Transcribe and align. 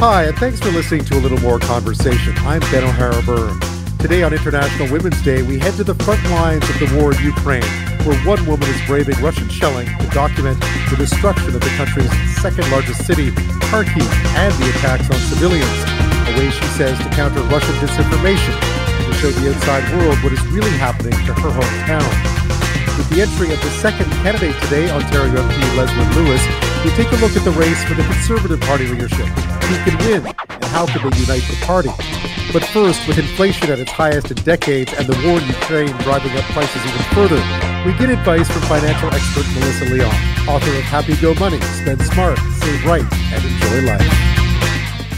Hi, 0.00 0.24
and 0.24 0.36
thanks 0.38 0.58
for 0.60 0.70
listening 0.70 1.04
to 1.06 1.18
a 1.18 1.20
little 1.20 1.40
more 1.40 1.58
conversation. 1.58 2.32
I'm 2.38 2.60
Ben 2.72 2.84
O'Hara 2.84 3.20
Byrne. 3.22 3.60
Today 3.98 4.22
on 4.22 4.32
International 4.32 4.90
Women's 4.90 5.20
Day, 5.22 5.42
we 5.42 5.58
head 5.58 5.74
to 5.74 5.84
the 5.84 5.94
front 6.04 6.24
lines 6.30 6.64
of 6.70 6.78
the 6.80 6.88
war 6.96 7.12
in 7.12 7.20
Ukraine, 7.20 7.64
where 8.04 8.16
one 8.24 8.40
woman 8.46 8.68
is 8.68 8.80
braving 8.86 9.20
Russian 9.20 9.48
shelling 9.48 9.86
to 9.98 10.06
document 10.08 10.60
the 10.88 10.96
destruction 10.96 11.54
of 11.54 11.60
the 11.60 11.72
country's 11.76 12.12
second 12.40 12.70
largest 12.70 13.04
city, 13.06 13.30
Kharkiv, 13.68 14.08
and 14.36 14.52
the 14.56 14.70
attacks 14.70 15.10
on 15.10 15.20
civilians. 15.28 15.78
A 16.28 16.32
way, 16.38 16.48
she 16.48 16.64
says, 16.80 16.96
to 16.98 17.08
counter 17.10 17.40
Russian 17.52 17.74
disinformation 17.76 18.56
and 18.56 19.12
to 19.12 19.14
show 19.20 19.30
the 19.32 19.52
outside 19.52 19.84
world 19.96 20.16
what 20.24 20.32
is 20.32 20.40
really 20.48 20.72
happening 20.80 21.12
to 21.28 21.32
her 21.34 21.50
hometown. 21.52 22.08
With 22.96 23.08
the 23.10 23.20
entry 23.20 23.52
of 23.52 23.60
the 23.60 23.70
second 23.84 24.10
candidate 24.24 24.56
today, 24.62 24.88
Ontario 24.88 25.44
MP 25.44 25.60
Leslyn 25.76 26.08
Lewis, 26.16 26.73
we 26.84 26.90
take 26.90 27.10
a 27.12 27.16
look 27.16 27.34
at 27.34 27.44
the 27.44 27.50
race 27.52 27.82
for 27.84 27.94
the 27.94 28.02
Conservative 28.02 28.60
Party 28.60 28.86
leadership. 28.86 29.26
Who 29.64 29.90
can 29.90 29.98
win, 30.06 30.26
and 30.26 30.64
how 30.64 30.84
can 30.84 31.08
they 31.08 31.16
unite 31.16 31.42
the 31.48 31.56
party? 31.64 31.88
But 32.52 32.62
first, 32.66 33.08
with 33.08 33.18
inflation 33.18 33.70
at 33.70 33.78
its 33.78 33.90
highest 33.90 34.30
in 34.30 34.36
decades 34.44 34.92
and 34.92 35.06
the 35.06 35.16
war 35.26 35.40
in 35.40 35.46
Ukraine 35.48 35.96
driving 36.04 36.36
up 36.36 36.44
prices 36.52 36.84
even 36.84 37.02
further, 37.16 37.40
we 37.86 37.96
get 37.96 38.10
advice 38.10 38.50
from 38.50 38.60
financial 38.62 39.08
expert 39.08 39.46
Melissa 39.54 39.86
Leong, 39.86 40.46
author 40.46 40.76
of 40.76 40.84
Happy 40.84 41.16
Go 41.16 41.32
Money, 41.34 41.60
Spend 41.80 42.02
Smart, 42.02 42.38
Save 42.60 42.84
Right, 42.84 43.12
and 43.32 43.42
Enjoy 43.42 43.90
Life. 43.90 44.24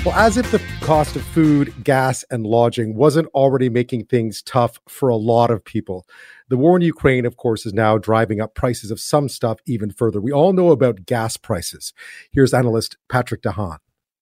Well, 0.06 0.14
as 0.14 0.37
if 0.37 0.52
the 0.52 0.62
cost 0.82 1.16
of 1.16 1.23
food, 1.23 1.74
gas, 1.82 2.24
and 2.30 2.46
lodging 2.46 2.95
wasn't 2.95 3.26
already 3.34 3.68
making 3.68 4.04
things 4.04 4.40
tough 4.40 4.78
for 4.88 5.09
a 5.09 5.16
lot 5.16 5.51
of 5.51 5.64
people. 5.64 6.06
The 6.48 6.56
war 6.56 6.77
in 6.77 6.82
Ukraine, 6.82 7.27
of 7.27 7.36
course, 7.36 7.66
is 7.66 7.74
now 7.74 7.98
driving 7.98 8.41
up 8.41 8.54
prices 8.54 8.92
of 8.92 9.00
some 9.00 9.28
stuff 9.28 9.59
even 9.66 9.91
further. 9.91 10.20
We 10.20 10.30
all 10.30 10.52
know 10.52 10.70
about 10.70 11.04
gas 11.04 11.37
prices. 11.37 11.92
Here's 12.30 12.54
analyst 12.54 12.96
Patrick 13.09 13.42
De 13.42 13.50
Haan. 13.50 13.78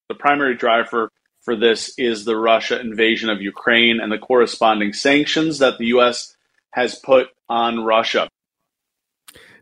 The 0.09 0.15
primary 0.15 0.56
driver 0.56 1.10
for 1.42 1.55
this 1.55 1.92
is 1.98 2.24
the 2.24 2.37
Russia 2.37 2.80
invasion 2.80 3.29
of 3.29 3.43
Ukraine 3.43 4.01
and 4.01 4.10
the 4.10 4.18
corresponding 4.18 4.95
sanctions 4.95 5.59
that 5.59 5.76
the 5.76 5.87
U.S. 5.88 6.35
has 6.71 6.95
put 6.95 7.29
on 7.51 7.85
Russia. 7.85 8.29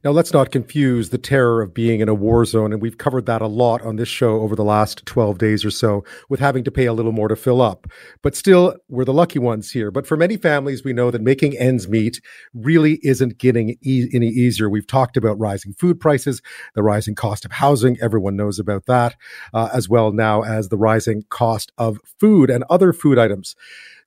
Now, 0.04 0.10
let's 0.10 0.32
not 0.32 0.50
confuse 0.50 1.10
the 1.10 1.18
terror 1.18 1.62
of 1.62 1.72
being 1.72 2.00
in 2.00 2.08
a 2.08 2.14
war 2.14 2.44
zone, 2.44 2.72
and 2.72 2.82
we've 2.82 2.98
covered 2.98 3.24
that 3.26 3.40
a 3.40 3.46
lot 3.46 3.82
on 3.82 3.94
this 3.94 4.08
show 4.08 4.40
over 4.40 4.56
the 4.56 4.64
last 4.64 5.06
12 5.06 5.38
days 5.38 5.64
or 5.64 5.70
so, 5.70 6.02
with 6.28 6.40
having 6.40 6.64
to 6.64 6.72
pay 6.72 6.86
a 6.86 6.92
little 6.92 7.12
more 7.12 7.28
to 7.28 7.36
fill 7.36 7.62
up. 7.62 7.86
But 8.20 8.34
still, 8.34 8.74
we're 8.88 9.04
the 9.04 9.12
lucky 9.12 9.38
ones 9.38 9.70
here. 9.70 9.92
But 9.92 10.04
for 10.04 10.16
many 10.16 10.36
families, 10.36 10.82
we 10.82 10.92
know 10.92 11.12
that 11.12 11.22
making 11.22 11.56
ends 11.56 11.88
meet 11.88 12.20
really 12.52 12.98
isn't 13.04 13.38
getting 13.38 13.76
e- 13.80 14.08
any 14.12 14.26
easier. 14.26 14.68
We've 14.68 14.88
talked 14.88 15.16
about 15.16 15.38
rising 15.38 15.72
food 15.74 16.00
prices, 16.00 16.42
the 16.74 16.82
rising 16.82 17.14
cost 17.14 17.44
of 17.44 17.52
housing. 17.52 17.96
Everyone 18.02 18.34
knows 18.34 18.58
about 18.58 18.86
that, 18.86 19.14
uh, 19.54 19.68
as 19.72 19.88
well 19.88 20.10
now 20.10 20.42
as 20.42 20.68
the 20.68 20.76
rising 20.76 21.22
cost 21.30 21.70
of 21.78 22.00
food 22.18 22.50
and 22.50 22.64
other 22.68 22.92
food 22.92 23.18
items. 23.20 23.54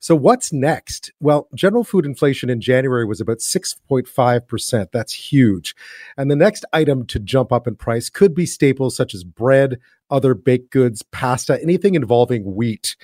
So, 0.00 0.14
what's 0.14 0.52
next? 0.52 1.12
Well, 1.20 1.48
general 1.54 1.84
food 1.84 2.04
inflation 2.04 2.50
in 2.50 2.60
January 2.60 3.04
was 3.04 3.20
about 3.20 3.38
6.5%. 3.38 4.86
That's 4.92 5.12
huge. 5.12 5.74
And 6.16 6.30
the 6.30 6.36
next 6.36 6.64
item 6.72 7.06
to 7.06 7.18
jump 7.18 7.52
up 7.52 7.66
in 7.66 7.76
price 7.76 8.08
could 8.08 8.34
be 8.34 8.46
staples 8.46 8.96
such 8.96 9.14
as 9.14 9.24
bread, 9.24 9.78
other 10.10 10.34
baked 10.34 10.70
goods, 10.70 11.02
pasta, 11.12 11.60
anything 11.62 11.94
involving 11.94 12.54
wheat. 12.54 12.96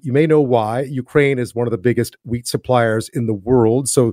You 0.00 0.12
may 0.12 0.26
know 0.26 0.40
why. 0.40 0.82
Ukraine 0.82 1.38
is 1.38 1.54
one 1.54 1.66
of 1.66 1.70
the 1.70 1.78
biggest 1.78 2.16
wheat 2.24 2.46
suppliers 2.46 3.08
in 3.10 3.26
the 3.26 3.34
world. 3.34 3.88
So, 3.88 4.12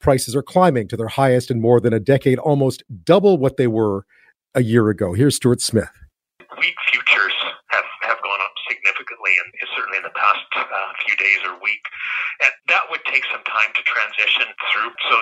prices 0.00 0.34
are 0.36 0.42
climbing 0.42 0.88
to 0.88 0.96
their 0.96 1.08
highest 1.08 1.50
in 1.50 1.60
more 1.60 1.80
than 1.80 1.92
a 1.92 2.00
decade, 2.00 2.38
almost 2.38 2.82
double 3.04 3.38
what 3.38 3.56
they 3.56 3.68
were 3.68 4.04
a 4.54 4.62
year 4.62 4.90
ago. 4.90 5.14
Here's 5.14 5.36
Stuart 5.36 5.62
Smith. 5.62 5.90
Wheat 6.58 6.74
futures 6.90 7.32
have, 7.68 7.84
have 8.02 8.18
gone 8.20 8.40
up 8.44 8.52
significantly, 8.68 9.32
and 9.40 9.48
certainly 9.76 9.98
in 9.98 10.04
the 10.04 10.14
past 10.14 10.46
uh, 10.56 10.91
few 11.06 11.16
days 11.16 11.40
or 11.44 11.54
week. 11.62 11.84
And 12.40 12.52
that 12.68 12.88
would 12.90 13.04
take 13.06 13.24
some 13.30 13.42
time 13.44 13.70
to 13.74 13.82
transition 13.82 14.48
through. 14.70 14.92
So 15.10 15.16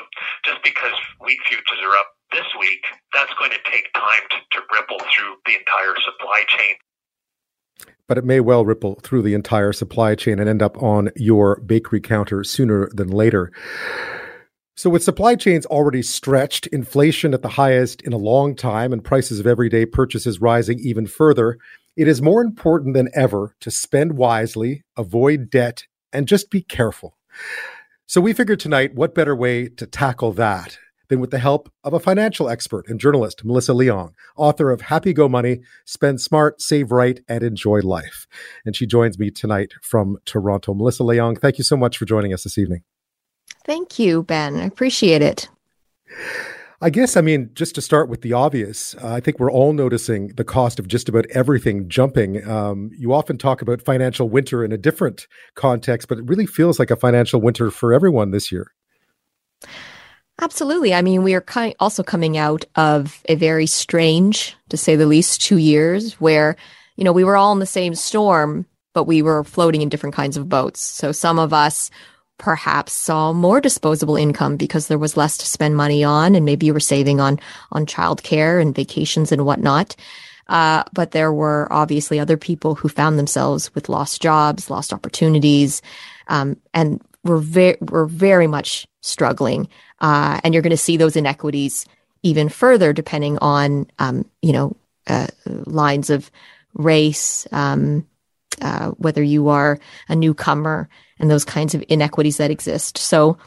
just 0.45 0.61
because 0.63 0.95
wheat 1.21 1.41
futures 1.49 1.81
are 1.83 1.97
up 1.97 2.15
this 2.33 2.47
week, 2.59 2.83
that's 3.13 3.33
going 3.39 3.51
to 3.51 3.63
take 3.71 3.93
time 3.95 4.25
to, 4.31 4.39
to 4.57 4.59
ripple 4.73 5.01
through 5.11 5.41
the 5.47 5.57
entire 5.59 5.97
supply 6.03 6.43
chain 6.49 6.77
but 8.11 8.19
it 8.19 8.25
may 8.25 8.41
well 8.41 8.65
ripple 8.65 8.99
through 9.05 9.23
the 9.23 9.35
entire 9.35 9.73
supply 9.73 10.17
chain 10.17 10.41
and 10.41 10.49
end 10.49 10.63
up 10.63 10.77
on 10.83 11.11
your 11.15 11.61
bakery 11.61 12.01
counter 12.01 12.43
sooner 12.43 12.89
than 12.93 13.09
later. 13.09 13.53
So, 14.77 14.91
with 14.91 15.05
supply 15.05 15.37
chains 15.37 15.65
already 15.67 16.03
stretched, 16.03 16.67
inflation 16.69 17.35
at 17.35 17.43
the 17.43 17.51
highest 17.51 18.03
in 18.03 18.13
a 18.13 18.19
long 18.19 18.57
time, 18.57 18.93
and 18.93 19.05
prices 19.05 19.39
of 19.39 19.47
everyday 19.47 19.87
purchases 19.87 20.41
rising 20.41 20.81
even 20.81 21.07
further, 21.07 21.59
it 22.01 22.09
is 22.09 22.23
more 22.23 22.41
important 22.41 22.95
than 22.95 23.11
ever 23.13 23.55
to 23.61 23.71
spend 23.71 24.17
wisely, 24.17 24.85
avoid 24.97 25.51
debt, 25.51 25.85
and 26.15 26.27
just 26.27 26.51
be 26.51 26.63
careful. 26.63 27.19
So, 28.07 28.23
we 28.23 28.33
figured 28.33 28.59
tonight 28.59 28.95
what 28.95 29.15
better 29.15 29.37
way 29.37 29.69
to 29.69 29.87
tackle 29.87 30.33
that 30.33 30.79
than 31.09 31.21
with 31.21 31.31
the 31.31 31.39
help 31.39 31.71
of 31.85 31.93
a 31.93 32.01
financial 32.01 32.49
expert 32.49 32.89
and 32.89 32.99
journalist, 32.99 33.45
Melissa 33.45 33.73
Leong, 33.73 34.15
author 34.35 34.71
of 34.71 34.81
Happy 34.81 35.13
Go 35.13 35.29
Money, 35.29 35.61
Spend 35.85 36.23
Smart, 36.23 36.63
Save 36.63 36.91
Right, 36.91 37.21
and 37.29 37.43
Enjoy 37.43 37.81
Life. 37.81 38.27
And 38.65 38.75
she 38.75 38.87
joins 38.87 39.19
me 39.19 39.31
tonight 39.31 39.75
from 39.83 40.17
Toronto. 40.25 40.73
Melissa 40.73 41.03
Leong, 41.03 41.39
thank 41.39 41.59
you 41.59 41.65
so 41.65 41.77
much 41.77 41.99
for 41.99 42.07
joining 42.07 42.33
us 42.33 42.45
this 42.45 42.57
evening. 42.57 42.83
Thank 43.67 43.99
you, 43.99 44.23
Ben. 44.23 44.57
I 44.57 44.65
appreciate 44.65 45.21
it. 45.21 45.51
I 46.83 46.89
guess, 46.89 47.15
I 47.15 47.21
mean, 47.21 47.51
just 47.53 47.75
to 47.75 47.83
start 47.83 48.09
with 48.09 48.23
the 48.23 48.33
obvious, 48.33 48.95
uh, 48.95 49.09
I 49.09 49.21
think 49.21 49.39
we're 49.39 49.53
all 49.53 49.75
noticing 49.75 50.29
the 50.29 50.45
cost 50.45 50.79
of 50.79 50.89
just 50.89 51.11
about 51.11 51.27
everything 51.31 51.91
jumping. 51.91 52.49
Um, 52.49 52.91
you 52.97 53.13
often 53.13 53.37
talk 53.37 53.61
about 53.61 53.83
financial 53.83 54.31
winter 54.31 54.65
in 54.65 54.73
a 54.73 54.79
different 54.79 55.27
context, 55.57 56.09
but 56.09 56.17
it 56.17 56.25
really 56.27 56.47
feels 56.47 56.79
like 56.79 56.91
a 56.91 56.97
financial 56.97 57.39
winter 57.39 57.71
for 57.71 57.93
everyone 57.93 58.31
this 58.31 58.51
year. 58.51 58.73
Absolutely. 60.41 60.95
I 60.95 61.03
mean, 61.03 61.23
we 61.23 61.35
are 61.35 61.45
also 61.81 62.03
coming 62.03 62.39
out 62.39 62.65
of 62.77 63.23
a 63.29 63.35
very 63.35 63.67
strange, 63.67 64.57
to 64.71 64.79
say 64.79 64.97
the 64.97 65.05
least, 65.05 65.43
two 65.43 65.59
years 65.59 66.15
where, 66.15 66.57
you 66.97 67.05
know, 67.05 67.13
we 67.13 67.25
were 67.25 67.37
all 67.37 67.53
in 67.53 67.59
the 67.59 67.67
same 67.67 67.95
storm, 67.95 68.65
but 68.95 69.05
we 69.05 69.21
were 69.21 69.45
floating 69.45 69.83
in 69.83 69.91
different 69.91 70.17
kinds 70.17 70.39
of 70.39 70.49
boats. 70.49 70.81
So 70.81 71.13
some 71.13 71.39
of 71.39 71.53
us 71.53 71.91
perhaps 72.41 72.95
saw 72.95 73.33
more 73.35 73.61
disposable 73.61 74.17
income 74.17 74.57
because 74.57 74.89
there 74.89 74.99
was 74.99 75.17
less 75.17 75.37
to 75.37 75.47
spend 75.47 75.77
money 75.77 76.03
on 76.03 76.35
and 76.35 76.47
maybe 76.47 76.67
you 76.67 76.73
were 76.73 76.81
saving 76.81 77.21
on 77.21 77.39
on 77.71 77.85
childcare 77.87 78.61
and 78.61 78.75
vacations 78.75 79.31
and 79.31 79.45
whatnot. 79.45 79.95
Uh, 80.49 80.83
but 80.93 81.13
there 81.13 81.33
were 81.33 81.69
obviously 81.71 82.19
other 82.19 82.39
people 82.39 82.75
who 82.75 82.89
found 82.89 83.19
themselves 83.19 83.73
with 83.75 83.91
lost 83.91 84.23
jobs 84.23 84.71
lost 84.71 84.93
opportunities 84.93 85.83
um, 86.29 86.57
and 86.73 87.01
were 87.25 87.39
very 87.39 87.77
were 87.83 88.07
very 88.07 88.47
much 88.47 88.89
struggling. 89.03 89.69
Uh, 90.01 90.41
and 90.43 90.55
you're 90.55 90.63
going 90.63 90.71
to 90.71 90.77
see 90.79 90.97
those 90.97 91.17
inequities 91.17 91.85
even 92.23 92.49
further 92.49 92.95
depending 92.95 93.37
on 93.39 93.87
um, 93.99 94.25
you 94.41 94.53
know 94.53 94.75
uh, 95.07 95.27
lines 95.47 96.09
of 96.09 96.31
race 96.73 97.47
um, 97.53 98.07
uh, 98.61 98.91
whether 98.93 99.23
you 99.23 99.49
are 99.49 99.79
a 100.09 100.17
newcomer 100.17 100.89
and 101.19 101.31
those 101.31 101.45
kinds 101.45 101.75
of 101.75 101.85
inequities 101.89 102.39
that 102.39 102.51
exist. 102.51 102.99
So, 102.99 103.39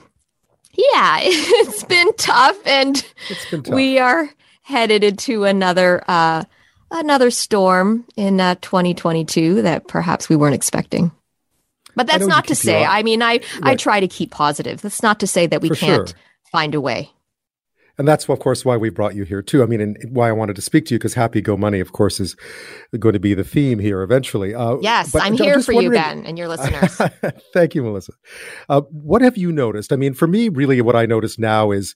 yeah, 0.74 1.20
it's 1.22 1.84
been 1.84 2.14
tough, 2.18 2.58
and 2.66 3.06
been 3.50 3.64
tough. 3.64 3.74
we 3.74 4.00
are 4.00 4.30
headed 4.62 5.04
into 5.04 5.44
another 5.44 6.04
uh, 6.08 6.44
another 6.92 7.32
storm 7.32 8.06
in 8.16 8.40
uh, 8.40 8.56
2022 8.62 9.64
that 9.64 9.88
perhaps 9.88 10.30
we 10.30 10.36
weren't 10.36 10.56
expecting. 10.56 11.12
But 11.96 12.08
that's 12.08 12.26
not 12.26 12.48
to 12.48 12.56
say. 12.56 12.84
I 12.84 13.04
mean, 13.04 13.22
I 13.22 13.34
right. 13.34 13.44
I 13.62 13.76
try 13.76 14.00
to 14.00 14.08
keep 14.08 14.32
positive. 14.32 14.82
That's 14.82 15.04
not 15.04 15.20
to 15.20 15.28
say 15.28 15.46
that 15.48 15.62
we 15.62 15.70
For 15.70 15.76
can't 15.76 16.10
sure. 16.10 16.18
find 16.52 16.74
a 16.74 16.82
way 16.82 17.12
and 17.98 18.08
that's 18.08 18.28
of 18.28 18.40
course 18.40 18.66
why 18.66 18.78
we 18.78 18.90
brought 18.90 19.16
you 19.16 19.24
here 19.24 19.42
too. 19.42 19.64
I 19.64 19.66
mean, 19.66 19.82
and 19.82 19.98
why 20.10 20.30
I 20.30 20.32
wanted 20.32 20.56
to 20.56 20.62
speak 20.62 20.86
to 20.86 20.96
you 20.96 21.00
because 21.00 21.14
Happy 21.14 21.42
Go 21.42 21.56
Money, 21.56 21.80
of 21.80 21.92
course, 21.92 22.20
is 22.20 22.36
going 22.98 23.14
to 23.14 23.20
be 23.20 23.34
the 23.34 23.44
theme 23.44 23.80
here 23.80 24.02
eventually. 24.02 24.56
Uh, 24.56 24.78
yes, 24.82 25.16
I'm 25.16 25.38
here 25.38 25.62
for 25.62 25.74
you, 25.74 25.92
Ben, 25.92 26.26
and 26.26 26.38
your 26.38 26.48
listeners. 26.48 27.00
Thank 27.54 27.76
you, 27.76 27.84
Melissa. 27.84 28.14
Uh, 28.70 28.82
what 28.92 29.22
have 29.22 29.38
you 29.38 29.52
noticed? 29.52 29.94
I 29.94 29.96
mean, 29.96 30.14
for 30.14 30.28
me, 30.28 30.50
really, 30.50 30.82
what 30.82 30.96
I 30.96 31.06
notice 31.06 31.38
now 31.38 31.72
is 31.72 31.96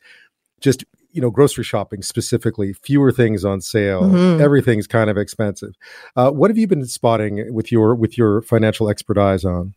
just 0.61 0.83
you 1.11 1.21
know 1.21 1.31
grocery 1.31 1.63
shopping 1.63 2.01
specifically 2.01 2.73
fewer 2.73 3.11
things 3.11 3.43
on 3.43 3.61
sale 3.61 4.03
mm-hmm. 4.03 4.41
everything's 4.41 4.87
kind 4.87 5.09
of 5.09 5.17
expensive 5.17 5.73
uh, 6.15 6.29
what 6.29 6.49
have 6.49 6.57
you 6.57 6.67
been 6.67 6.85
spotting 6.85 7.51
with 7.53 7.71
your 7.71 7.95
with 7.95 8.17
your 8.17 8.41
financial 8.41 8.89
expert 8.89 9.17
eyes 9.17 9.45
on 9.45 9.73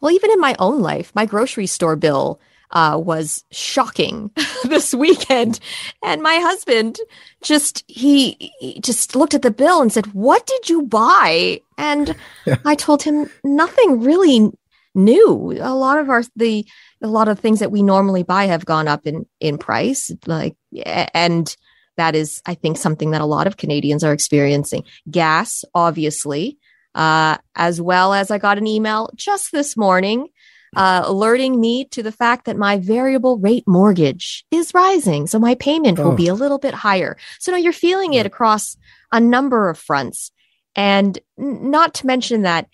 well 0.00 0.10
even 0.10 0.30
in 0.30 0.40
my 0.40 0.56
own 0.58 0.80
life 0.80 1.12
my 1.14 1.26
grocery 1.26 1.66
store 1.66 1.94
bill 1.94 2.40
uh, 2.70 3.00
was 3.02 3.44
shocking 3.50 4.30
this 4.64 4.94
weekend. 4.94 5.60
And 6.02 6.22
my 6.22 6.36
husband 6.36 6.98
just, 7.42 7.84
he, 7.86 8.52
he, 8.60 8.80
just 8.80 9.16
looked 9.16 9.34
at 9.34 9.42
the 9.42 9.50
bill 9.50 9.80
and 9.80 9.92
said, 9.92 10.12
What 10.12 10.46
did 10.46 10.68
you 10.68 10.82
buy? 10.82 11.60
And 11.76 12.14
yeah. 12.46 12.56
I 12.64 12.74
told 12.74 13.02
him 13.02 13.30
nothing 13.44 14.00
really 14.00 14.50
new. 14.94 15.52
A 15.60 15.74
lot 15.74 15.98
of 15.98 16.10
our, 16.10 16.22
the, 16.36 16.66
a 17.02 17.06
lot 17.06 17.28
of 17.28 17.38
things 17.38 17.60
that 17.60 17.70
we 17.70 17.82
normally 17.82 18.22
buy 18.22 18.46
have 18.46 18.64
gone 18.64 18.88
up 18.88 19.06
in, 19.06 19.26
in 19.40 19.58
price. 19.58 20.10
Like, 20.26 20.56
and 20.84 21.54
that 21.96 22.14
is, 22.14 22.42
I 22.46 22.54
think, 22.54 22.76
something 22.76 23.10
that 23.12 23.20
a 23.20 23.26
lot 23.26 23.46
of 23.46 23.56
Canadians 23.56 24.04
are 24.04 24.12
experiencing. 24.12 24.84
Gas, 25.10 25.64
obviously, 25.74 26.58
uh, 26.94 27.36
as 27.54 27.80
well 27.80 28.12
as 28.14 28.30
I 28.30 28.38
got 28.38 28.58
an 28.58 28.66
email 28.66 29.10
just 29.14 29.52
this 29.52 29.76
morning 29.76 30.28
uh, 30.76 31.02
alerting 31.04 31.60
me 31.60 31.84
to 31.86 32.02
the 32.02 32.12
fact 32.12 32.44
that 32.46 32.56
my 32.56 32.78
variable 32.78 33.38
rate 33.38 33.64
mortgage 33.66 34.44
is 34.50 34.74
rising. 34.74 35.26
So 35.26 35.38
my 35.38 35.54
payment 35.54 35.98
oh. 35.98 36.04
will 36.04 36.16
be 36.16 36.30
oh. 36.30 36.34
a 36.34 36.36
little 36.36 36.58
bit 36.58 36.74
higher. 36.74 37.16
So 37.38 37.52
now 37.52 37.58
you're 37.58 37.72
feeling 37.72 38.14
it 38.14 38.26
across 38.26 38.76
a 39.12 39.20
number 39.20 39.68
of 39.68 39.78
fronts. 39.78 40.30
And 40.76 41.18
not 41.36 41.94
to 41.94 42.06
mention 42.06 42.42
that 42.42 42.68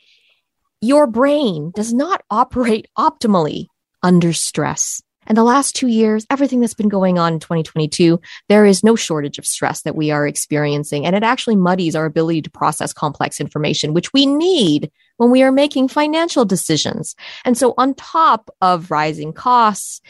your 0.80 1.06
brain 1.06 1.72
does 1.74 1.92
not 1.92 2.22
operate 2.30 2.88
optimally 2.98 3.66
under 4.02 4.32
stress. 4.32 5.02
And 5.26 5.38
the 5.38 5.44
last 5.44 5.74
two 5.74 5.88
years, 5.88 6.26
everything 6.28 6.60
that's 6.60 6.74
been 6.74 6.90
going 6.90 7.18
on 7.18 7.34
in 7.34 7.40
2022, 7.40 8.20
there 8.48 8.66
is 8.66 8.84
no 8.84 8.94
shortage 8.94 9.38
of 9.38 9.46
stress 9.46 9.82
that 9.82 9.96
we 9.96 10.10
are 10.10 10.26
experiencing. 10.26 11.06
And 11.06 11.16
it 11.16 11.22
actually 11.22 11.56
muddies 11.56 11.96
our 11.96 12.04
ability 12.04 12.42
to 12.42 12.50
process 12.50 12.92
complex 12.92 13.40
information, 13.40 13.94
which 13.94 14.12
we 14.12 14.26
need 14.26 14.90
when 15.16 15.30
we 15.30 15.42
are 15.42 15.52
making 15.52 15.88
financial 15.88 16.44
decisions. 16.44 17.14
And 17.44 17.56
so 17.56 17.74
on 17.78 17.94
top 17.94 18.50
of 18.60 18.90
rising 18.90 19.32
costs 19.32 20.00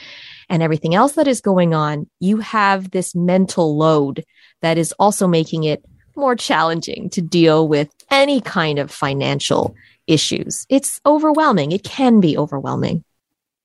and 0.49 0.63
everything 0.63 0.95
else 0.95 1.13
that 1.13 1.29
is 1.29 1.41
going 1.41 1.75
on, 1.75 2.09
you 2.21 2.39
have 2.39 2.91
this 2.91 3.15
mental 3.15 3.77
load 3.77 4.25
that 4.63 4.79
is 4.79 4.93
also 4.99 5.27
making 5.27 5.65
it 5.65 5.85
more 6.17 6.37
challenging 6.37 7.11
to 7.11 7.21
deal 7.21 7.67
with 7.69 7.91
any 8.11 8.41
kind 8.41 8.79
of 8.79 8.91
financial 8.91 9.75
issues. 10.07 10.67
It's 10.69 11.01
overwhelming. 11.05 11.73
It 11.73 11.83
can 11.83 12.21
be 12.21 12.39
overwhelming. 12.39 13.05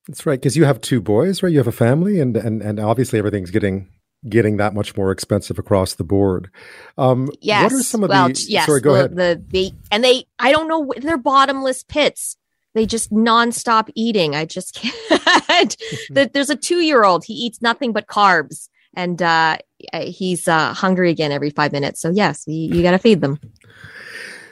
That's 0.08 0.26
right, 0.26 0.40
because 0.40 0.58
you 0.58 0.66
have 0.66 0.82
two 0.82 1.02
boys, 1.02 1.44
right? 1.44 1.52
You 1.52 1.60
have 1.60 1.68
a 1.68 1.72
family, 1.72 2.20
and 2.20 2.36
and 2.36 2.64
and 2.64 2.80
obviously 2.80 3.20
everything's 3.20 3.52
getting 3.52 3.90
getting 4.28 4.58
that 4.58 4.74
much 4.74 4.98
more 4.98 5.12
expensive 5.12 5.58
across 5.58 5.94
the 5.94 6.04
board. 6.04 6.50
Um, 6.98 7.30
yes. 7.42 7.72
What 7.72 7.80
are 7.80 7.84
some 7.84 8.04
of 8.04 8.10
well, 8.10 8.28
the? 8.28 8.46
Yes. 8.48 8.66
Sorry, 8.66 8.82
go 8.82 8.94
the, 8.94 9.00
ahead. 9.00 9.16
The, 9.16 9.44
the 9.48 9.72
and 9.92 10.04
they, 10.04 10.26
I 10.40 10.52
don't 10.52 10.68
know, 10.68 10.92
they're 10.98 11.18
bottomless 11.18 11.84
pits. 11.84 12.36
They 12.74 12.86
just 12.86 13.12
nonstop 13.12 13.90
eating. 13.96 14.36
I 14.36 14.46
just 14.46 14.76
can't. 15.10 15.76
There's 16.10 16.50
a 16.50 16.56
two 16.56 16.82
year 16.82 17.04
old. 17.04 17.24
He 17.26 17.34
eats 17.34 17.62
nothing 17.62 17.94
but 17.94 18.08
carbs, 18.08 18.70
and 18.94 19.22
uh, 19.22 19.58
he's 19.94 20.48
uh, 20.48 20.74
hungry 20.74 21.10
again 21.10 21.32
every 21.32 21.50
five 21.50 21.72
minutes. 21.72 22.02
So 22.02 22.10
yes, 22.10 22.44
you, 22.46 22.76
you 22.76 22.84
got 22.84 22.92
to 22.92 23.00
feed 23.00 23.22
them. 23.22 23.40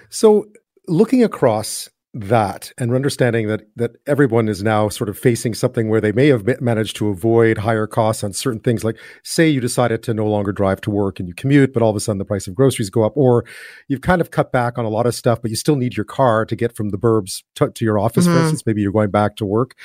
So 0.09 0.47
looking 0.87 1.23
across 1.23 1.89
that 2.19 2.71
and 2.77 2.93
understanding 2.93 3.47
that 3.47 3.61
that 3.75 3.91
everyone 4.07 4.47
is 4.47 4.63
now 4.63 4.89
sort 4.89 5.09
of 5.09 5.17
facing 5.17 5.53
something 5.53 5.89
where 5.89 6.01
they 6.01 6.11
may 6.11 6.27
have 6.27 6.61
managed 6.61 6.95
to 6.95 7.09
avoid 7.09 7.59
higher 7.59 7.87
costs 7.87 8.23
on 8.23 8.33
certain 8.33 8.59
things 8.59 8.83
like 8.83 8.97
say 9.23 9.47
you 9.47 9.61
decided 9.61 10.01
to 10.03 10.13
no 10.13 10.25
longer 10.25 10.51
drive 10.51 10.81
to 10.81 10.89
work 10.89 11.19
and 11.19 11.27
you 11.27 11.33
commute 11.33 11.73
but 11.73 11.81
all 11.83 11.89
of 11.89 11.95
a 11.95 11.99
sudden 11.99 12.17
the 12.17 12.25
price 12.25 12.47
of 12.47 12.55
groceries 12.55 12.89
go 12.89 13.03
up 13.03 13.13
or 13.15 13.45
you've 13.87 14.01
kind 14.01 14.21
of 14.21 14.31
cut 14.31 14.51
back 14.51 14.77
on 14.77 14.85
a 14.85 14.89
lot 14.89 15.05
of 15.05 15.15
stuff 15.15 15.41
but 15.41 15.51
you 15.51 15.55
still 15.57 15.75
need 15.75 15.95
your 15.95 16.05
car 16.05 16.45
to 16.45 16.55
get 16.55 16.75
from 16.75 16.89
the 16.89 16.97
burbs 16.97 17.43
to, 17.55 17.69
to 17.71 17.85
your 17.85 17.99
office 17.99 18.25
mm-hmm. 18.25 18.35
for 18.35 18.41
instance. 18.41 18.65
Maybe 18.65 18.81
you're 18.81 18.91
going 18.91 19.11
back 19.11 19.35
to 19.37 19.45
work. 19.45 19.75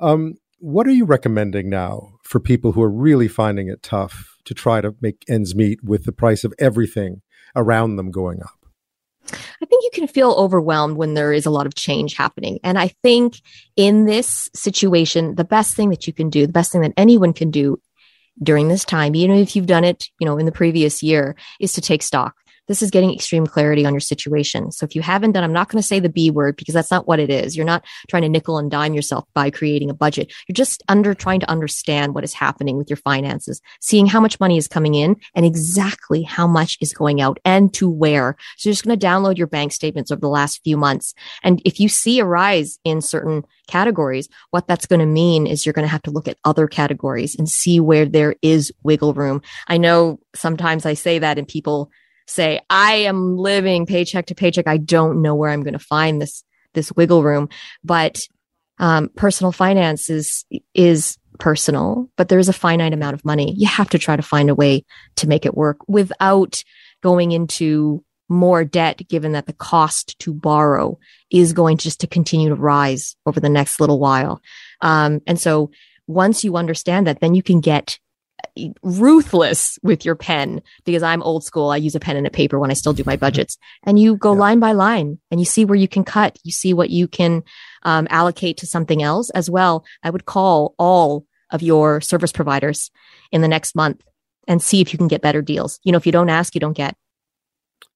Um, 0.00 0.34
what 0.58 0.86
are 0.86 0.92
you 0.92 1.04
recommending 1.04 1.68
now 1.68 2.12
for 2.22 2.40
people 2.40 2.72
who 2.72 2.82
are 2.82 2.90
really 2.90 3.28
finding 3.28 3.68
it 3.68 3.82
tough 3.82 4.36
to 4.44 4.54
try 4.54 4.80
to 4.80 4.94
make 5.00 5.24
ends 5.28 5.54
meet 5.54 5.82
with 5.82 6.04
the 6.04 6.12
price 6.12 6.44
of 6.44 6.52
everything 6.58 7.22
around 7.56 7.96
them 7.96 8.10
going 8.10 8.40
up 8.42 8.61
I 9.30 9.66
think 9.66 9.84
you 9.84 9.90
can 9.92 10.08
feel 10.08 10.32
overwhelmed 10.32 10.96
when 10.96 11.14
there 11.14 11.32
is 11.32 11.46
a 11.46 11.50
lot 11.50 11.66
of 11.66 11.74
change 11.74 12.14
happening. 12.14 12.58
And 12.64 12.78
I 12.78 12.88
think 13.02 13.40
in 13.76 14.04
this 14.04 14.48
situation, 14.54 15.36
the 15.36 15.44
best 15.44 15.74
thing 15.74 15.90
that 15.90 16.06
you 16.06 16.12
can 16.12 16.30
do, 16.30 16.46
the 16.46 16.52
best 16.52 16.72
thing 16.72 16.82
that 16.82 16.94
anyone 16.96 17.32
can 17.32 17.50
do 17.50 17.80
during 18.42 18.68
this 18.68 18.84
time, 18.84 19.14
even 19.14 19.36
if 19.36 19.54
you've 19.54 19.66
done 19.66 19.84
it, 19.84 20.06
you 20.18 20.26
know, 20.26 20.38
in 20.38 20.46
the 20.46 20.52
previous 20.52 21.02
year, 21.02 21.36
is 21.60 21.72
to 21.74 21.80
take 21.80 22.02
stock 22.02 22.34
this 22.68 22.82
is 22.82 22.90
getting 22.90 23.12
extreme 23.12 23.46
clarity 23.46 23.84
on 23.84 23.92
your 23.92 24.00
situation. 24.00 24.70
So 24.72 24.84
if 24.84 24.94
you 24.94 25.02
haven't 25.02 25.32
done, 25.32 25.44
I'm 25.44 25.52
not 25.52 25.68
going 25.68 25.80
to 25.80 25.86
say 25.86 26.00
the 26.00 26.08
B 26.08 26.30
word 26.30 26.56
because 26.56 26.74
that's 26.74 26.90
not 26.90 27.08
what 27.08 27.18
it 27.18 27.30
is. 27.30 27.56
You're 27.56 27.66
not 27.66 27.84
trying 28.08 28.22
to 28.22 28.28
nickel 28.28 28.58
and 28.58 28.70
dime 28.70 28.94
yourself 28.94 29.24
by 29.34 29.50
creating 29.50 29.90
a 29.90 29.94
budget. 29.94 30.32
You're 30.46 30.54
just 30.54 30.82
under 30.88 31.14
trying 31.14 31.40
to 31.40 31.50
understand 31.50 32.14
what 32.14 32.24
is 32.24 32.32
happening 32.32 32.76
with 32.76 32.88
your 32.88 32.96
finances, 32.98 33.60
seeing 33.80 34.06
how 34.06 34.20
much 34.20 34.38
money 34.40 34.56
is 34.56 34.68
coming 34.68 34.94
in 34.94 35.16
and 35.34 35.44
exactly 35.44 36.22
how 36.22 36.46
much 36.46 36.78
is 36.80 36.92
going 36.92 37.20
out 37.20 37.38
and 37.44 37.72
to 37.74 37.90
where. 37.90 38.36
So 38.56 38.68
you're 38.68 38.74
just 38.74 38.84
going 38.84 38.98
to 38.98 39.06
download 39.06 39.38
your 39.38 39.46
bank 39.46 39.72
statements 39.72 40.10
over 40.10 40.20
the 40.20 40.28
last 40.28 40.62
few 40.62 40.76
months. 40.76 41.14
And 41.42 41.60
if 41.64 41.80
you 41.80 41.88
see 41.88 42.20
a 42.20 42.24
rise 42.24 42.78
in 42.84 43.00
certain 43.00 43.42
categories, 43.66 44.28
what 44.50 44.66
that's 44.66 44.86
going 44.86 45.00
to 45.00 45.06
mean 45.06 45.46
is 45.46 45.64
you're 45.66 45.72
going 45.72 45.86
to 45.86 45.92
have 45.92 46.02
to 46.02 46.10
look 46.10 46.28
at 46.28 46.38
other 46.44 46.66
categories 46.66 47.34
and 47.36 47.48
see 47.48 47.80
where 47.80 48.06
there 48.06 48.36
is 48.42 48.72
wiggle 48.82 49.14
room. 49.14 49.42
I 49.68 49.78
know 49.78 50.20
sometimes 50.34 50.86
I 50.86 50.94
say 50.94 51.18
that 51.18 51.38
and 51.38 51.48
people 51.48 51.90
say, 52.26 52.60
I 52.70 52.94
am 52.94 53.36
living 53.36 53.86
paycheck 53.86 54.26
to 54.26 54.34
paycheck. 54.34 54.66
I 54.66 54.76
don't 54.76 55.22
know 55.22 55.34
where 55.34 55.50
I'm 55.50 55.62
going 55.62 55.72
to 55.72 55.78
find 55.78 56.20
this, 56.20 56.44
this 56.74 56.92
wiggle 56.92 57.22
room. 57.22 57.48
But, 57.84 58.26
um, 58.78 59.10
personal 59.16 59.52
finance 59.52 60.10
is, 60.10 60.44
is 60.74 61.18
personal, 61.38 62.08
but 62.16 62.28
there's 62.28 62.48
a 62.48 62.52
finite 62.52 62.92
amount 62.92 63.14
of 63.14 63.24
money. 63.24 63.54
You 63.56 63.66
have 63.66 63.90
to 63.90 63.98
try 63.98 64.16
to 64.16 64.22
find 64.22 64.50
a 64.50 64.54
way 64.54 64.84
to 65.16 65.28
make 65.28 65.46
it 65.46 65.56
work 65.56 65.78
without 65.88 66.62
going 67.02 67.32
into 67.32 68.04
more 68.28 68.64
debt, 68.64 69.02
given 69.08 69.32
that 69.32 69.46
the 69.46 69.52
cost 69.52 70.18
to 70.20 70.32
borrow 70.32 70.98
is 71.30 71.52
going 71.52 71.76
just 71.76 72.00
to 72.00 72.06
continue 72.06 72.48
to 72.48 72.54
rise 72.54 73.14
over 73.26 73.40
the 73.40 73.48
next 73.48 73.78
little 73.78 73.98
while. 73.98 74.40
Um, 74.80 75.20
and 75.26 75.38
so 75.38 75.70
once 76.06 76.42
you 76.42 76.56
understand 76.56 77.06
that, 77.06 77.20
then 77.20 77.34
you 77.34 77.42
can 77.42 77.60
get 77.60 77.98
ruthless 78.82 79.78
with 79.82 80.04
your 80.04 80.14
pen 80.14 80.62
because 80.84 81.02
I'm 81.02 81.22
old 81.22 81.44
school. 81.44 81.70
I 81.70 81.76
use 81.76 81.94
a 81.94 82.00
pen 82.00 82.16
and 82.16 82.26
a 82.26 82.30
paper 82.30 82.58
when 82.58 82.70
I 82.70 82.74
still 82.74 82.92
do 82.92 83.02
my 83.06 83.16
budgets. 83.16 83.58
And 83.84 83.98
you 83.98 84.16
go 84.16 84.32
yeah. 84.32 84.40
line 84.40 84.60
by 84.60 84.72
line 84.72 85.18
and 85.30 85.40
you 85.40 85.46
see 85.46 85.64
where 85.64 85.76
you 85.76 85.88
can 85.88 86.04
cut. 86.04 86.38
You 86.44 86.52
see 86.52 86.74
what 86.74 86.90
you 86.90 87.08
can 87.08 87.42
um, 87.82 88.06
allocate 88.10 88.58
to 88.58 88.66
something 88.66 89.02
else 89.02 89.30
as 89.30 89.48
well. 89.48 89.84
I 90.02 90.10
would 90.10 90.24
call 90.24 90.74
all 90.78 91.26
of 91.50 91.62
your 91.62 92.00
service 92.00 92.32
providers 92.32 92.90
in 93.30 93.42
the 93.42 93.48
next 93.48 93.74
month 93.74 94.02
and 94.48 94.62
see 94.62 94.80
if 94.80 94.92
you 94.92 94.98
can 94.98 95.08
get 95.08 95.22
better 95.22 95.42
deals. 95.42 95.78
You 95.84 95.92
know, 95.92 95.98
if 95.98 96.06
you 96.06 96.12
don't 96.12 96.30
ask, 96.30 96.54
you 96.54 96.60
don't 96.60 96.76
get. 96.76 96.96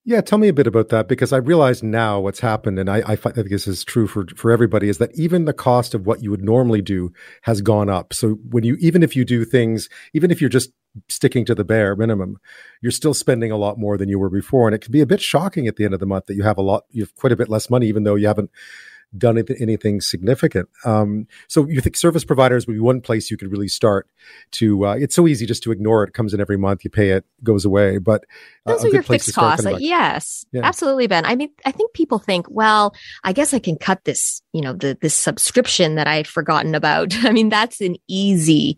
Yeah, 0.05 0.21
tell 0.21 0.37
me 0.37 0.47
a 0.47 0.53
bit 0.53 0.67
about 0.67 0.89
that 0.89 1.07
because 1.07 1.33
I 1.33 1.37
realize 1.37 1.83
now 1.83 2.19
what's 2.19 2.39
happened, 2.39 2.79
and 2.79 2.89
I, 2.89 3.03
I, 3.05 3.15
think 3.15 3.49
this 3.49 3.67
is 3.67 3.83
true 3.83 4.07
for 4.07 4.25
for 4.35 4.51
everybody, 4.51 4.87
is 4.87 4.99
that 4.99 5.13
even 5.15 5.45
the 5.45 5.53
cost 5.53 5.93
of 5.93 6.05
what 6.05 6.23
you 6.23 6.31
would 6.31 6.43
normally 6.43 6.81
do 6.81 7.11
has 7.41 7.61
gone 7.61 7.89
up. 7.89 8.13
So 8.13 8.35
when 8.49 8.63
you, 8.63 8.77
even 8.79 9.03
if 9.03 9.15
you 9.15 9.25
do 9.25 9.43
things, 9.43 9.89
even 10.13 10.31
if 10.31 10.39
you're 10.39 10.49
just 10.49 10.71
sticking 11.09 11.45
to 11.45 11.55
the 11.55 11.65
bare 11.65 11.95
minimum, 11.95 12.37
you're 12.81 12.91
still 12.91 13.13
spending 13.13 13.51
a 13.51 13.57
lot 13.57 13.77
more 13.77 13.97
than 13.97 14.07
you 14.07 14.17
were 14.17 14.29
before, 14.29 14.67
and 14.67 14.75
it 14.75 14.81
can 14.81 14.91
be 14.91 15.01
a 15.01 15.05
bit 15.05 15.21
shocking 15.21 15.67
at 15.67 15.75
the 15.75 15.83
end 15.83 15.93
of 15.93 15.99
the 15.99 16.05
month 16.05 16.27
that 16.27 16.35
you 16.35 16.43
have 16.43 16.57
a 16.57 16.61
lot, 16.61 16.85
you 16.89 17.03
have 17.03 17.15
quite 17.15 17.33
a 17.33 17.37
bit 17.37 17.49
less 17.49 17.69
money, 17.69 17.87
even 17.87 18.03
though 18.03 18.15
you 18.15 18.27
haven't 18.27 18.49
done 19.15 19.37
anything 19.59 20.01
significant. 20.01 20.67
Um, 20.85 21.27
so 21.47 21.67
you 21.67 21.79
think 21.81 21.95
service 21.95 22.25
providers 22.25 22.67
would 22.67 22.73
be 22.73 22.79
one 22.79 23.01
place 23.01 23.31
you 23.31 23.37
could 23.37 23.51
really 23.51 23.67
start 23.67 24.07
to. 24.51 24.85
Uh, 24.85 24.95
it's 24.95 25.15
so 25.15 25.27
easy 25.27 25.45
just 25.45 25.63
to 25.63 25.71
ignore 25.71 26.03
it. 26.03 26.09
it. 26.09 26.13
Comes 26.13 26.33
in 26.33 26.41
every 26.41 26.57
month, 26.57 26.83
you 26.83 26.89
pay 26.89 27.11
it, 27.11 27.25
goes 27.43 27.65
away. 27.65 27.97
But 27.97 28.25
uh, 28.65 28.73
those 28.73 28.85
are 28.85 28.89
your 28.89 29.03
fixed 29.03 29.33
costs. 29.33 29.65
Uh, 29.65 29.77
yes, 29.77 30.45
yeah. 30.51 30.61
absolutely, 30.63 31.07
Ben. 31.07 31.25
I 31.25 31.35
mean, 31.35 31.49
I 31.65 31.71
think 31.71 31.93
people 31.93 32.19
think, 32.19 32.47
well, 32.49 32.93
I 33.23 33.33
guess 33.33 33.53
I 33.53 33.59
can 33.59 33.77
cut 33.77 34.03
this, 34.03 34.41
you 34.53 34.61
know, 34.61 34.73
the 34.73 34.97
this 34.99 35.15
subscription 35.15 35.95
that 35.95 36.07
I 36.07 36.15
had 36.15 36.27
forgotten 36.27 36.75
about. 36.75 37.13
I 37.23 37.31
mean, 37.31 37.49
that's 37.49 37.81
an 37.81 37.95
easy. 38.07 38.77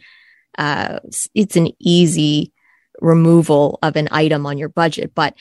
Uh, 0.57 0.99
it's 1.33 1.55
an 1.55 1.69
easy 1.79 2.51
removal 3.01 3.79
of 3.81 3.95
an 3.95 4.09
item 4.11 4.45
on 4.45 4.57
your 4.57 4.69
budget, 4.69 5.13
but 5.15 5.33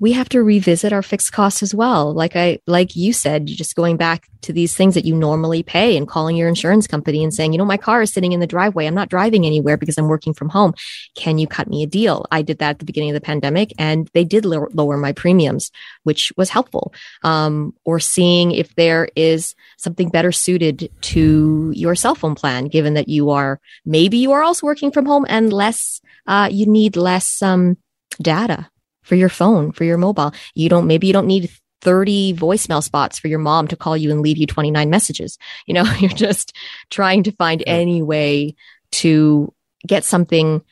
we 0.00 0.12
have 0.12 0.28
to 0.30 0.42
revisit 0.42 0.92
our 0.92 1.02
fixed 1.02 1.32
costs 1.32 1.62
as 1.62 1.74
well. 1.74 2.12
Like 2.12 2.34
I, 2.34 2.58
like 2.66 2.96
you 2.96 3.12
said, 3.12 3.46
just 3.46 3.76
going 3.76 3.96
back 3.96 4.28
to 4.42 4.52
these 4.52 4.74
things 4.74 4.94
that 4.94 5.04
you 5.04 5.14
normally 5.14 5.62
pay 5.62 5.96
and 5.96 6.08
calling 6.08 6.36
your 6.36 6.48
insurance 6.48 6.86
company 6.86 7.22
and 7.22 7.32
saying, 7.32 7.52
you 7.52 7.58
know, 7.58 7.64
my 7.64 7.76
car 7.76 8.02
is 8.02 8.12
sitting 8.12 8.32
in 8.32 8.40
the 8.40 8.46
driveway. 8.46 8.86
I'm 8.86 8.94
not 8.94 9.08
driving 9.08 9.46
anywhere 9.46 9.76
because 9.76 9.96
I'm 9.96 10.08
working 10.08 10.34
from 10.34 10.48
home. 10.48 10.74
Can 11.14 11.38
you 11.38 11.46
cut 11.46 11.68
me 11.68 11.82
a 11.82 11.86
deal? 11.86 12.26
I 12.30 12.42
did 12.42 12.58
that 12.58 12.70
at 12.70 12.78
the 12.80 12.84
beginning 12.84 13.10
of 13.10 13.14
the 13.14 13.20
pandemic 13.20 13.72
and 13.78 14.10
they 14.14 14.24
did 14.24 14.44
lower, 14.44 14.96
my 14.96 15.12
premiums, 15.12 15.70
which 16.02 16.32
was 16.36 16.50
helpful. 16.50 16.92
Um, 17.22 17.74
or 17.84 18.00
seeing 18.00 18.52
if 18.52 18.74
there 18.74 19.08
is 19.16 19.54
something 19.78 20.08
better 20.08 20.32
suited 20.32 20.90
to 21.02 21.72
your 21.74 21.94
cell 21.94 22.14
phone 22.14 22.34
plan, 22.34 22.66
given 22.66 22.94
that 22.94 23.08
you 23.08 23.30
are, 23.30 23.60
maybe 23.86 24.18
you 24.18 24.32
are 24.32 24.42
also 24.42 24.66
working 24.66 24.90
from 24.90 25.06
home 25.06 25.24
and 25.28 25.52
less, 25.52 26.00
uh, 26.26 26.48
you 26.50 26.66
need 26.66 26.96
less, 26.96 27.40
um, 27.42 27.76
data 28.20 28.68
for 29.04 29.14
your 29.14 29.28
phone, 29.28 29.70
for 29.70 29.84
your 29.84 29.98
mobile. 29.98 30.32
You 30.54 30.68
don't, 30.68 30.86
maybe 30.86 31.06
you 31.06 31.12
don't 31.12 31.26
need 31.26 31.50
30 31.82 32.34
voicemail 32.34 32.82
spots 32.82 33.18
for 33.18 33.28
your 33.28 33.38
mom 33.38 33.68
to 33.68 33.76
call 33.76 33.96
you 33.96 34.10
and 34.10 34.22
leave 34.22 34.38
you 34.38 34.46
29 34.46 34.90
messages. 34.90 35.38
You 35.66 35.74
know, 35.74 35.84
you're 36.00 36.10
just 36.10 36.56
trying 36.90 37.22
to 37.24 37.32
find 37.32 37.62
any 37.66 38.02
way 38.02 38.56
to 38.92 39.52
get 39.86 40.02
something 40.02 40.62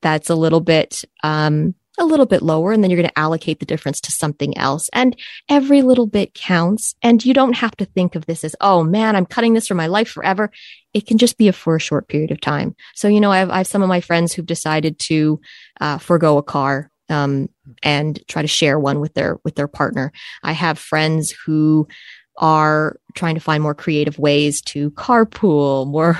that's 0.00 0.30
a 0.30 0.34
little 0.34 0.60
bit, 0.60 1.04
um, 1.22 1.74
a 1.98 2.04
little 2.04 2.24
bit 2.24 2.40
lower 2.40 2.72
and 2.72 2.82
then 2.82 2.90
you're 2.90 3.00
going 3.00 3.08
to 3.08 3.18
allocate 3.18 3.60
the 3.60 3.66
difference 3.66 4.00
to 4.00 4.12
something 4.12 4.56
else. 4.56 4.88
And 4.94 5.14
every 5.50 5.82
little 5.82 6.06
bit 6.06 6.32
counts. 6.32 6.94
And 7.02 7.22
you 7.22 7.34
don't 7.34 7.56
have 7.56 7.76
to 7.76 7.84
think 7.84 8.14
of 8.14 8.24
this 8.24 8.42
as, 8.44 8.56
oh 8.60 8.82
man, 8.82 9.16
I'm 9.16 9.26
cutting 9.26 9.52
this 9.52 9.66
from 9.66 9.76
my 9.76 9.88
life 9.88 10.08
forever. 10.08 10.50
It 10.94 11.06
can 11.06 11.18
just 11.18 11.36
be 11.36 11.48
a 11.48 11.52
for 11.52 11.76
a 11.76 11.80
short 11.80 12.08
period 12.08 12.30
of 12.30 12.40
time. 12.40 12.74
So, 12.94 13.08
you 13.08 13.20
know, 13.20 13.30
I 13.30 13.38
have, 13.38 13.50
I 13.50 13.58
have 13.58 13.66
some 13.66 13.82
of 13.82 13.88
my 13.88 14.00
friends 14.00 14.32
who've 14.32 14.46
decided 14.46 14.98
to 15.00 15.40
uh, 15.80 15.98
forego 15.98 16.38
a 16.38 16.42
car 16.42 16.90
um, 17.10 17.48
and 17.82 18.22
try 18.28 18.42
to 18.42 18.48
share 18.48 18.78
one 18.78 19.00
with 19.00 19.14
their 19.14 19.38
with 19.44 19.54
their 19.54 19.68
partner. 19.68 20.12
I 20.42 20.52
have 20.52 20.78
friends 20.78 21.34
who 21.44 21.88
are 22.36 22.96
trying 23.14 23.34
to 23.34 23.40
find 23.40 23.62
more 23.62 23.74
creative 23.74 24.18
ways 24.18 24.62
to 24.62 24.90
carpool, 24.92 25.86
more 25.86 26.18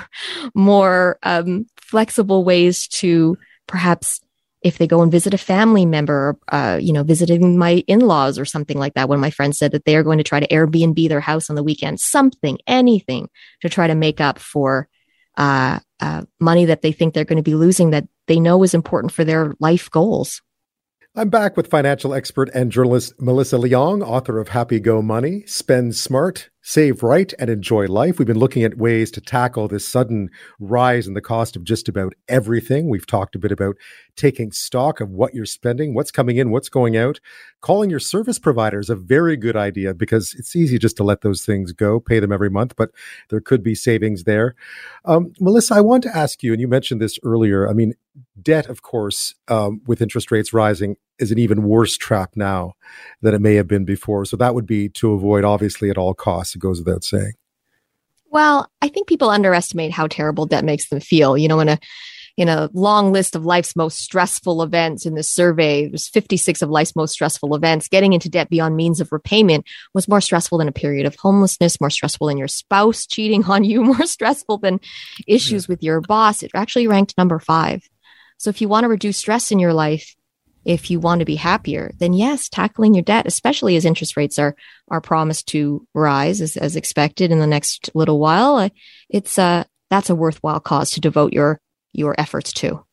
more 0.54 1.18
um, 1.22 1.66
flexible 1.80 2.44
ways 2.44 2.86
to 2.88 3.36
perhaps 3.66 4.20
if 4.62 4.76
they 4.76 4.86
go 4.86 5.00
and 5.00 5.10
visit 5.10 5.32
a 5.32 5.38
family 5.38 5.86
member, 5.86 6.36
uh, 6.48 6.78
you 6.80 6.92
know, 6.92 7.02
visiting 7.02 7.56
my 7.56 7.82
in-laws 7.86 8.38
or 8.38 8.44
something 8.44 8.78
like 8.78 8.92
that. 8.92 9.08
One 9.08 9.16
of 9.16 9.22
my 9.22 9.30
friends 9.30 9.58
said 9.58 9.72
that 9.72 9.86
they 9.86 9.96
are 9.96 10.02
going 10.02 10.18
to 10.18 10.24
try 10.24 10.38
to 10.38 10.48
Airbnb 10.48 11.08
their 11.08 11.20
house 11.20 11.48
on 11.48 11.56
the 11.56 11.62
weekend, 11.62 11.98
something, 11.98 12.58
anything 12.66 13.30
to 13.62 13.70
try 13.70 13.86
to 13.86 13.94
make 13.94 14.20
up 14.20 14.38
for 14.38 14.86
uh, 15.38 15.78
uh, 16.00 16.22
money 16.38 16.66
that 16.66 16.82
they 16.82 16.92
think 16.92 17.14
they're 17.14 17.24
going 17.24 17.36
to 17.36 17.42
be 17.42 17.54
losing 17.54 17.90
that 17.90 18.06
they 18.26 18.38
know 18.38 18.62
is 18.62 18.74
important 18.74 19.12
for 19.12 19.24
their 19.24 19.54
life 19.60 19.90
goals. 19.90 20.42
I'm 21.20 21.28
back 21.28 21.54
with 21.54 21.68
financial 21.68 22.14
expert 22.14 22.48
and 22.54 22.72
journalist 22.72 23.12
Melissa 23.20 23.56
Leong, 23.56 24.02
author 24.02 24.38
of 24.38 24.48
Happy 24.48 24.80
Go 24.80 25.02
Money, 25.02 25.42
Spend 25.44 25.94
Smart, 25.94 26.48
Save 26.62 27.02
Right, 27.02 27.30
and 27.38 27.50
Enjoy 27.50 27.84
Life. 27.88 28.18
We've 28.18 28.26
been 28.26 28.38
looking 28.38 28.64
at 28.64 28.78
ways 28.78 29.10
to 29.10 29.20
tackle 29.20 29.68
this 29.68 29.86
sudden 29.86 30.30
rise 30.58 31.06
in 31.06 31.12
the 31.12 31.20
cost 31.20 31.56
of 31.56 31.64
just 31.64 31.90
about 31.90 32.14
everything. 32.26 32.88
We've 32.88 33.06
talked 33.06 33.34
a 33.34 33.38
bit 33.38 33.52
about 33.52 33.76
taking 34.16 34.50
stock 34.50 34.98
of 35.02 35.10
what 35.10 35.34
you're 35.34 35.44
spending, 35.44 35.92
what's 35.92 36.10
coming 36.10 36.38
in, 36.38 36.52
what's 36.52 36.70
going 36.70 36.96
out. 36.96 37.20
Calling 37.60 37.90
your 37.90 38.00
service 38.00 38.38
provider 38.38 38.80
is 38.80 38.88
a 38.88 38.96
very 38.96 39.36
good 39.36 39.56
idea 39.56 39.92
because 39.92 40.34
it's 40.38 40.56
easy 40.56 40.78
just 40.78 40.96
to 40.96 41.04
let 41.04 41.20
those 41.20 41.44
things 41.44 41.74
go, 41.74 42.00
pay 42.00 42.18
them 42.18 42.32
every 42.32 42.48
month, 42.48 42.76
but 42.76 42.92
there 43.28 43.42
could 43.42 43.62
be 43.62 43.74
savings 43.74 44.24
there. 44.24 44.54
Um, 45.04 45.34
Melissa, 45.38 45.74
I 45.74 45.82
want 45.82 46.02
to 46.04 46.16
ask 46.16 46.42
you, 46.42 46.52
and 46.52 46.62
you 46.62 46.68
mentioned 46.68 47.02
this 47.02 47.18
earlier. 47.22 47.68
I 47.68 47.74
mean, 47.74 47.92
debt, 48.40 48.68
of 48.68 48.80
course, 48.80 49.34
um, 49.48 49.82
with 49.86 50.00
interest 50.00 50.30
rates 50.30 50.52
rising, 50.52 50.96
is 51.20 51.30
an 51.30 51.38
even 51.38 51.62
worse 51.62 51.96
trap 51.96 52.32
now 52.34 52.74
than 53.20 53.34
it 53.34 53.40
may 53.40 53.54
have 53.54 53.68
been 53.68 53.84
before. 53.84 54.24
So 54.24 54.36
that 54.38 54.54
would 54.54 54.66
be 54.66 54.88
to 54.90 55.12
avoid, 55.12 55.44
obviously, 55.44 55.90
at 55.90 55.98
all 55.98 56.14
costs. 56.14 56.54
It 56.54 56.60
goes 56.60 56.78
without 56.78 57.04
saying. 57.04 57.32
Well, 58.30 58.70
I 58.80 58.88
think 58.88 59.08
people 59.08 59.28
underestimate 59.28 59.92
how 59.92 60.06
terrible 60.06 60.46
debt 60.46 60.64
makes 60.64 60.88
them 60.88 61.00
feel. 61.00 61.36
You 61.36 61.48
know, 61.48 61.60
in 61.60 61.68
a 61.68 61.78
in 62.36 62.48
a 62.48 62.70
long 62.72 63.12
list 63.12 63.36
of 63.36 63.44
life's 63.44 63.76
most 63.76 63.98
stressful 63.98 64.62
events 64.62 65.04
in 65.04 65.14
this 65.14 65.28
survey, 65.28 65.88
there's 65.88 66.08
56 66.08 66.62
of 66.62 66.70
life's 66.70 66.96
most 66.96 67.12
stressful 67.12 67.54
events. 67.54 67.88
Getting 67.88 68.12
into 68.12 68.30
debt 68.30 68.48
beyond 68.48 68.76
means 68.76 69.00
of 69.00 69.12
repayment 69.12 69.66
was 69.94 70.08
more 70.08 70.20
stressful 70.20 70.56
than 70.56 70.68
a 70.68 70.72
period 70.72 71.06
of 71.06 71.16
homelessness, 71.16 71.80
more 71.80 71.90
stressful 71.90 72.28
than 72.28 72.38
your 72.38 72.48
spouse 72.48 73.04
cheating 73.04 73.44
on 73.44 73.64
you, 73.64 73.82
more 73.84 74.06
stressful 74.06 74.58
than 74.58 74.80
issues 75.26 75.68
with 75.68 75.82
your 75.82 76.00
boss. 76.00 76.42
It 76.42 76.52
actually 76.54 76.86
ranked 76.86 77.18
number 77.18 77.40
five. 77.40 77.88
So 78.38 78.48
if 78.48 78.62
you 78.62 78.68
want 78.68 78.84
to 78.84 78.88
reduce 78.88 79.18
stress 79.18 79.50
in 79.50 79.58
your 79.58 79.74
life, 79.74 80.16
if 80.64 80.90
you 80.90 81.00
want 81.00 81.20
to 81.20 81.24
be 81.24 81.36
happier, 81.36 81.92
then 81.98 82.12
yes, 82.12 82.48
tackling 82.48 82.94
your 82.94 83.02
debt, 83.02 83.26
especially 83.26 83.76
as 83.76 83.84
interest 83.84 84.16
rates 84.16 84.38
are 84.38 84.54
are 84.88 85.00
promised 85.00 85.48
to 85.48 85.86
rise 85.94 86.40
as, 86.40 86.56
as 86.56 86.76
expected 86.76 87.30
in 87.30 87.38
the 87.38 87.46
next 87.46 87.90
little 87.94 88.18
while, 88.18 88.56
uh, 88.56 88.68
it's 89.08 89.38
uh 89.38 89.64
that's 89.88 90.10
a 90.10 90.14
worthwhile 90.14 90.60
cause 90.60 90.90
to 90.92 91.00
devote 91.00 91.32
your 91.32 91.60
your 91.92 92.14
efforts 92.18 92.52
to. 92.52 92.84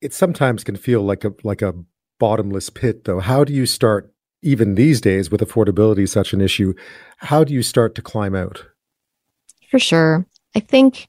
It 0.00 0.12
sometimes 0.12 0.64
can 0.64 0.76
feel 0.76 1.02
like 1.02 1.24
a 1.24 1.32
like 1.42 1.62
a 1.62 1.74
bottomless 2.18 2.70
pit, 2.70 3.04
though. 3.04 3.20
How 3.20 3.44
do 3.44 3.52
you 3.52 3.66
start, 3.66 4.12
even 4.42 4.74
these 4.74 5.00
days, 5.00 5.30
with 5.30 5.40
affordability 5.40 6.08
such 6.08 6.32
an 6.32 6.40
issue? 6.40 6.74
How 7.18 7.44
do 7.44 7.52
you 7.52 7.62
start 7.62 7.94
to 7.96 8.02
climb 8.02 8.34
out? 8.34 8.64
For 9.70 9.78
sure, 9.78 10.26
I 10.54 10.60
think 10.60 11.08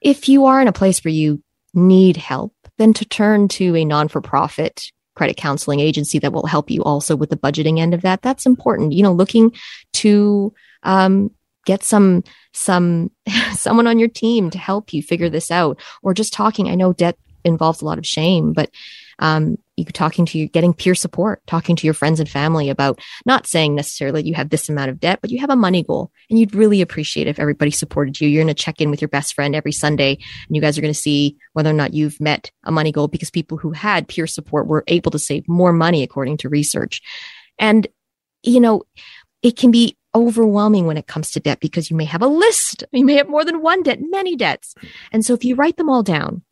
if 0.00 0.28
you 0.28 0.46
are 0.46 0.60
in 0.60 0.68
a 0.68 0.72
place 0.72 1.04
where 1.04 1.12
you 1.12 1.42
need 1.74 2.16
help, 2.16 2.54
then 2.78 2.92
to 2.94 3.04
turn 3.04 3.48
to 3.48 3.76
a 3.76 3.84
non 3.84 4.08
for 4.08 4.20
profit 4.20 4.90
credit 5.14 5.36
counseling 5.36 5.80
agency 5.80 6.18
that 6.18 6.32
will 6.32 6.46
help 6.46 6.70
you 6.70 6.82
also 6.82 7.14
with 7.16 7.30
the 7.30 7.36
budgeting 7.36 7.78
end 7.78 7.94
of 7.94 8.02
that. 8.02 8.22
That's 8.22 8.46
important. 8.46 8.92
You 8.92 9.02
know, 9.02 9.12
looking 9.12 9.52
to 9.94 10.54
um, 10.82 11.30
get 11.66 11.82
some 11.82 12.24
some 12.52 13.10
someone 13.52 13.86
on 13.86 13.98
your 13.98 14.08
team 14.08 14.50
to 14.50 14.58
help 14.58 14.92
you 14.92 15.02
figure 15.02 15.28
this 15.28 15.50
out, 15.50 15.80
or 16.02 16.14
just 16.14 16.32
talking. 16.32 16.68
I 16.68 16.74
know 16.74 16.92
debt 16.92 17.18
involves 17.44 17.82
a 17.82 17.84
lot 17.84 17.98
of 17.98 18.06
shame, 18.06 18.52
but 18.52 18.70
um, 19.18 19.56
you 19.76 19.84
talking 19.84 20.26
to 20.26 20.38
you, 20.38 20.48
getting 20.48 20.74
peer 20.74 20.94
support, 20.94 21.46
talking 21.46 21.76
to 21.76 21.86
your 21.86 21.94
friends 21.94 22.20
and 22.20 22.28
family 22.28 22.68
about 22.68 23.00
not 23.24 23.46
saying 23.46 23.74
necessarily 23.74 24.24
you 24.24 24.34
have 24.34 24.50
this 24.50 24.68
amount 24.68 24.90
of 24.90 25.00
debt, 25.00 25.20
but 25.20 25.30
you 25.30 25.38
have 25.38 25.50
a 25.50 25.56
money 25.56 25.82
goal. 25.82 26.10
And 26.28 26.38
you'd 26.38 26.54
really 26.54 26.80
appreciate 26.80 27.26
if 27.26 27.38
everybody 27.38 27.70
supported 27.70 28.20
you. 28.20 28.28
You're 28.28 28.42
going 28.42 28.54
to 28.54 28.62
check 28.62 28.80
in 28.80 28.90
with 28.90 29.00
your 29.00 29.08
best 29.08 29.34
friend 29.34 29.54
every 29.54 29.72
Sunday 29.72 30.18
and 30.46 30.56
you 30.56 30.60
guys 30.60 30.76
are 30.76 30.82
going 30.82 30.92
to 30.92 30.98
see 30.98 31.36
whether 31.52 31.70
or 31.70 31.74
not 31.74 31.94
you've 31.94 32.20
met 32.20 32.50
a 32.64 32.72
money 32.72 32.92
goal 32.92 33.08
because 33.08 33.30
people 33.30 33.58
who 33.58 33.70
had 33.72 34.08
peer 34.08 34.26
support 34.26 34.66
were 34.66 34.84
able 34.88 35.10
to 35.10 35.18
save 35.18 35.48
more 35.48 35.72
money 35.72 36.02
according 36.02 36.38
to 36.38 36.48
research. 36.48 37.00
And, 37.58 37.86
you 38.42 38.60
know, 38.60 38.82
it 39.42 39.56
can 39.56 39.70
be 39.70 39.96
overwhelming 40.14 40.86
when 40.86 40.96
it 40.96 41.06
comes 41.06 41.30
to 41.30 41.40
debt 41.40 41.60
because 41.60 41.90
you 41.90 41.96
may 41.96 42.04
have 42.04 42.22
a 42.22 42.26
list. 42.26 42.84
You 42.92 43.04
may 43.04 43.14
have 43.14 43.28
more 43.28 43.44
than 43.44 43.62
one 43.62 43.82
debt, 43.82 43.98
many 44.00 44.36
debts. 44.36 44.74
And 45.10 45.24
so 45.24 45.32
if 45.32 45.44
you 45.44 45.54
write 45.54 45.76
them 45.76 45.88
all 45.88 46.02
down, 46.02 46.42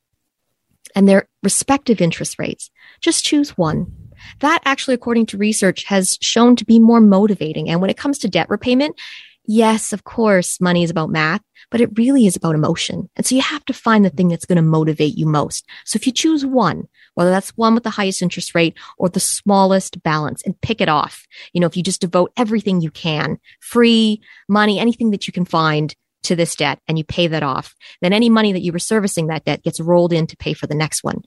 and 0.95 1.09
their 1.09 1.29
respective 1.43 2.01
interest 2.01 2.39
rates. 2.39 2.71
Just 3.01 3.25
choose 3.25 3.57
one. 3.57 3.93
That 4.41 4.61
actually, 4.65 4.95
according 4.95 5.27
to 5.27 5.39
research, 5.39 5.85
has 5.85 6.19
shown 6.21 6.57
to 6.57 6.65
be 6.65 6.79
more 6.79 7.01
motivating. 7.01 7.69
And 7.69 7.81
when 7.81 7.91
it 7.91 7.97
comes 7.97 8.19
to 8.19 8.29
debt 8.29 8.51
repayment, 8.51 8.99
yes, 9.47 9.93
of 9.93 10.05
course, 10.05 10.61
money 10.61 10.83
is 10.83 10.91
about 10.91 11.11
math, 11.11 11.41
but 11.71 11.81
it 11.81 11.97
really 11.97 12.27
is 12.27 12.37
about 12.37 12.55
emotion. 12.55 13.09
And 13.17 13.25
so 13.25 13.35
you 13.35 13.43
have 13.43 13.65
to 13.67 13.73
find 13.73 14.05
the 14.05 14.11
thing 14.11 14.29
that's 14.29 14.45
going 14.45 14.57
to 14.57 14.63
motivate 14.63 15.17
you 15.17 15.27
most. 15.27 15.67
So 15.85 15.97
if 15.97 16.07
you 16.07 16.13
choose 16.13 16.45
one, 16.45 16.85
whether 17.15 17.31
that's 17.31 17.57
one 17.57 17.75
with 17.75 17.83
the 17.83 17.91
highest 17.91 18.23
interest 18.23 18.55
rate 18.55 18.77
or 18.99 19.09
the 19.09 19.21
smallest 19.21 20.03
balance 20.03 20.43
and 20.43 20.61
pick 20.61 20.81
it 20.81 20.89
off, 20.89 21.27
you 21.53 21.61
know, 21.61 21.67
if 21.67 21.77
you 21.77 21.83
just 21.83 22.01
devote 22.01 22.33
everything 22.37 22.81
you 22.81 22.91
can, 22.91 23.39
free 23.61 24.21
money, 24.49 24.79
anything 24.79 25.11
that 25.11 25.27
you 25.27 25.33
can 25.33 25.45
find 25.45 25.95
to 26.25 26.37
this 26.37 26.55
debt 26.55 26.81
and 26.87 26.99
you 26.99 27.05
pay 27.05 27.27
that 27.27 27.43
off, 27.43 27.75
then 28.01 28.13
any 28.13 28.29
money 28.29 28.53
that 28.53 28.63
you 28.63 28.73
were 28.73 28.79
servicing 28.79 29.29
that 29.29 29.45
debt 29.45 29.63
gets 29.63 29.81
rolled 29.81 30.13
in 30.13 30.27
to 30.27 30.37
pay 30.37 30.53
for 30.53 30.67
the 30.67 30.75
next 30.75 31.03
one 31.03 31.23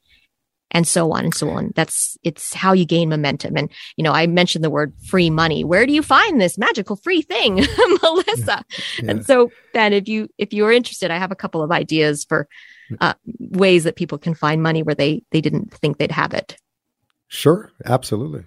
and 0.74 0.88
so 0.88 1.12
on 1.12 1.26
and 1.26 1.36
so 1.36 1.50
on. 1.50 1.72
That's 1.76 2.18
it's 2.24 2.54
how 2.54 2.74
you 2.74 2.86
gain 2.86 3.10
momentum. 3.10 3.56
And 3.56 3.72
you 3.96 4.04
know, 4.04 4.12
I 4.12 4.28
mentioned 4.28 4.64
the 4.64 4.70
word 4.70 4.94
free 5.08 5.30
money. 5.30 5.64
Where 5.64 5.86
do 5.86 5.94
you 5.94 6.02
find 6.02 6.42
this 6.42 6.58
magical 6.58 6.96
free 6.96 7.22
thing, 7.22 7.56
Melissa? 8.02 8.66
Yeah. 9.02 9.12
And 9.12 9.26
so 9.26 9.52
Ben, 9.74 9.94
if 9.94 10.08
you 10.08 10.30
if 10.38 10.52
you're 10.54 10.72
interested, 10.72 11.12
I 11.12 11.18
have 11.18 11.32
a 11.32 11.36
couple 11.36 11.62
of 11.62 11.72
ideas 11.72 12.26
for 12.26 12.48
uh, 13.00 13.14
ways 13.40 13.84
that 13.86 13.96
people 13.96 14.18
can 14.18 14.34
find 14.34 14.62
money 14.62 14.84
where 14.84 14.96
they 14.96 15.24
they 15.32 15.42
didn't 15.42 15.74
think 15.74 15.98
they'd 15.98 16.12
have 16.12 16.34
it. 16.34 16.58
Sure, 17.28 17.72
absolutely. 17.86 18.46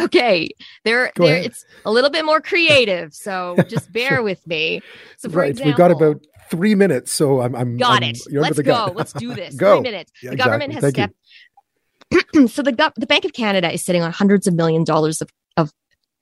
Okay, 0.00 0.50
there, 0.84 1.12
there. 1.16 1.36
It's 1.36 1.64
a 1.84 1.90
little 1.90 2.10
bit 2.10 2.24
more 2.24 2.40
creative, 2.40 3.14
so 3.14 3.56
just 3.68 3.92
bear 3.92 4.08
sure. 4.08 4.22
with 4.22 4.46
me. 4.46 4.80
So, 5.18 5.28
right, 5.28 5.50
example, 5.50 5.70
we've 5.70 5.76
got 5.76 5.90
about 5.90 6.24
three 6.50 6.74
minutes, 6.74 7.12
so 7.12 7.40
I'm. 7.40 7.54
I'm 7.54 7.76
got 7.76 8.02
I'm, 8.02 8.10
it. 8.10 8.18
Let's 8.30 8.58
go. 8.58 8.86
Gun. 8.86 8.94
Let's 8.94 9.12
do 9.12 9.34
this. 9.34 9.54
go. 9.56 9.76
Three 9.76 9.90
minutes. 9.90 10.12
Yeah, 10.22 10.30
the 10.30 10.34
exactly. 10.34 10.50
government 10.50 10.72
has 10.74 10.82
Thank 10.82 10.94
stepped. 10.94 12.50
so 12.52 12.62
the 12.62 12.92
the 12.96 13.06
Bank 13.06 13.24
of 13.24 13.32
Canada 13.32 13.72
is 13.72 13.84
sitting 13.84 14.02
on 14.02 14.12
hundreds 14.12 14.46
of 14.46 14.54
million 14.54 14.84
dollars 14.84 15.20
of 15.20 15.30
of 15.56 15.72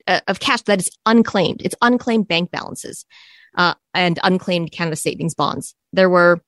uh, 0.07 0.21
of 0.27 0.39
cash 0.39 0.61
that 0.63 0.79
is 0.79 0.89
unclaimed. 1.05 1.61
It's 1.63 1.75
unclaimed 1.81 2.27
bank 2.27 2.51
balances 2.51 3.05
uh, 3.55 3.75
and 3.93 4.19
unclaimed 4.23 4.71
Canada 4.71 4.95
savings 4.95 5.35
bonds. 5.35 5.75
There 5.93 6.09
were 6.09 6.41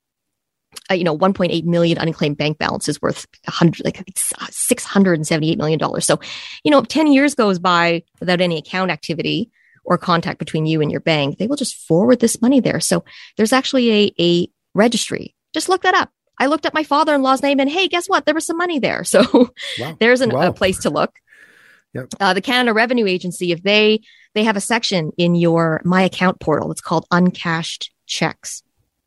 uh, 0.90 0.94
you 0.94 1.04
know, 1.04 1.16
1.8 1.16 1.64
million 1.64 1.98
unclaimed 1.98 2.36
bank 2.36 2.58
balances 2.58 3.00
worth 3.00 3.26
100, 3.44 3.84
like 3.84 4.02
678 4.50 5.58
million 5.58 5.78
dollars. 5.78 6.06
So, 6.06 6.20
you 6.64 6.70
know, 6.70 6.78
if 6.78 6.88
10 6.88 7.12
years 7.12 7.34
goes 7.34 7.58
by 7.58 8.02
without 8.20 8.40
any 8.40 8.58
account 8.58 8.90
activity 8.90 9.50
or 9.84 9.98
contact 9.98 10.38
between 10.38 10.66
you 10.66 10.80
and 10.80 10.90
your 10.90 11.00
bank, 11.00 11.38
they 11.38 11.46
will 11.46 11.56
just 11.56 11.76
forward 11.76 12.20
this 12.20 12.40
money 12.40 12.60
there. 12.60 12.80
So 12.80 13.04
there's 13.36 13.52
actually 13.52 13.90
a, 13.92 14.12
a 14.20 14.48
registry. 14.74 15.34
Just 15.52 15.68
look 15.68 15.82
that 15.82 15.94
up. 15.94 16.10
I 16.38 16.46
looked 16.46 16.66
up 16.66 16.74
my 16.74 16.82
father-in-law's 16.82 17.42
name 17.42 17.60
and 17.60 17.70
hey, 17.70 17.88
guess 17.88 18.08
what? 18.08 18.24
There 18.24 18.34
was 18.34 18.46
some 18.46 18.56
money 18.56 18.78
there. 18.78 19.04
So 19.12 19.50
wow. 19.78 19.96
there's 20.00 20.20
an, 20.22 20.30
wow. 20.30 20.48
a 20.48 20.52
place 20.52 20.80
to 20.80 20.90
look. 20.90 21.14
Yep. 21.94 22.08
Uh, 22.18 22.32
the 22.32 22.40
Canada 22.40 22.72
Revenue 22.72 23.06
Agency, 23.06 23.52
if 23.52 23.62
they 23.62 24.00
they 24.34 24.44
have 24.44 24.56
a 24.56 24.62
section 24.62 25.12
in 25.18 25.34
your 25.34 25.82
My 25.84 26.02
Account 26.02 26.40
portal, 26.40 26.70
it's 26.70 26.80
called 26.80 27.06
uncashed 27.10 27.90
checks. 28.06 28.62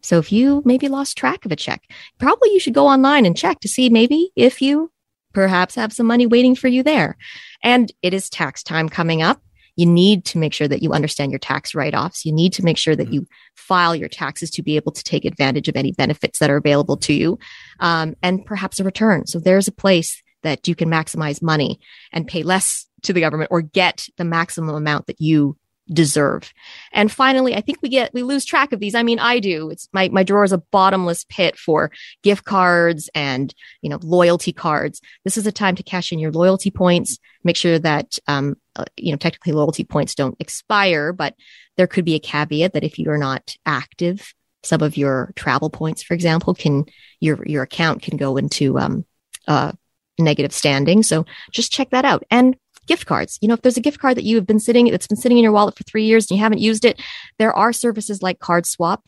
So 0.06 0.20
if 0.20 0.32
you 0.32 0.62
maybe 0.66 0.88
lost 0.88 1.18
track 1.18 1.46
of 1.46 1.52
a 1.52 1.56
check, 1.56 1.82
probably 2.20 2.52
you 2.52 2.60
should 2.60 2.76
go 2.76 2.88
online 2.88 3.26
and 3.26 3.36
check 3.36 3.60
to 3.62 3.68
see 3.68 3.90
maybe 3.90 4.32
if 4.36 4.62
you 4.62 4.92
perhaps 5.34 5.74
have 5.74 5.92
some 5.92 6.06
money 6.06 6.28
waiting 6.28 6.56
for 6.56 6.68
you 6.68 6.84
there. 6.84 7.18
And 7.64 7.92
it 8.04 8.14
is 8.14 8.30
tax 8.30 8.62
time 8.62 8.88
coming 8.88 9.24
up. 9.24 9.42
You 9.76 9.88
need 9.88 10.24
to 10.26 10.38
make 10.38 10.54
sure 10.54 10.68
that 10.68 10.84
you 10.84 10.94
understand 10.94 11.32
your 11.32 11.40
tax 11.40 11.74
write 11.74 11.96
offs. 11.96 12.24
You 12.24 12.34
need 12.34 12.54
to 12.54 12.64
make 12.64 12.78
sure 12.78 12.96
that 12.96 13.12
you 13.12 13.26
file 13.56 13.96
your 13.96 14.08
taxes 14.08 14.52
to 14.52 14.62
be 14.62 14.76
able 14.76 14.92
to 14.92 15.04
take 15.04 15.26
advantage 15.26 15.68
of 15.68 15.76
any 15.76 15.92
benefits 15.92 16.38
that 16.38 16.52
are 16.52 16.58
available 16.58 16.98
to 16.98 17.14
you, 17.14 17.40
um, 17.80 18.16
and 18.22 18.46
perhaps 18.46 18.80
a 18.80 18.84
return. 18.84 19.26
So 19.26 19.40
there's 19.40 19.68
a 19.68 19.74
place 19.74 20.22
that 20.44 20.68
you 20.68 20.76
can 20.76 20.90
maximize 20.90 21.42
money 21.42 21.80
and 22.14 22.28
pay 22.28 22.44
less 22.44 22.86
to 23.02 23.12
the 23.12 23.22
government 23.22 23.50
or 23.52 23.62
get 23.62 24.08
the 24.18 24.24
maximum 24.24 24.76
amount 24.76 25.08
that 25.08 25.20
you 25.20 25.58
deserve. 25.92 26.52
And 26.92 27.12
finally, 27.12 27.56
I 27.56 27.62
think 27.62 27.80
we 27.82 27.90
get 27.90 28.14
we 28.14 28.24
lose 28.24 28.46
track 28.46 28.72
of 28.72 28.80
these. 28.80 28.96
I 28.96 29.04
mean, 29.04 29.20
I 29.20 29.40
do. 29.40 29.70
It's 29.70 29.88
my 29.94 30.10
my 30.10 30.24
drawer 30.24 30.44
is 30.44 30.52
a 30.52 30.58
bottomless 30.58 31.26
pit 31.30 31.58
for 31.58 31.92
gift 32.24 32.46
cards 32.46 33.10
and 33.14 33.54
you 33.82 33.90
know 33.90 34.00
loyalty 34.02 34.52
cards. 34.52 35.02
This 35.24 35.38
is 35.38 35.46
a 35.48 35.52
time 35.52 35.76
to 35.76 35.84
cash 35.84 36.12
in 36.12 36.20
your 36.20 36.32
loyalty 36.32 36.72
points. 36.72 37.18
Make 37.44 37.58
sure 37.58 37.80
that 37.80 38.18
um, 38.28 38.56
uh, 38.76 38.86
you 38.98 39.12
know 39.12 39.18
technically 39.18 39.54
loyalty 39.54 39.84
points 39.84 40.16
don't 40.16 40.38
expire, 40.40 41.14
but 41.14 41.36
there 41.78 41.88
could 41.88 42.06
be 42.06 42.16
a 42.16 42.20
caveat 42.20 42.74
that 42.74 42.84
if 42.84 42.98
you 42.98 43.10
are 43.12 43.18
not 43.18 43.56
active, 43.66 44.34
some 44.64 44.82
of 44.82 44.98
your 44.98 45.34
travel 45.36 45.70
points, 45.70 46.02
for 46.02 46.14
example, 46.14 46.56
can 46.56 46.86
your 47.20 47.46
your 47.46 47.64
account 47.64 48.02
can 48.02 48.18
go 48.18 48.38
into 48.38 48.80
um, 48.80 49.06
uh, 49.48 49.72
negative 50.18 50.54
standing. 50.54 51.04
So 51.04 51.26
just 51.52 51.72
check 51.72 51.90
that 51.92 52.06
out. 52.06 52.24
And 52.32 52.56
gift 52.86 53.06
cards. 53.06 53.38
You 53.42 53.48
know, 53.48 53.54
if 53.54 53.62
there's 53.62 53.78
a 53.78 53.82
gift 53.82 54.00
card 54.00 54.18
that 54.18 54.24
you 54.24 54.36
have 54.36 54.46
been 54.46 54.60
sitting, 54.60 54.90
that's 54.92 55.08
been 55.08 55.18
sitting 55.18 55.38
in 55.38 55.44
your 55.44 55.54
wallet 55.54 55.78
for 55.78 55.84
three 55.84 56.06
years 56.06 56.30
and 56.30 56.38
you 56.38 56.44
haven't 56.44 56.60
used 56.60 56.86
it, 56.86 57.02
there 57.38 57.54
are 57.54 57.74
services 57.74 58.22
like 58.22 58.40
CardSwap.ca 58.40 59.04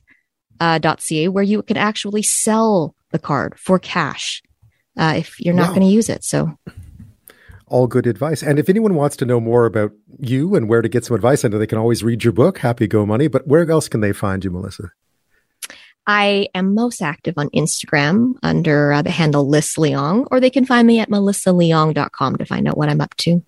uh, 0.60 1.31
where 1.31 1.43
you 1.43 1.62
can 1.62 1.77
actually 1.77 2.24
sell 2.24 2.96
the 3.12 3.19
card 3.19 3.57
for 3.60 3.79
cash 3.79 4.41
uh, 4.98 5.13
if 5.17 5.39
you're 5.39 5.53
not 5.53 5.69
wow. 5.69 5.75
going 5.75 5.88
to 5.88 5.93
use 5.93 6.10
it. 6.10 6.24
So. 6.24 6.57
All 7.67 7.88
good 7.88 8.07
advice. 8.07 8.41
And 8.41 8.60
if 8.60 8.69
anyone 8.69 8.96
wants 8.96 9.17
to 9.17 9.25
know 9.25 9.41
more 9.41 9.65
about 9.65 9.91
you 10.19 10.55
and 10.55 10.69
where 10.69 10.81
to 10.81 10.88
get 10.88 11.03
some 11.03 11.15
advice, 11.15 11.43
I 11.43 11.50
know 11.50 11.60
they 11.60 11.67
can 11.67 11.77
always 11.77 12.01
read 12.01 12.24
your 12.24 12.31
book, 12.31 12.60
Happy 12.60 12.88
Go 12.88 13.05
Money. 13.05 13.27
But 13.27 13.46
where 13.46 13.69
else 13.69 13.89
can 13.89 14.00
they 14.00 14.13
find 14.13 14.43
you, 14.43 14.51
Melissa? 14.51 14.91
I 16.07 16.48
am 16.55 16.74
most 16.74 17.01
active 17.01 17.34
on 17.36 17.50
Instagram 17.50 18.36
under 18.41 18.93
uh, 18.93 19.01
the 19.01 19.12
handle 19.12 19.48
Liz 19.48 19.74
Leong, 19.77 20.25
or 20.31 20.39
they 20.39 20.50
can 20.50 20.65
find 20.65 20.88
me 20.88 21.00
at 21.00 21.10
melissaleong.com 21.10 22.38
to 22.38 22.46
find 22.46 22.67
out 22.67 22.77
what 22.77 22.88
I'm 22.88 23.01
up 23.01 23.13
to. 23.17 23.43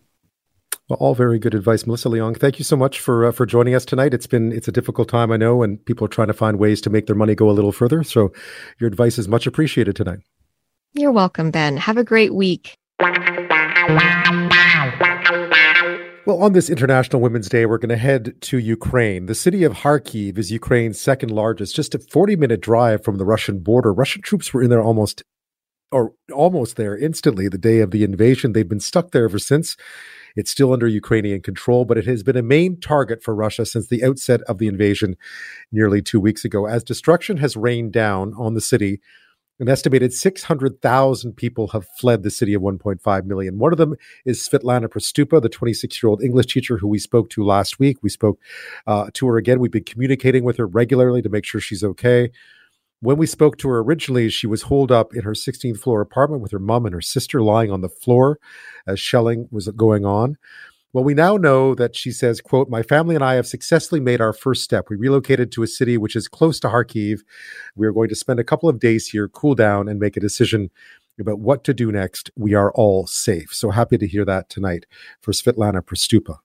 Well, 0.90 0.98
all 1.00 1.14
very 1.14 1.38
good 1.38 1.54
advice, 1.54 1.86
Melissa 1.86 2.10
Leong. 2.10 2.36
Thank 2.36 2.58
you 2.58 2.66
so 2.66 2.76
much 2.76 3.00
for 3.00 3.26
uh, 3.26 3.32
for 3.32 3.46
joining 3.46 3.76
us 3.76 3.86
tonight. 3.86 4.12
It's 4.12 4.26
been 4.26 4.52
it's 4.52 4.68
a 4.68 4.72
difficult 4.72 5.08
time, 5.08 5.32
I 5.32 5.38
know, 5.38 5.62
and 5.62 5.86
people 5.86 6.04
are 6.06 6.10
trying 6.10 6.30
to 6.30 6.34
find 6.34 6.58
ways 6.58 6.82
to 6.82 6.90
make 6.90 7.06
their 7.06 7.16
money 7.16 7.36
go 7.36 7.48
a 7.48 7.54
little 7.54 7.72
further. 7.72 8.04
So, 8.04 8.34
your 8.80 8.88
advice 8.88 9.20
is 9.20 9.28
much 9.28 9.46
appreciated 9.46 9.96
tonight. 9.96 10.20
You're 10.94 11.12
welcome, 11.12 11.52
Ben. 11.52 11.78
Have 11.78 11.98
a 11.98 12.04
great 12.04 12.34
week. 12.34 12.76
Well, 16.26 16.42
on 16.42 16.54
this 16.54 16.72
International 16.72 17.22
Women's 17.22 17.50
Day, 17.50 17.68
we're 17.68 17.78
going 17.78 17.90
to 17.90 17.96
head 17.96 18.42
to 18.42 18.58
Ukraine. 18.58 19.28
The 19.28 19.36
city 19.36 19.64
of 19.64 19.74
Kharkiv 19.74 20.40
is 20.40 20.52
Ukraine's 20.52 21.00
second 21.00 21.30
largest, 21.30 21.76
just 21.76 21.94
a 21.94 22.00
40 22.00 22.36
minute 22.36 22.62
drive 22.62 23.04
from 23.04 23.18
the 23.18 23.26
Russian 23.26 23.60
border. 23.60 23.94
Russian 23.94 24.24
troops 24.24 24.52
were 24.52 24.64
in 24.64 24.72
there 24.72 24.82
almost, 24.82 25.22
or 25.92 26.14
almost 26.34 26.78
there 26.78 26.98
instantly 26.98 27.48
the 27.48 27.60
day 27.60 27.80
of 27.80 27.92
the 27.92 28.04
invasion. 28.04 28.54
They've 28.54 28.68
been 28.68 28.80
stuck 28.80 29.12
there 29.12 29.26
ever 29.26 29.38
since. 29.38 29.78
It's 30.40 30.52
still 30.52 30.72
under 30.72 30.88
Ukrainian 30.88 31.42
control, 31.42 31.84
but 31.84 31.98
it 31.98 32.06
has 32.06 32.24
been 32.24 32.38
a 32.38 32.42
main 32.42 32.80
target 32.80 33.22
for 33.22 33.36
Russia 33.36 33.66
since 33.66 33.90
the 33.90 34.06
outset 34.06 34.40
of 34.44 34.58
the 34.58 34.68
invasion 34.68 35.18
nearly 35.70 36.02
two 36.02 36.22
weeks 36.22 36.46
ago. 36.46 36.66
As 36.66 36.82
destruction 36.82 37.36
has 37.38 37.58
rained 37.58 37.92
down 37.92 38.34
on 38.38 38.54
the 38.54 38.62
city, 38.62 39.02
an 39.60 39.68
estimated 39.68 40.14
600,000 40.14 41.34
people 41.34 41.68
have 41.68 41.86
fled 42.00 42.24
the 42.24 42.32
city 42.32 42.54
of 42.54 42.62
1.5 42.62 43.26
million. 43.26 43.60
One 43.60 43.74
of 43.74 43.78
them 43.78 43.96
is 44.24 44.48
Svetlana 44.48 44.88
Pristupa, 44.88 45.42
the 45.42 45.50
26 45.50 46.02
year 46.02 46.10
old 46.10 46.24
English 46.24 46.46
teacher 46.46 46.78
who 46.78 46.88
we 46.88 47.00
spoke 47.00 47.30
to 47.32 47.44
last 47.44 47.78
week. 47.78 47.98
We 48.02 48.10
spoke 48.10 48.40
uh, 48.88 49.10
to 49.16 49.28
her 49.28 49.36
again. 49.36 49.60
We've 49.60 49.70
been 49.70 49.84
communicating 49.84 50.46
with 50.46 50.56
her 50.56 50.68
regularly 50.68 51.22
to 51.22 51.28
make 51.28 51.44
sure 51.44 51.60
she's 51.60 51.84
okay. 51.84 52.32
When 53.02 53.18
we 53.18 53.28
spoke 53.28 53.58
to 53.58 53.70
her 53.70 53.80
originally, 53.80 54.30
she 54.30 54.46
was 54.46 54.64
holed 54.64 54.92
up 54.92 55.16
in 55.16 55.24
her 55.24 55.32
16th 55.32 55.80
floor 55.80 56.02
apartment 56.02 56.42
with 56.42 56.52
her 56.52 56.60
mom 56.60 56.86
and 56.86 56.94
her 56.94 57.02
sister 57.02 57.42
lying 57.42 57.72
on 57.72 57.82
the 57.82 57.90
floor 57.90 58.40
as 58.86 59.00
shelling 59.00 59.48
was 59.52 59.70
going 59.70 60.06
on. 60.06 60.38
Well, 60.92 61.04
we 61.04 61.14
now 61.14 61.38
know 61.38 61.76
that 61.76 61.96
she 61.96 62.12
says, 62.12 62.42
quote, 62.42 62.68
my 62.68 62.82
family 62.82 63.16
and 63.16 63.24
I 63.24 63.36
have 63.36 63.46
successfully 63.48 64.02
made 64.02 64.20
our 64.20 64.34
first 64.34 64.64
step. 64.64 64.88
We 64.90 64.96
relocated 64.96 65.52
to 65.52 65.64
a 65.64 65.68
city 65.68 65.98
which 65.98 66.16
is 66.16 66.28
close 66.28 66.60
to 66.62 66.68
Kharkiv. 66.68 67.20
We 67.76 67.86
are 67.86 67.94
going 67.94 68.10
to 68.10 68.16
spend 68.16 68.40
a 68.40 68.44
couple 68.44 68.68
of 68.68 68.80
days 68.80 69.08
here, 69.08 69.28
cool 69.30 69.54
down, 69.56 69.88
and 69.88 70.00
make 70.00 70.18
a 70.18 70.22
decision 70.22 70.72
about 71.20 71.40
what 71.40 71.64
to 71.66 71.74
do 71.74 71.92
next. 71.92 72.32
We 72.36 72.54
are 72.54 72.72
all 72.72 73.06
safe. 73.06 73.54
So 73.54 73.70
happy 73.70 73.98
to 73.98 74.08
hear 74.08 74.26
that 74.26 74.50
tonight 74.50 74.88
for 75.22 75.32
Svetlana 75.32 75.82
Pristupa. 75.82 76.40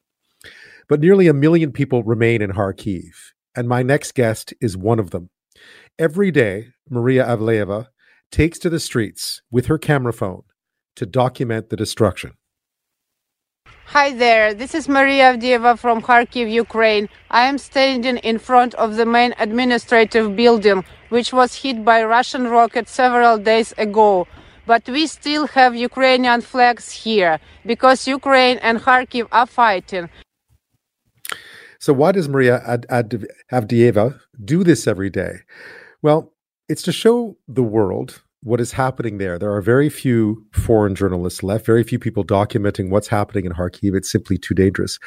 But 0.88 1.00
nearly 1.00 1.26
a 1.26 1.32
million 1.32 1.72
people 1.72 2.02
remain 2.02 2.42
in 2.42 2.52
Kharkiv, 2.52 3.32
and 3.56 3.66
my 3.66 3.82
next 3.82 4.14
guest 4.14 4.52
is 4.60 4.76
one 4.76 4.98
of 4.98 5.10
them. 5.10 5.30
Every 5.96 6.32
day, 6.32 6.70
Maria 6.90 7.24
Avdeeva 7.24 7.86
takes 8.32 8.58
to 8.58 8.68
the 8.68 8.80
streets 8.80 9.42
with 9.52 9.66
her 9.66 9.78
camera 9.78 10.12
phone 10.12 10.42
to 10.96 11.06
document 11.06 11.70
the 11.70 11.76
destruction. 11.76 12.32
Hi 13.86 14.12
there, 14.12 14.52
this 14.54 14.74
is 14.74 14.88
Maria 14.88 15.32
Avdeeva 15.32 15.78
from 15.78 16.02
Kharkiv, 16.02 16.50
Ukraine. 16.50 17.08
I 17.30 17.42
am 17.42 17.58
standing 17.58 18.16
in 18.16 18.40
front 18.40 18.74
of 18.74 18.96
the 18.96 19.06
main 19.06 19.34
administrative 19.38 20.34
building, 20.34 20.84
which 21.10 21.32
was 21.32 21.54
hit 21.54 21.84
by 21.84 22.02
Russian 22.02 22.48
rocket 22.48 22.88
several 22.88 23.38
days 23.38 23.72
ago. 23.78 24.26
But 24.66 24.88
we 24.88 25.06
still 25.06 25.46
have 25.46 25.76
Ukrainian 25.76 26.40
flags 26.40 26.90
here 26.90 27.38
because 27.64 28.08
Ukraine 28.08 28.58
and 28.62 28.80
Kharkiv 28.80 29.28
are 29.30 29.46
fighting. 29.46 30.10
So, 31.78 31.92
why 31.92 32.10
does 32.10 32.28
Maria 32.28 32.60
Avdeeva 33.52 34.18
do 34.44 34.64
this 34.64 34.88
every 34.88 35.10
day? 35.10 35.42
Well, 36.04 36.34
it's 36.68 36.82
to 36.82 36.92
show 36.92 37.38
the 37.48 37.62
world 37.62 38.20
what 38.42 38.60
is 38.60 38.72
happening 38.72 39.16
there. 39.16 39.38
There 39.38 39.54
are 39.54 39.62
very 39.62 39.88
few 39.88 40.44
foreign 40.52 40.94
journalists 40.94 41.42
left, 41.42 41.64
very 41.64 41.82
few 41.82 41.98
people 41.98 42.22
documenting 42.22 42.90
what's 42.90 43.08
happening 43.08 43.46
in 43.46 43.52
Kharkiv. 43.52 43.96
It's 43.96 44.12
simply 44.12 44.36
too 44.36 44.52
dangerous. 44.52 44.98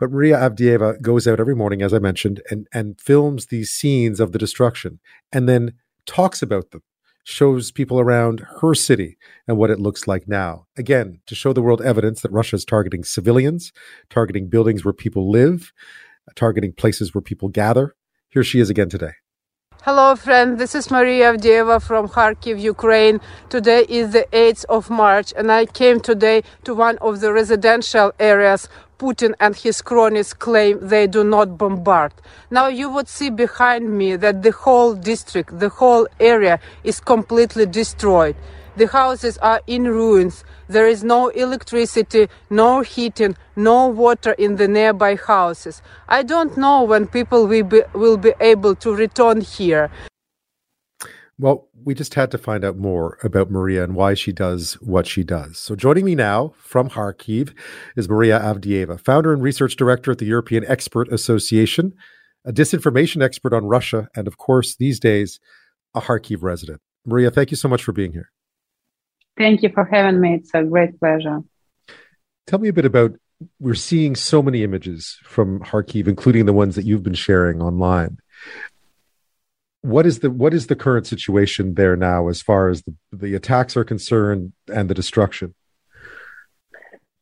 But 0.00 0.10
Maria 0.10 0.36
Avdeeva 0.36 0.96
uh, 0.96 0.98
goes 1.00 1.28
out 1.28 1.38
every 1.38 1.54
morning, 1.54 1.80
as 1.80 1.94
I 1.94 2.00
mentioned, 2.00 2.42
and, 2.50 2.66
and 2.74 3.00
films 3.00 3.46
these 3.46 3.70
scenes 3.70 4.18
of 4.18 4.32
the 4.32 4.38
destruction 4.38 4.98
and 5.30 5.48
then 5.48 5.74
talks 6.06 6.42
about 6.42 6.72
them, 6.72 6.82
shows 7.22 7.70
people 7.70 8.00
around 8.00 8.44
her 8.62 8.74
city 8.74 9.18
and 9.46 9.58
what 9.58 9.70
it 9.70 9.78
looks 9.78 10.08
like 10.08 10.26
now. 10.26 10.66
Again, 10.76 11.20
to 11.28 11.36
show 11.36 11.52
the 11.52 11.62
world 11.62 11.82
evidence 11.82 12.20
that 12.22 12.32
Russia 12.32 12.56
is 12.56 12.64
targeting 12.64 13.04
civilians, 13.04 13.72
targeting 14.10 14.48
buildings 14.48 14.84
where 14.84 14.92
people 14.92 15.30
live, 15.30 15.72
targeting 16.34 16.72
places 16.72 17.14
where 17.14 17.22
people 17.22 17.48
gather. 17.48 17.94
Here 18.28 18.42
she 18.42 18.58
is 18.58 18.70
again 18.70 18.88
today. 18.88 19.12
Hello, 19.84 20.14
friend. 20.14 20.58
This 20.58 20.76
is 20.76 20.92
Maria 20.92 21.32
Avdeeva 21.32 21.82
from 21.82 22.06
Kharkiv, 22.06 22.60
Ukraine. 22.60 23.20
Today 23.48 23.84
is 23.88 24.12
the 24.12 24.28
8th 24.30 24.64
of 24.68 24.88
March, 24.88 25.34
and 25.36 25.50
I 25.50 25.66
came 25.66 25.98
today 25.98 26.44
to 26.62 26.72
one 26.72 26.98
of 26.98 27.18
the 27.18 27.32
residential 27.32 28.12
areas 28.20 28.68
Putin 28.96 29.34
and 29.40 29.56
his 29.56 29.82
cronies 29.82 30.34
claim 30.34 30.78
they 30.80 31.08
do 31.08 31.24
not 31.24 31.58
bombard. 31.58 32.12
Now 32.48 32.68
you 32.68 32.88
would 32.90 33.08
see 33.08 33.28
behind 33.28 33.98
me 33.98 34.14
that 34.14 34.42
the 34.44 34.52
whole 34.52 34.94
district, 34.94 35.58
the 35.58 35.70
whole 35.70 36.06
area 36.20 36.60
is 36.84 37.00
completely 37.00 37.66
destroyed. 37.66 38.36
The 38.76 38.86
houses 38.86 39.36
are 39.38 39.62
in 39.66 39.88
ruins. 39.88 40.44
There 40.72 40.88
is 40.88 41.04
no 41.04 41.28
electricity, 41.28 42.28
no 42.48 42.80
heating, 42.80 43.36
no 43.56 43.88
water 43.88 44.32
in 44.32 44.56
the 44.56 44.66
nearby 44.66 45.16
houses. 45.16 45.82
I 46.08 46.22
don't 46.22 46.56
know 46.56 46.82
when 46.82 47.08
people 47.08 47.46
will 47.46 47.64
be, 47.64 47.82
will 47.92 48.16
be 48.16 48.32
able 48.40 48.74
to 48.76 48.94
return 48.94 49.42
here. 49.42 49.90
Well, 51.38 51.68
we 51.84 51.94
just 51.94 52.14
had 52.14 52.30
to 52.30 52.38
find 52.38 52.64
out 52.64 52.78
more 52.78 53.18
about 53.22 53.50
Maria 53.50 53.84
and 53.84 53.94
why 53.94 54.14
she 54.14 54.32
does 54.32 54.74
what 54.80 55.06
she 55.06 55.22
does. 55.22 55.58
So, 55.58 55.76
joining 55.76 56.06
me 56.06 56.14
now 56.14 56.54
from 56.56 56.88
Kharkiv 56.88 57.52
is 57.94 58.08
Maria 58.08 58.40
Avdeeva, 58.40 58.98
founder 58.98 59.34
and 59.34 59.42
research 59.42 59.76
director 59.76 60.12
at 60.12 60.18
the 60.18 60.26
European 60.26 60.64
Expert 60.66 61.12
Association, 61.12 61.92
a 62.46 62.52
disinformation 62.52 63.22
expert 63.22 63.52
on 63.52 63.66
Russia, 63.66 64.08
and 64.16 64.26
of 64.26 64.38
course, 64.38 64.74
these 64.74 64.98
days, 64.98 65.38
a 65.94 66.00
Kharkiv 66.00 66.42
resident. 66.42 66.80
Maria, 67.04 67.30
thank 67.30 67.50
you 67.50 67.58
so 67.58 67.68
much 67.68 67.82
for 67.82 67.92
being 67.92 68.12
here. 68.12 68.30
Thank 69.36 69.62
you 69.62 69.70
for 69.70 69.84
having 69.84 70.20
me. 70.20 70.34
It's 70.34 70.50
a 70.54 70.62
great 70.62 70.98
pleasure. 70.98 71.40
Tell 72.46 72.58
me 72.58 72.68
a 72.68 72.72
bit 72.72 72.84
about 72.84 73.12
we're 73.58 73.74
seeing 73.74 74.14
so 74.14 74.42
many 74.42 74.62
images 74.62 75.18
from 75.24 75.60
Kharkiv, 75.60 76.06
including 76.06 76.46
the 76.46 76.52
ones 76.52 76.76
that 76.76 76.84
you've 76.84 77.02
been 77.02 77.14
sharing 77.14 77.60
online. 77.60 78.18
What 79.80 80.06
is 80.06 80.20
the 80.20 80.30
what 80.30 80.54
is 80.54 80.68
the 80.68 80.76
current 80.76 81.06
situation 81.06 81.74
there 81.74 81.96
now 81.96 82.28
as 82.28 82.40
far 82.40 82.68
as 82.68 82.82
the, 82.82 82.94
the 83.12 83.34
attacks 83.34 83.76
are 83.76 83.84
concerned 83.84 84.52
and 84.72 84.88
the 84.88 84.94
destruction? 84.94 85.54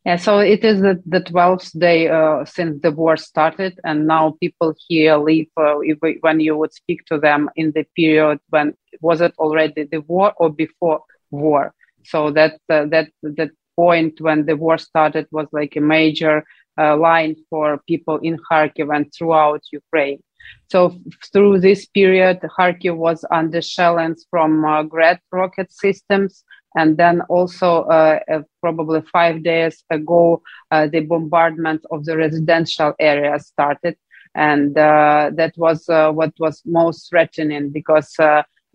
Yeah, 0.05 0.17
so 0.17 0.39
it 0.39 0.65
is 0.65 0.81
the, 0.81 1.03
the 1.05 1.21
12th 1.21 1.79
day 1.79 2.09
uh, 2.09 2.47
since 2.47 2.81
the 2.81 2.91
war 2.91 3.19
started, 3.19 3.79
and 3.85 4.07
now 4.07 4.35
people 4.41 4.75
here 4.89 5.17
live. 5.17 5.47
Uh, 5.57 5.75
when 6.21 6.41
you 6.41 6.57
would 6.57 6.73
speak 6.73 7.05
to 7.07 7.19
them 7.19 7.51
in 7.55 7.73
the 7.73 7.85
period 7.95 8.41
when 8.49 8.75
was 9.01 9.21
it 9.21 9.35
already 9.39 9.85
the 9.85 10.01
war 10.01 10.33
or 10.37 10.51
before 10.51 11.03
war? 11.31 11.75
So 12.05 12.31
that 12.33 12.55
uh, 12.69 12.87
that 12.87 13.09
that 13.23 13.51
point 13.77 14.21
when 14.21 14.47
the 14.47 14.57
war 14.57 14.79
started 14.79 15.27
was 15.31 15.47
like 15.53 15.77
a 15.77 15.81
major 15.81 16.45
uh, 16.79 16.97
line 16.97 17.37
for 17.49 17.81
people 17.89 18.19
in 18.19 18.39
Kharkiv 18.51 18.95
and 18.95 19.07
throughout 19.13 19.63
Ukraine. 19.73 20.21
So 20.69 20.99
through 21.33 21.61
this 21.61 21.87
period, 21.87 22.41
Kharkiv 22.57 22.97
was 22.97 23.25
under 23.31 23.63
shelling 23.63 24.17
from 24.31 24.65
uh, 24.65 24.83
Grad 24.83 25.21
rocket 25.33 25.73
systems. 25.73 26.45
And 26.77 26.97
then 26.97 27.21
also, 27.23 27.83
uh, 27.83 28.21
uh, 28.33 28.43
probably 28.61 29.03
five 29.13 29.43
days 29.43 29.83
ago, 29.91 30.41
uh, 30.71 30.87
the 30.87 31.01
bombardment 31.01 31.85
of 31.91 32.05
the 32.05 32.17
residential 32.17 32.95
area 33.01 33.39
started. 33.41 33.97
And 34.37 34.79
uh, 34.79 35.33
that 35.35 35.55
was 35.57 35.89
uh, 35.89 36.13
what 36.13 36.33
was 36.39 36.63
most 36.65 37.11
threatening 37.11 37.71
because 37.71 38.15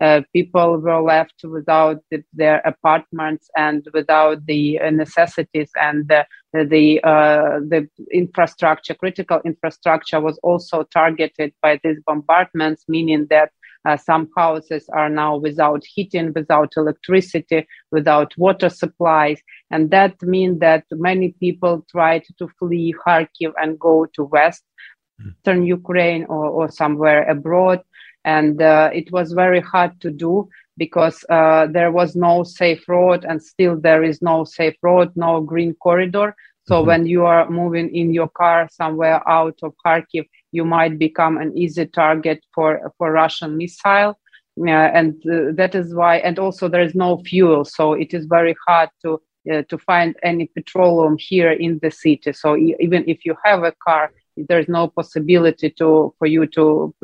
uh, 0.00 0.20
people 0.32 0.78
were 0.78 1.00
left 1.00 1.42
without 1.44 2.00
the, 2.10 2.22
their 2.32 2.58
apartments 2.66 3.48
and 3.56 3.86
without 3.94 4.44
the 4.46 4.78
uh, 4.80 4.90
necessities 4.90 5.70
and 5.80 6.08
the 6.08 6.26
the, 6.52 7.02
uh, 7.04 7.58
the 7.68 7.86
infrastructure 8.10 8.94
critical 8.94 9.40
infrastructure 9.44 10.20
was 10.20 10.38
also 10.42 10.84
targeted 10.84 11.52
by 11.60 11.78
these 11.84 11.98
bombardments 12.06 12.84
meaning 12.88 13.26
that 13.28 13.50
uh, 13.86 13.96
some 13.96 14.28
houses 14.36 14.88
are 14.92 15.08
now 15.08 15.36
without 15.36 15.84
heating 15.84 16.32
without 16.34 16.72
electricity 16.76 17.66
without 17.92 18.36
water 18.36 18.68
supplies. 18.68 19.40
And 19.70 19.90
that 19.90 20.20
means 20.22 20.60
that 20.60 20.84
many 20.90 21.34
people 21.38 21.86
tried 21.90 22.24
to 22.38 22.48
flee 22.58 22.94
kharkiv 23.06 23.52
and 23.56 23.78
go 23.78 24.06
to 24.14 24.24
western 24.24 25.64
ukraine 25.64 26.24
or, 26.24 26.46
or 26.48 26.70
somewhere 26.70 27.28
abroad 27.30 27.80
and 28.26 28.60
uh, 28.60 28.90
it 28.92 29.10
was 29.12 29.32
very 29.32 29.60
hard 29.60 29.98
to 30.00 30.10
do 30.10 30.48
because 30.76 31.24
uh, 31.30 31.66
there 31.68 31.90
was 31.90 32.14
no 32.14 32.42
safe 32.42 32.86
road 32.88 33.24
and 33.24 33.42
still 33.42 33.80
there 33.80 34.02
is 34.04 34.20
no 34.20 34.44
safe 34.44 34.76
road 34.82 35.10
no 35.16 35.40
green 35.40 35.72
corridor. 35.74 36.34
So 36.68 36.74
mm-hmm. 36.74 36.86
when 36.88 37.06
you 37.06 37.24
are 37.24 37.48
moving 37.48 37.94
in 37.94 38.12
your 38.12 38.28
car 38.28 38.68
somewhere 38.70 39.26
out 39.28 39.58
of 39.62 39.72
kharkiv 39.86 40.26
you 40.52 40.64
might 40.64 40.98
become 40.98 41.38
an 41.38 41.56
easy 41.56 41.86
target 41.86 42.44
for 42.54 42.92
for 42.98 43.12
russian 43.12 43.56
missile. 43.56 44.18
Uh, 44.58 44.70
and 44.70 45.14
uh, 45.30 45.52
that 45.54 45.74
is 45.74 45.94
why 45.94 46.16
and 46.16 46.38
also 46.38 46.66
there 46.66 46.86
is 46.88 46.94
no 46.94 47.18
fuel 47.28 47.62
so 47.62 47.92
it 47.92 48.14
is 48.14 48.24
very 48.24 48.56
hard 48.66 48.88
to 49.02 49.20
uh, 49.52 49.62
to 49.68 49.78
find 49.78 50.16
any 50.22 50.46
petroleum 50.46 51.16
here 51.18 51.52
in 51.52 51.78
the 51.82 51.90
city. 51.90 52.32
So 52.32 52.56
e- 52.56 52.76
even 52.80 53.04
if 53.06 53.24
you 53.24 53.36
have 53.44 53.62
a 53.62 53.72
car 53.86 54.10
there's 54.48 54.68
no 54.68 54.88
possibility 54.88 55.70
to 55.70 56.14
for 56.18 56.26
you 56.26 56.46
to 56.46 56.94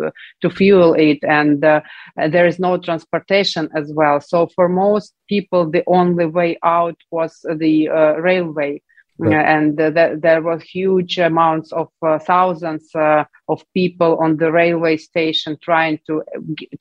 to 0.41 0.51
fuel 0.51 0.95
it 0.95 1.19
and 1.23 1.65
uh, 1.65 1.81
there 2.29 2.47
is 2.47 2.59
no 2.59 2.77
transportation 2.77 3.69
as 3.75 3.93
well. 3.93 4.21
So 4.21 4.49
for 4.55 4.69
most 4.69 5.15
people 5.29 5.71
the 5.71 5.85
only 5.87 6.27
way 6.27 6.59
out 6.63 6.97
was 7.11 7.45
the 7.57 7.89
uh, 7.89 8.15
railway 8.15 8.83
And 9.31 9.81
uh, 9.81 9.91
th- 9.91 10.21
there 10.21 10.43
were 10.43 10.59
huge 10.59 11.19
amounts 11.19 11.73
of 11.73 11.89
uh, 12.03 12.19
thousands 12.19 12.95
uh, 12.95 13.25
of 13.49 13.65
people 13.75 14.19
on 14.19 14.37
the 14.39 14.51
railway 14.51 14.97
station 14.97 15.57
trying 15.63 16.01
to 16.07 16.23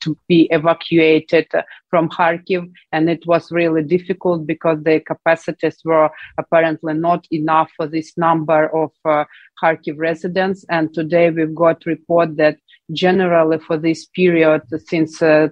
to 0.00 0.16
be 0.28 0.48
evacuated 0.50 1.46
from 1.90 2.08
Kharkiv, 2.08 2.70
and 2.92 3.10
it 3.10 3.26
was 3.26 3.52
really 3.52 3.82
difficult 3.82 4.46
because 4.46 4.82
the 4.82 5.00
capacities 5.00 5.78
were 5.84 6.10
apparently 6.38 6.94
not 6.94 7.26
enough 7.30 7.70
for 7.76 7.86
this 7.86 8.16
number 8.16 8.68
of 8.74 8.90
uh, 9.04 9.24
Kharkiv 9.62 9.98
residents. 9.98 10.64
And 10.68 10.92
today 10.92 11.30
we've 11.30 11.54
got 11.54 11.86
report 11.86 12.36
that 12.36 12.56
generally 12.92 13.58
for 13.58 13.76
this 13.76 14.06
period 14.06 14.62
since 14.86 15.22
uh, 15.22 15.48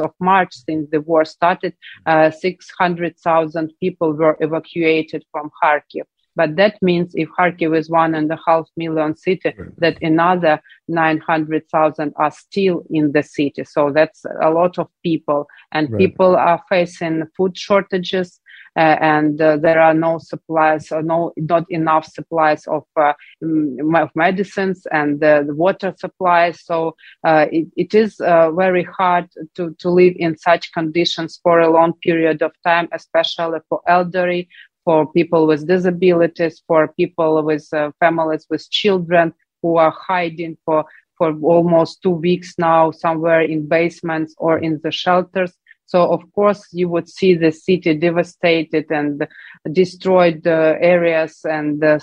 of 0.00 0.12
March, 0.20 0.54
since 0.54 0.88
the 0.90 1.00
war 1.00 1.24
started, 1.24 1.74
uh, 2.06 2.30
600,000 2.30 3.72
people 3.80 4.12
were 4.12 4.36
evacuated 4.40 5.24
from 5.32 5.50
Kharkiv. 5.62 6.04
But 6.36 6.56
that 6.56 6.82
means 6.82 7.12
if 7.14 7.28
Kharkiv 7.38 7.76
is 7.76 7.88
one 7.88 8.14
and 8.14 8.30
a 8.30 8.38
half 8.46 8.66
million 8.76 9.16
city, 9.16 9.54
right. 9.56 9.68
that 9.78 10.02
another 10.02 10.60
900,000 10.88 12.12
are 12.16 12.30
still 12.30 12.84
in 12.90 13.12
the 13.12 13.22
city. 13.22 13.64
So 13.64 13.92
that's 13.92 14.24
a 14.42 14.50
lot 14.50 14.78
of 14.78 14.88
people. 15.02 15.46
And 15.72 15.90
right. 15.90 15.98
people 15.98 16.34
are 16.36 16.62
facing 16.68 17.24
food 17.36 17.56
shortages. 17.56 18.40
Uh, 18.76 18.96
and 19.00 19.40
uh, 19.40 19.56
there 19.56 19.80
are 19.80 19.94
no 19.94 20.18
supplies 20.18 20.90
or 20.90 21.00
no 21.00 21.32
not 21.36 21.64
enough 21.70 22.06
supplies 22.06 22.66
of, 22.66 22.82
uh, 22.96 23.12
of 23.42 24.10
medicines 24.16 24.84
and 24.90 25.20
the 25.20 25.46
water 25.50 25.94
supplies. 25.96 26.60
So 26.64 26.96
it, 27.24 27.68
it 27.76 27.94
is 27.94 28.16
very 28.16 28.82
hard 28.82 29.28
to, 29.54 29.74
to 29.78 29.90
live 29.90 30.14
in 30.16 30.36
such 30.36 30.72
conditions 30.72 31.38
for 31.42 31.60
a 31.60 31.70
long 31.70 31.92
period 32.02 32.42
of 32.42 32.52
time 32.64 32.88
especially 32.92 33.60
for 33.68 33.80
elderly 33.86 34.48
for 34.84 35.10
people 35.12 35.46
with 35.46 35.66
disabilities 35.66 36.62
for 36.66 36.88
people 36.88 37.42
with 37.42 37.68
families 38.00 38.46
with 38.50 38.68
children 38.70 39.32
who 39.62 39.76
are 39.76 39.94
hiding 39.96 40.56
for 40.64 40.84
for 41.16 41.32
almost 41.42 42.02
two 42.02 42.10
weeks 42.10 42.54
now 42.58 42.90
somewhere 42.90 43.40
in 43.40 43.68
basements 43.68 44.34
or 44.38 44.58
in 44.58 44.80
the 44.82 44.90
shelters 44.90 45.52
so 45.86 46.10
of 46.10 46.22
course 46.32 46.66
you 46.72 46.88
would 46.88 47.08
see 47.08 47.34
the 47.34 47.52
city 47.52 47.94
devastated 47.94 48.86
and 48.90 49.26
destroyed 49.72 50.46
uh, 50.46 50.74
areas 50.80 51.40
and 51.44 51.84
uh, 51.84 51.98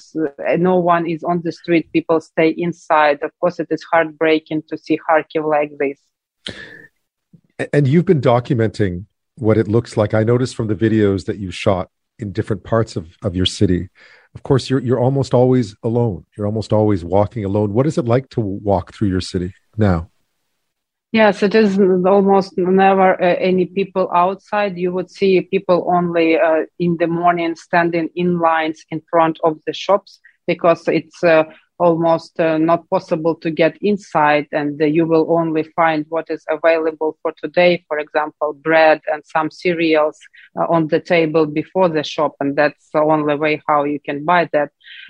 no 0.57 0.77
one 0.77 1.09
is 1.09 1.23
on 1.23 1.41
the 1.43 1.51
street. 1.51 1.91
People 1.91 2.21
stay 2.21 2.49
inside. 2.49 3.21
Of 3.23 3.31
course, 3.39 3.59
it 3.59 3.67
is 3.71 3.83
heartbreaking 3.91 4.63
to 4.69 4.77
see 4.77 4.99
Kharkiv 5.09 5.49
like 5.49 5.71
this. 5.79 5.99
And 7.73 7.87
you've 7.87 8.05
been 8.05 8.21
documenting 8.21 9.05
what 9.35 9.57
it 9.57 9.67
looks 9.67 9.97
like. 9.97 10.13
I 10.13 10.23
noticed 10.23 10.55
from 10.55 10.67
the 10.67 10.75
videos 10.75 11.25
that 11.25 11.37
you 11.37 11.51
shot 11.51 11.89
in 12.19 12.31
different 12.31 12.63
parts 12.63 12.95
of, 12.95 13.17
of 13.23 13.35
your 13.35 13.45
city. 13.45 13.89
Of 14.35 14.43
course, 14.43 14.69
you're 14.69 14.79
you're 14.79 14.99
almost 14.99 15.33
always 15.33 15.75
alone. 15.83 16.25
You're 16.37 16.45
almost 16.45 16.71
always 16.71 17.03
walking 17.03 17.45
alone. 17.45 17.73
What 17.73 17.87
is 17.87 17.97
it 17.97 18.05
like 18.05 18.29
to 18.29 18.41
walk 18.41 18.93
through 18.93 19.09
your 19.09 19.21
city 19.21 19.53
now? 19.75 20.10
Yes, 21.11 21.43
it 21.43 21.55
is 21.55 21.79
almost 22.05 22.53
never 22.57 23.21
uh, 23.21 23.35
any 23.39 23.65
people 23.65 24.09
outside. 24.13 24.77
You 24.77 24.91
would 24.93 25.09
see 25.09 25.41
people 25.41 25.85
only 25.93 26.37
uh, 26.37 26.65
in 26.79 26.97
the 26.99 27.07
morning 27.07 27.55
standing 27.55 28.09
in 28.15 28.39
lines 28.39 28.85
in 28.89 29.01
front 29.09 29.39
of 29.43 29.57
the 29.65 29.73
shops 29.73 30.19
because 30.47 30.87
it's 30.87 31.23
uh, 31.23 31.43
almost 31.79 32.39
uh, 32.39 32.57
not 32.57 32.89
possible 32.89 33.35
to 33.35 33.49
get 33.51 33.77
inside 33.81 34.47
and 34.51 34.79
you 34.79 35.05
will 35.05 35.31
only 35.33 35.63
find 35.75 36.05
what 36.09 36.29
is 36.29 36.45
available 36.49 37.17
for 37.21 37.33
today 37.41 37.83
for 37.87 37.97
example 37.97 38.53
bread 38.53 39.01
and 39.11 39.23
some 39.25 39.49
cereals 39.49 40.17
uh, 40.59 40.65
on 40.69 40.87
the 40.87 40.99
table 40.99 41.45
before 41.45 41.89
the 41.89 42.03
shop 42.03 42.35
and 42.39 42.55
that's 42.55 42.89
the 42.93 42.99
only 42.99 43.35
way 43.35 43.61
how 43.67 43.83
you 43.83 43.99
can 44.05 44.23
buy 44.23 44.47
that 44.53 44.69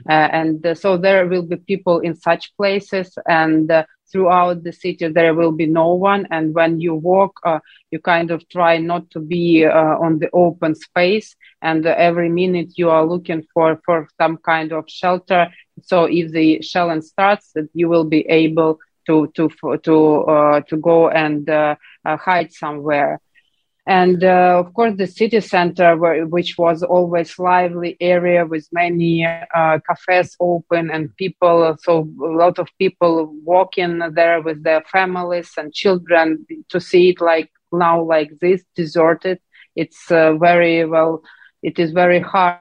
uh, 0.09 0.29
and 0.31 0.65
so 0.77 0.97
there 0.97 1.27
will 1.27 1.43
be 1.43 1.57
people 1.57 1.99
in 1.99 2.15
such 2.15 2.55
places 2.55 3.17
and 3.27 3.69
throughout 4.11 4.63
the 4.63 4.73
city 4.73 5.07
there 5.07 5.33
will 5.33 5.51
be 5.51 5.65
no 5.67 5.93
one. 5.93 6.27
And 6.31 6.53
when 6.53 6.79
you 6.79 6.95
walk 6.95 7.33
uh, 7.45 7.59
you 7.91 7.99
kind 7.99 8.31
of 8.31 8.47
try 8.49 8.77
not 8.77 9.09
to 9.11 9.19
be 9.19 9.65
uh, 9.65 9.71
on 10.05 10.19
the 10.19 10.29
open 10.33 10.75
space. 10.75 11.35
And 11.61 11.85
uh, 11.85 11.95
every 11.97 12.29
minute 12.29 12.77
you 12.77 12.89
are 12.89 13.05
looking 13.05 13.43
for 13.53 13.79
for 13.85 14.07
some 14.19 14.37
kind 14.37 14.71
of 14.73 14.85
shelter. 14.87 15.47
So 15.83 16.05
if 16.05 16.31
the 16.31 16.61
shelling 16.61 17.01
starts 17.01 17.53
you 17.73 17.89
will 17.89 18.05
be 18.05 18.21
able 18.29 18.79
to 19.07 19.31
to 19.35 19.49
to 19.83 19.95
uh, 20.35 20.61
to 20.69 20.77
go 20.77 21.09
and 21.09 21.49
uh, 21.49 21.75
uh, 22.05 22.17
hide 22.17 22.51
somewhere 22.51 23.19
and 23.87 24.23
uh, 24.23 24.57
of 24.59 24.73
course 24.73 24.93
the 24.97 25.07
city 25.07 25.39
center 25.39 25.97
where, 25.97 26.25
which 26.27 26.57
was 26.57 26.83
always 26.83 27.39
lively 27.39 27.97
area 27.99 28.45
with 28.45 28.67
many 28.71 29.25
uh, 29.25 29.79
cafes 29.87 30.35
open 30.39 30.91
and 30.91 31.15
people 31.17 31.75
so 31.81 32.07
a 32.23 32.35
lot 32.43 32.59
of 32.59 32.67
people 32.77 33.33
walking 33.43 33.99
there 34.13 34.41
with 34.41 34.63
their 34.63 34.81
families 34.91 35.51
and 35.57 35.73
children 35.73 36.45
to 36.69 36.79
see 36.79 37.09
it 37.09 37.21
like 37.21 37.49
now 37.71 38.01
like 38.01 38.31
this 38.41 38.63
deserted. 38.75 39.39
It's 39.75 40.11
uh, 40.11 40.33
very 40.35 40.85
well 40.85 41.23
it 41.63 41.79
is 41.79 41.91
very 41.91 42.19
hard 42.19 42.59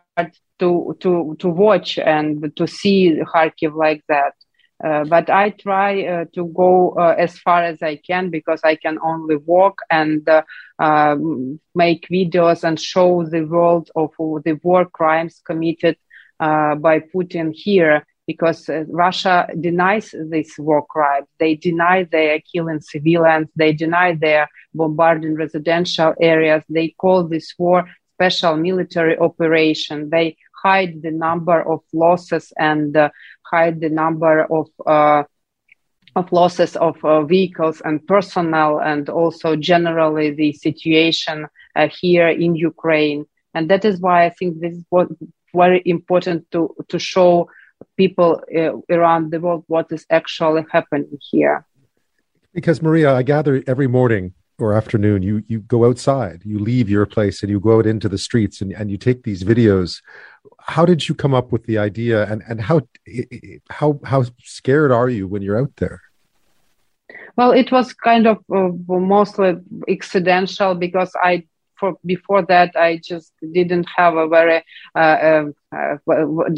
to 0.59 0.96
to 1.00 1.37
to 1.38 1.48
watch 1.48 1.98
and 1.98 2.52
to 2.56 2.66
see 2.66 3.18
kharkiv 3.35 3.74
like 3.74 4.02
that 4.09 4.35
uh, 4.82 5.04
but 5.04 5.28
I 5.28 5.50
try 5.50 6.04
uh, 6.04 6.24
to 6.34 6.46
go 6.46 6.90
uh, 6.92 7.14
as 7.18 7.38
far 7.38 7.62
as 7.64 7.82
I 7.82 7.96
can 7.96 8.30
because 8.30 8.60
I 8.64 8.76
can 8.76 8.98
only 9.02 9.36
walk 9.36 9.80
and 9.90 10.26
uh, 10.28 10.42
um, 10.78 11.60
make 11.74 12.08
videos 12.10 12.64
and 12.64 12.80
show 12.80 13.24
the 13.24 13.42
world 13.42 13.90
of 13.94 14.10
the 14.18 14.58
war 14.62 14.86
crimes 14.86 15.42
committed 15.44 15.96
uh, 16.38 16.76
by 16.76 17.00
Putin 17.00 17.52
here 17.54 18.06
because 18.26 18.70
Russia 18.88 19.48
denies 19.60 20.14
these 20.30 20.54
war 20.58 20.86
crimes. 20.86 21.26
They 21.38 21.56
deny 21.56 22.04
they 22.04 22.30
are 22.30 22.40
killing 22.52 22.80
civilians. 22.80 23.48
They 23.56 23.72
deny 23.72 24.14
they 24.14 24.36
are 24.36 24.48
bombarding 24.72 25.34
residential 25.34 26.14
areas. 26.20 26.62
They 26.68 26.94
call 26.96 27.24
this 27.24 27.52
war 27.58 27.86
special 28.14 28.56
military 28.56 29.18
operation. 29.18 30.10
They 30.10 30.36
hide 30.62 31.03
the 31.03 31.11
number 31.11 31.61
of 31.61 31.81
losses 31.92 32.53
and 32.59 32.96
uh, 32.96 33.11
hide 33.42 33.81
the 33.81 33.88
number 33.88 34.44
of 34.44 34.68
uh, 34.87 35.25
of 36.16 36.33
losses 36.33 36.77
of 36.77 36.96
uh, 37.05 37.23
vehicles 37.23 37.81
and 37.85 38.05
personnel, 38.07 38.81
and 38.81 39.09
also 39.09 39.57
generally 39.57 40.31
the 40.31 40.53
situation 40.53 41.46
uh, 41.77 41.88
here 41.88 42.29
in 42.29 42.57
Ukraine. 42.57 43.27
And 43.55 43.70
that 43.70 43.85
is 43.85 44.01
why 44.01 44.25
I 44.25 44.31
think 44.31 44.61
this 44.61 44.75
is 44.75 44.85
what 44.90 45.09
very 45.55 45.83
important 45.85 46.51
to 46.53 46.75
to 46.88 46.99
show 46.99 47.49
people 47.96 48.42
uh, 48.57 48.73
around 48.96 49.31
the 49.31 49.40
world 49.40 49.64
what 49.66 49.90
is 49.92 50.05
actually 50.11 50.64
happening 50.70 51.18
here. 51.31 51.64
Because 52.53 52.83
Maria, 52.83 53.14
I 53.14 53.23
gather 53.23 53.62
every 53.66 53.87
morning 53.87 54.35
or 54.59 54.75
afternoon 54.75 55.23
you 55.23 55.42
you 55.49 55.61
go 55.61 55.87
outside, 55.87 56.42
you 56.44 56.59
leave 56.59 56.88
your 56.90 57.07
place 57.07 57.42
and 57.42 57.51
you 57.51 57.61
go 57.61 57.79
out 57.79 57.87
into 57.87 58.09
the 58.09 58.18
streets 58.18 58.61
and, 58.61 58.73
and 58.73 58.90
you 58.90 58.99
take 58.99 59.23
these 59.23 59.42
videos. 59.42 60.03
How 60.70 60.85
did 60.87 61.09
you 61.09 61.14
come 61.16 61.35
up 61.35 61.50
with 61.50 61.64
the 61.66 61.78
idea 61.78 62.30
and, 62.30 62.42
and 62.48 62.61
how 62.61 62.83
how 63.70 63.98
how 64.04 64.24
scared 64.59 64.92
are 64.92 65.09
you 65.09 65.26
when 65.26 65.42
you're 65.42 65.59
out 65.59 65.74
there? 65.76 66.00
Well, 67.37 67.52
it 67.52 67.72
was 67.72 67.92
kind 67.92 68.26
of 68.26 68.38
uh, 68.54 68.70
mostly 68.88 69.54
accidental 69.88 70.74
because 70.74 71.12
I 71.30 71.44
for 71.78 71.96
before 72.04 72.42
that 72.42 72.70
I 72.76 73.00
just 73.02 73.33
didn't 73.52 73.88
have 73.96 74.14
a 74.14 74.28
very 74.28 74.62
uh, 74.94 75.18
um, 75.28 75.54
uh, 75.76 75.96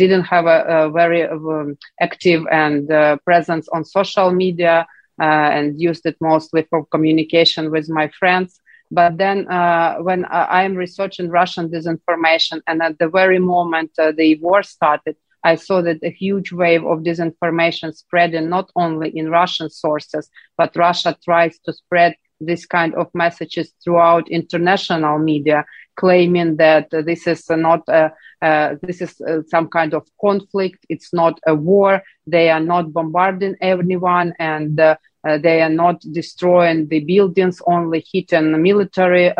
didn't 0.02 0.24
have 0.24 0.46
a, 0.46 0.58
a 0.76 0.90
very 0.90 1.22
um, 1.26 1.78
active 2.00 2.42
and 2.50 2.90
uh, 2.90 3.16
presence 3.24 3.66
on 3.68 3.84
social 3.84 4.30
media 4.32 4.86
uh, 5.20 5.48
and 5.56 5.80
used 5.80 6.04
it 6.04 6.16
mostly 6.20 6.66
for 6.68 6.84
communication 6.86 7.70
with 7.70 7.88
my 7.88 8.08
friends. 8.18 8.60
But 8.92 9.16
then, 9.16 9.48
uh, 9.48 9.96
when 10.08 10.26
I 10.26 10.64
am 10.64 10.74
researching 10.74 11.30
Russian 11.30 11.70
disinformation, 11.70 12.60
and 12.66 12.82
at 12.82 12.98
the 12.98 13.08
very 13.08 13.38
moment 13.38 13.92
the 13.96 14.38
war 14.42 14.62
started, 14.62 15.16
I 15.42 15.54
saw 15.56 15.80
that 15.82 16.04
a 16.04 16.10
huge 16.10 16.52
wave 16.52 16.84
of 16.84 17.00
disinformation 17.00 17.94
spreading 17.94 18.50
not 18.50 18.70
only 18.76 19.08
in 19.16 19.30
Russian 19.30 19.70
sources, 19.70 20.28
but 20.58 20.76
Russia 20.76 21.16
tries 21.24 21.58
to 21.60 21.72
spread 21.72 22.14
this 22.38 22.66
kind 22.66 22.94
of 22.94 23.08
messages 23.14 23.72
throughout 23.82 24.28
international 24.28 25.18
media, 25.18 25.64
claiming 25.96 26.56
that 26.56 26.92
uh, 26.92 27.00
this 27.02 27.26
is 27.26 27.48
uh, 27.50 27.56
not 27.56 27.80
a, 27.88 28.12
uh, 28.42 28.74
this 28.82 29.00
is 29.00 29.20
uh, 29.22 29.40
some 29.48 29.68
kind 29.68 29.94
of 29.94 30.06
conflict. 30.20 30.84
It's 30.88 31.14
not 31.14 31.40
a 31.46 31.54
war. 31.54 32.02
They 32.26 32.50
are 32.50 32.60
not 32.60 32.92
bombarding 32.92 33.56
anyone, 33.60 34.34
and 34.38 34.78
uh, 34.78 34.96
uh, 35.26 35.38
they 35.38 35.62
are 35.62 35.70
not 35.70 36.00
destroying 36.12 36.88
the 36.88 37.00
buildings, 37.00 37.60
only 37.66 38.04
hitting 38.12 38.62
military 38.62 39.32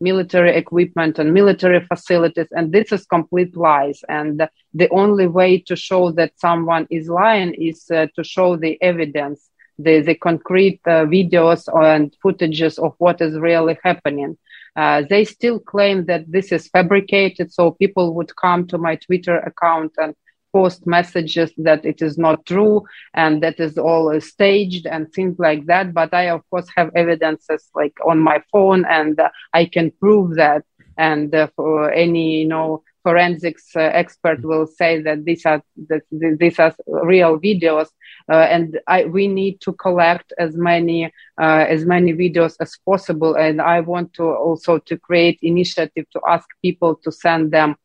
military 0.00 0.54
equipment 0.54 1.18
and 1.18 1.34
military 1.34 1.84
facilities. 1.84 2.46
And 2.52 2.70
this 2.72 2.92
is 2.92 3.04
complete 3.04 3.56
lies. 3.56 4.04
And 4.08 4.48
the 4.72 4.88
only 4.90 5.26
way 5.26 5.58
to 5.62 5.74
show 5.74 6.12
that 6.12 6.38
someone 6.38 6.86
is 6.88 7.08
lying 7.08 7.52
is 7.54 7.86
to 7.86 8.22
show 8.22 8.56
the 8.56 8.80
evidence 8.80 9.50
the, 9.78 10.00
the 10.00 10.14
concrete 10.14 10.80
uh, 10.86 11.04
videos 11.04 11.68
and 11.84 12.14
footages 12.24 12.78
of 12.78 12.94
what 12.98 13.20
is 13.20 13.38
really 13.38 13.78
happening. 13.84 14.36
Uh, 14.76 15.02
they 15.08 15.24
still 15.24 15.58
claim 15.58 16.04
that 16.06 16.30
this 16.30 16.52
is 16.52 16.68
fabricated, 16.68 17.52
so 17.52 17.72
people 17.72 18.14
would 18.14 18.34
come 18.36 18.66
to 18.66 18.78
my 18.78 18.96
Twitter 18.96 19.38
account 19.38 19.92
and 19.98 20.14
post 20.52 20.86
messages 20.86 21.52
that 21.58 21.84
it 21.84 22.02
is 22.02 22.18
not 22.18 22.44
true 22.46 22.82
and 23.14 23.42
that 23.42 23.60
is 23.60 23.78
all 23.78 24.18
staged 24.20 24.86
and 24.86 25.12
things 25.12 25.38
like 25.38 25.66
that. 25.66 25.92
But 25.94 26.14
I, 26.14 26.30
of 26.30 26.42
course, 26.50 26.68
have 26.76 26.90
evidences 26.94 27.68
like 27.74 27.94
on 28.06 28.18
my 28.18 28.42
phone, 28.52 28.84
and 28.86 29.18
uh, 29.18 29.28
I 29.52 29.66
can 29.66 29.90
prove 30.00 30.36
that. 30.36 30.64
And 30.96 31.34
uh, 31.34 31.48
for 31.54 31.92
any, 31.92 32.40
you 32.40 32.48
know, 32.48 32.82
forensics 33.04 33.76
uh, 33.76 33.80
expert 33.80 34.42
will 34.42 34.66
say 34.66 35.00
that 35.02 35.24
these 35.24 35.46
are 35.46 35.62
that 35.88 36.02
these 36.10 36.58
are 36.58 36.74
real 36.86 37.38
videos 37.38 37.88
uh, 38.30 38.46
and 38.50 38.78
I, 38.86 39.06
we 39.06 39.26
need 39.28 39.60
to 39.62 39.72
collect 39.72 40.32
as 40.38 40.56
many 40.56 41.06
uh, 41.40 41.64
as 41.68 41.84
many 41.84 42.12
videos 42.12 42.56
as 42.60 42.76
possible. 42.84 43.34
And 43.34 43.60
I 43.60 43.80
want 43.80 44.12
to 44.14 44.24
also 44.24 44.78
to 44.78 44.98
create 44.98 45.38
initiative 45.42 46.06
to 46.12 46.20
ask 46.28 46.46
people 46.62 46.96
to 47.04 47.10
send 47.10 47.52
them 47.52 47.76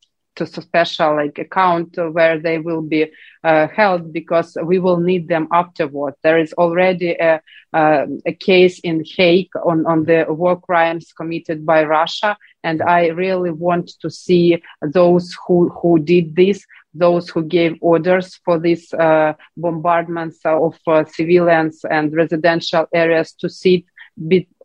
special 0.46 1.16
like 1.16 1.38
account 1.40 1.98
where 1.98 2.40
they 2.40 2.60
will 2.60 2.82
be 2.82 3.12
uh, 3.44 3.68
held 3.68 4.14
because 4.14 4.58
we 4.64 4.80
will 4.80 4.98
need 4.98 5.28
them 5.28 5.48
afterward. 5.52 6.16
There 6.24 6.40
is 6.40 6.54
already 6.54 7.12
a, 7.12 7.42
uh, 7.74 8.06
a 8.26 8.34
case 8.34 8.80
in 8.80 9.04
Hague 9.06 9.52
on, 9.64 9.86
on 9.86 10.06
the 10.06 10.26
war 10.30 10.60
crimes 10.60 11.14
committed 11.14 11.66
by 11.66 11.84
Russia. 11.84 12.38
And 12.64 12.82
I 12.82 13.08
really 13.08 13.52
want 13.52 13.92
to 14.02 14.10
see 14.10 14.62
those 14.82 15.36
who, 15.46 15.70
who 15.70 16.00
did 16.00 16.36
this 16.36 16.66
those 16.94 17.28
who 17.30 17.44
gave 17.44 17.76
orders 17.82 18.40
for 18.46 18.60
these 18.60 18.94
uh, 18.94 19.34
bombardments 19.58 20.40
of 20.46 20.78
uh, 20.86 21.04
civilians 21.06 21.84
and 21.90 22.14
residential 22.14 22.86
areas 22.94 23.34
to 23.34 23.50
sit 23.50 23.84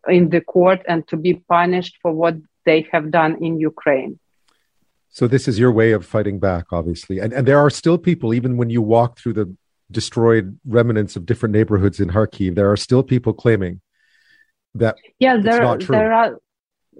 in 0.07 0.29
the 0.29 0.41
court 0.41 0.81
and 0.87 1.07
to 1.07 1.17
be 1.17 1.33
punished 1.49 1.97
for 2.01 2.13
what 2.13 2.35
they 2.65 2.87
have 2.91 3.09
done 3.09 3.43
in 3.43 3.59
Ukraine. 3.59 4.19
So 5.09 5.27
this 5.27 5.47
is 5.47 5.57
your 5.57 5.71
way 5.71 5.91
of 5.91 6.05
fighting 6.05 6.39
back, 6.39 6.65
obviously, 6.71 7.19
and 7.19 7.33
and 7.33 7.47
there 7.47 7.59
are 7.59 7.69
still 7.69 7.97
people, 7.97 8.33
even 8.33 8.57
when 8.57 8.69
you 8.69 8.81
walk 8.81 9.17
through 9.17 9.33
the 9.33 9.55
destroyed 9.91 10.59
remnants 10.65 11.15
of 11.15 11.25
different 11.25 11.53
neighborhoods 11.53 11.99
in 11.99 12.09
Kharkiv, 12.09 12.55
there 12.55 12.71
are 12.71 12.77
still 12.77 13.01
people 13.01 13.33
claiming 13.33 13.81
that 14.75 14.97
yeah, 15.19 15.37
there 15.37 15.77
there 15.77 16.13
are 16.13 16.37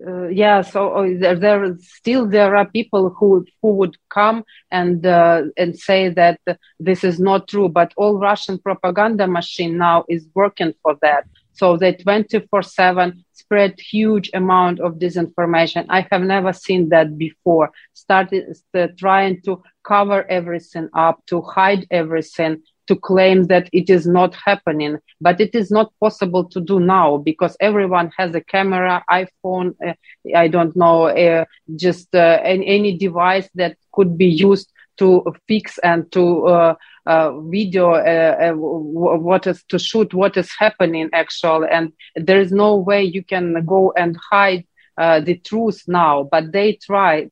uh, 0.08 0.28
yeah 0.28 0.62
so 0.62 0.93
uh, 0.93 1.08
there, 1.19 1.36
there 1.36 1.78
still 1.80 2.26
there 2.26 2.56
are 2.56 2.65
people 2.65 3.10
who 3.10 3.45
who 3.62 3.74
would 3.74 3.98
come 4.10 4.43
and 4.72 5.06
uh, 5.06 5.43
and 5.58 5.78
say 5.78 6.10
that 6.10 6.39
this 6.80 7.04
is 7.04 7.19
not 7.19 7.48
true 7.48 7.67
but 7.67 7.93
all 7.98 8.17
russian 8.17 8.58
propaganda 8.58 9.28
machine 9.28 9.78
now 9.78 10.06
is 10.08 10.26
working 10.36 10.74
for 10.82 10.95
that 11.02 11.26
so 11.60 11.76
they 11.76 11.93
24 11.93 12.62
7 12.62 13.26
spread 13.34 13.78
huge 13.78 14.30
amount 14.34 14.80
of 14.80 14.93
disinformation. 14.93 15.86
I 15.89 16.08
have 16.10 16.22
never 16.22 16.54
seen 16.54 16.88
that 16.89 17.17
before. 17.17 17.72
Started 17.93 18.58
uh, 18.74 18.88
trying 18.98 19.41
to 19.41 19.62
cover 19.84 20.24
everything 20.30 20.88
up 20.93 21.26
to 21.26 21.41
hide 21.41 21.86
everything 21.91 22.63
to 22.88 22.95
claim 22.95 23.43
that 23.48 23.69
it 23.74 23.89
is 23.89 24.08
not 24.08 24.36
happening. 24.36 25.00
But 25.19 25.41
it 25.41 25.54
is 25.54 25.69
not 25.69 25.91
possible 26.00 26.45
to 26.45 26.62
do 26.62 26.80
now 26.80 27.17
because 27.17 27.58
everyone 27.60 28.10
has 28.17 28.34
a 28.36 28.41
camera 28.54 29.04
iphone 29.22 29.76
uh, 29.86 29.93
i 30.43 30.48
don't 30.48 30.76
know 30.76 31.08
uh, 31.08 31.45
just 31.76 32.08
uh, 32.15 32.39
any, 32.54 32.65
any, 32.78 32.98
device 32.98 33.48
that 33.56 33.74
could 33.93 34.17
be 34.17 34.28
used 34.50 34.67
to 34.98 35.08
fix 35.48 35.78
and 35.80 36.12
to 36.12 36.76
uh, 37.10 37.19
uh, 37.19 37.41
video 37.41 37.93
uh, 37.93 38.54
what 38.54 39.48
is 39.48 39.63
to 39.63 39.80
shoot 39.80 40.13
what 40.13 40.38
is 40.38 40.50
happening 40.58 41.10
actually 41.13 41.67
and 41.72 41.91
there 42.15 42.39
is 42.39 42.52
no 42.52 42.76
way 42.76 43.04
you 43.04 43.24
can 43.24 43.65
go 43.65 43.91
and 43.98 44.15
hide 44.32 44.65
the 44.98 45.39
truth 45.45 45.84
now 45.88 46.28
but 46.32 46.52
they 46.52 46.74
try. 46.74 47.28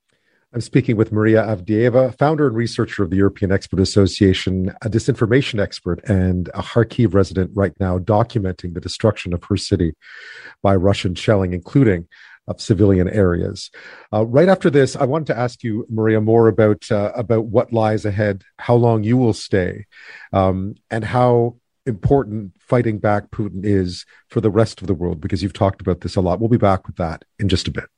I'm 0.54 0.62
speaking 0.62 0.96
with 0.96 1.12
Maria 1.12 1.44
Avdeeva, 1.44 2.18
founder 2.18 2.48
and 2.48 2.56
researcher 2.56 3.04
of 3.04 3.10
the 3.10 3.18
European 3.18 3.52
Expert 3.52 3.82
Association, 3.82 4.74
a 4.82 4.90
disinformation 4.90 5.60
expert, 5.60 6.00
and 6.06 6.48
a 6.54 6.64
Kharkiv 6.64 7.14
resident 7.14 7.52
right 7.54 7.74
now, 7.82 8.00
documenting 8.00 8.74
the 8.74 8.80
destruction 8.80 9.34
of 9.34 9.44
her 9.44 9.58
city 9.58 9.94
by 10.64 10.74
Russian 10.74 11.16
shelling, 11.16 11.54
including 11.54 12.08
of 12.48 12.62
civilian 12.62 13.10
areas. 13.10 13.70
Uh, 14.14 14.26
right 14.26 14.50
after 14.50 14.70
this, 14.70 14.96
I 14.96 15.06
wanted 15.06 15.28
to 15.28 15.38
ask 15.38 15.64
you, 15.64 15.86
Maria, 15.90 16.22
more 16.22 16.48
about 16.48 16.92
uh, 16.92 17.12
about 17.16 17.46
what 17.46 17.74
lies 17.74 18.06
ahead, 18.06 18.44
how 18.58 18.76
long 18.76 19.04
you 19.04 19.18
will 19.18 19.34
stay, 19.34 19.86
um, 20.34 20.76
and 20.90 21.04
how 21.04 21.58
important 21.86 22.54
fighting 22.60 23.00
back 23.00 23.32
Putin 23.32 23.62
is 23.64 24.06
for 24.30 24.42
the 24.42 24.52
rest 24.52 24.82
of 24.82 24.88
the 24.88 24.94
world. 24.94 25.22
Because 25.22 25.44
you've 25.44 25.54
talked 25.54 25.82
about 25.82 26.02
this 26.02 26.16
a 26.16 26.22
lot. 26.22 26.40
We'll 26.40 26.50
be 26.50 26.58
back 26.58 26.88
with 26.88 26.98
that 26.98 27.26
in 27.40 27.50
just 27.50 27.68
a 27.68 27.72
bit. 27.72 27.90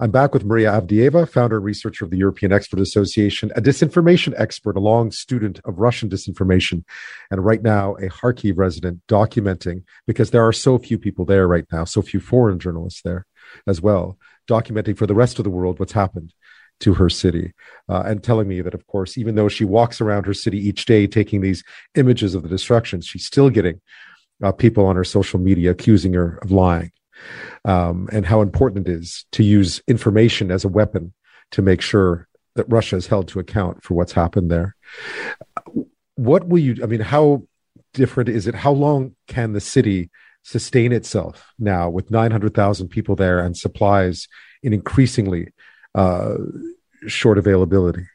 I'm 0.00 0.12
back 0.12 0.32
with 0.32 0.44
Maria 0.44 0.70
Avdeeva, 0.70 1.28
founder 1.28 1.56
and 1.56 1.64
researcher 1.64 2.04
of 2.04 2.12
the 2.12 2.18
European 2.18 2.52
Expert 2.52 2.78
Association, 2.78 3.50
a 3.56 3.60
disinformation 3.60 4.32
expert, 4.36 4.76
a 4.76 4.80
long 4.80 5.10
student 5.10 5.58
of 5.64 5.80
Russian 5.80 6.08
disinformation, 6.08 6.84
and 7.32 7.44
right 7.44 7.60
now 7.60 7.96
a 7.96 8.08
Kharkiv 8.08 8.58
resident 8.58 9.00
documenting, 9.08 9.82
because 10.06 10.30
there 10.30 10.46
are 10.46 10.52
so 10.52 10.78
few 10.78 11.00
people 11.00 11.24
there 11.24 11.48
right 11.48 11.64
now, 11.72 11.84
so 11.84 12.00
few 12.00 12.20
foreign 12.20 12.60
journalists 12.60 13.02
there 13.02 13.26
as 13.66 13.80
well, 13.80 14.16
documenting 14.48 14.96
for 14.96 15.06
the 15.08 15.16
rest 15.16 15.40
of 15.40 15.44
the 15.44 15.50
world 15.50 15.80
what's 15.80 15.90
happened 15.90 16.32
to 16.78 16.94
her 16.94 17.10
city 17.10 17.52
uh, 17.88 18.04
and 18.06 18.22
telling 18.22 18.46
me 18.46 18.60
that, 18.60 18.74
of 18.74 18.86
course, 18.86 19.18
even 19.18 19.34
though 19.34 19.48
she 19.48 19.64
walks 19.64 20.00
around 20.00 20.26
her 20.26 20.34
city 20.34 20.58
each 20.58 20.84
day 20.84 21.08
taking 21.08 21.40
these 21.40 21.64
images 21.96 22.36
of 22.36 22.44
the 22.44 22.48
destruction, 22.48 23.00
she's 23.00 23.26
still 23.26 23.50
getting 23.50 23.80
uh, 24.44 24.52
people 24.52 24.86
on 24.86 24.94
her 24.94 25.02
social 25.02 25.40
media 25.40 25.72
accusing 25.72 26.12
her 26.12 26.38
of 26.40 26.52
lying 26.52 26.92
um, 27.64 28.08
and 28.12 28.26
how 28.26 28.40
important 28.40 28.88
it 28.88 28.92
is 28.92 29.24
to 29.32 29.42
use 29.42 29.82
information 29.86 30.50
as 30.50 30.64
a 30.64 30.68
weapon 30.68 31.12
to 31.52 31.62
make 31.62 31.80
sure 31.80 32.28
that 32.54 32.68
Russia 32.68 32.96
is 32.96 33.06
held 33.06 33.28
to 33.28 33.40
account 33.40 33.82
for 33.82 33.94
what's 33.94 34.12
happened 34.12 34.50
there. 34.50 34.74
What 36.16 36.48
will 36.48 36.58
you, 36.58 36.82
I 36.82 36.86
mean, 36.86 37.00
how 37.00 37.44
different 37.94 38.28
is 38.28 38.46
it? 38.46 38.54
How 38.54 38.72
long 38.72 39.14
can 39.28 39.52
the 39.52 39.60
city 39.60 40.10
sustain 40.42 40.92
itself 40.92 41.52
now 41.58 41.88
with 41.88 42.10
900,000 42.10 42.88
people 42.88 43.14
there 43.16 43.38
and 43.38 43.56
supplies 43.56 44.28
in 44.62 44.72
increasingly 44.72 45.52
uh, 45.94 46.34
short 47.06 47.38
availability? 47.38 48.06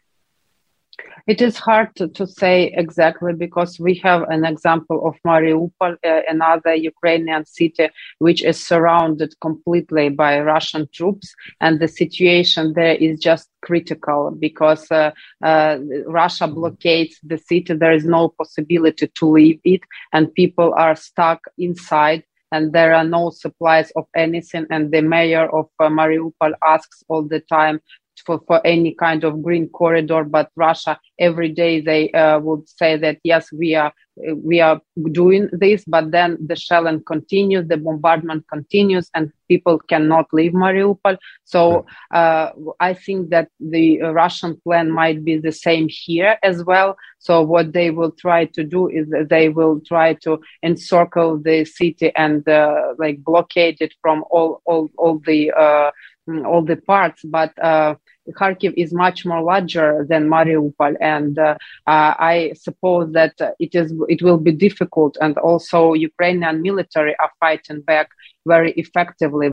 It 1.25 1.41
is 1.41 1.57
hard 1.57 1.95
to, 1.95 2.09
to 2.09 2.27
say 2.27 2.73
exactly 2.75 3.31
because 3.33 3.79
we 3.79 3.95
have 4.03 4.23
an 4.23 4.43
example 4.43 5.07
of 5.07 5.15
Mariupol, 5.25 5.95
uh, 6.05 6.21
another 6.27 6.75
Ukrainian 6.75 7.45
city, 7.45 7.87
which 8.19 8.43
is 8.43 8.61
surrounded 8.61 9.33
completely 9.39 10.09
by 10.09 10.41
Russian 10.41 10.89
troops. 10.93 11.33
And 11.61 11.79
the 11.79 11.87
situation 11.87 12.73
there 12.73 12.95
is 12.95 13.21
just 13.21 13.49
critical 13.61 14.31
because 14.37 14.91
uh, 14.91 15.11
uh, 15.41 15.77
Russia 16.07 16.45
blockades 16.45 17.17
the 17.23 17.37
city. 17.37 17.73
There 17.73 17.93
is 17.93 18.03
no 18.03 18.27
possibility 18.27 19.07
to 19.07 19.25
leave 19.25 19.61
it, 19.63 19.81
and 20.11 20.33
people 20.33 20.73
are 20.75 20.95
stuck 20.95 21.39
inside. 21.57 22.23
And 22.51 22.71
there 22.71 22.93
are 22.93 23.03
no 23.05 23.31
supplies 23.31 23.91
of 23.95 24.05
anything. 24.15 24.67
And 24.69 24.91
the 24.91 25.01
mayor 25.01 25.49
of 25.49 25.69
uh, 25.79 25.87
Mariupol 25.89 26.53
asks 26.63 27.03
all 27.07 27.23
the 27.23 27.39
time 27.39 27.79
for, 28.25 28.41
for 28.47 28.65
any 28.65 28.93
kind 28.93 29.23
of 29.23 29.41
green 29.41 29.69
corridor. 29.69 30.23
But 30.23 30.49
Russia, 30.55 30.99
every 31.19 31.49
day 31.49 31.81
they 31.81 32.11
uh, 32.11 32.39
would 32.39 32.67
say 32.69 32.97
that, 32.97 33.19
yes, 33.23 33.51
we 33.51 33.75
are 33.75 33.93
we 34.15 34.61
are 34.61 34.79
doing 35.11 35.49
this, 35.51 35.83
but 35.87 36.11
then 36.11 36.37
the 36.45 36.55
shelling 36.55 37.03
continues, 37.03 37.67
the 37.67 37.77
bombardment 37.77 38.45
continues, 38.47 39.09
and 39.15 39.31
people 39.47 39.79
cannot 39.79 40.27
leave 40.31 40.51
Mariupol. 40.51 41.17
So 41.45 41.85
uh, 42.13 42.49
I 42.79 42.93
think 42.93 43.29
that 43.29 43.49
the 43.59 44.01
Russian 44.01 44.59
plan 44.63 44.91
might 44.91 45.23
be 45.23 45.37
the 45.37 45.51
same 45.51 45.87
here 45.89 46.37
as 46.43 46.63
well. 46.63 46.95
So 47.17 47.41
what 47.41 47.73
they 47.73 47.89
will 47.89 48.11
try 48.11 48.45
to 48.45 48.63
do 48.63 48.87
is 48.87 49.07
they 49.29 49.49
will 49.49 49.81
try 49.81 50.13
to 50.25 50.39
encircle 50.61 51.39
the 51.39 51.65
city 51.65 52.11
and 52.15 52.47
uh, 52.47 52.93
like 52.99 53.23
blockade 53.23 53.77
it 53.79 53.93
from 54.01 54.23
all 54.29 54.61
all 54.65 54.89
all 54.97 55.19
the 55.25 55.51
uh, 55.51 55.91
all 56.27 56.63
the 56.63 56.77
parts, 56.77 57.21
but 57.23 57.51
uh, 57.61 57.95
Kharkiv 58.31 58.73
is 58.77 58.93
much 58.93 59.25
more 59.25 59.41
larger 59.41 60.05
than 60.07 60.29
Mariupol, 60.29 60.95
and 61.01 61.37
uh, 61.37 61.55
uh, 61.85 62.13
I 62.17 62.53
suppose 62.55 63.11
that 63.13 63.33
it 63.59 63.75
is 63.75 63.93
it 64.07 64.21
will 64.21 64.37
be 64.37 64.51
difficult. 64.51 65.17
And 65.19 65.37
also, 65.37 65.93
Ukrainian 65.93 66.61
military 66.61 67.15
are 67.19 67.31
fighting 67.39 67.81
back 67.81 68.09
very 68.45 68.71
effectively. 68.73 69.51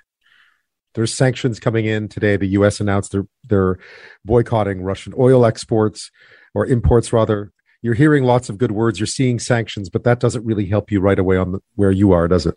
There's 0.95 1.15
sanctions 1.15 1.61
coming 1.61 1.87
in 1.87 2.09
today. 2.09 2.37
The 2.37 2.49
U.S. 2.49 2.81
announced 2.81 3.13
they're 3.13 3.27
they're 3.49 3.79
boycotting 4.25 4.83
Russian 4.83 5.13
oil 5.19 5.45
exports 5.45 6.11
or 6.55 6.67
imports 6.67 7.13
rather. 7.13 7.53
You're 7.83 7.95
hearing 7.95 8.25
lots 8.25 8.51
of 8.51 8.59
good 8.59 8.73
words. 8.73 9.01
You're 9.01 9.07
seeing 9.07 9.39
sanctions, 9.39 9.89
but 9.89 10.05
that 10.05 10.21
doesn't 10.21 10.45
really 10.45 10.67
help 10.67 10.91
you 10.93 11.01
right 11.01 11.19
away 11.19 11.39
on 11.39 11.53
the, 11.53 11.61
where 11.77 11.91
you 11.91 12.13
are, 12.13 12.29
does 12.29 12.45
it? 12.45 12.55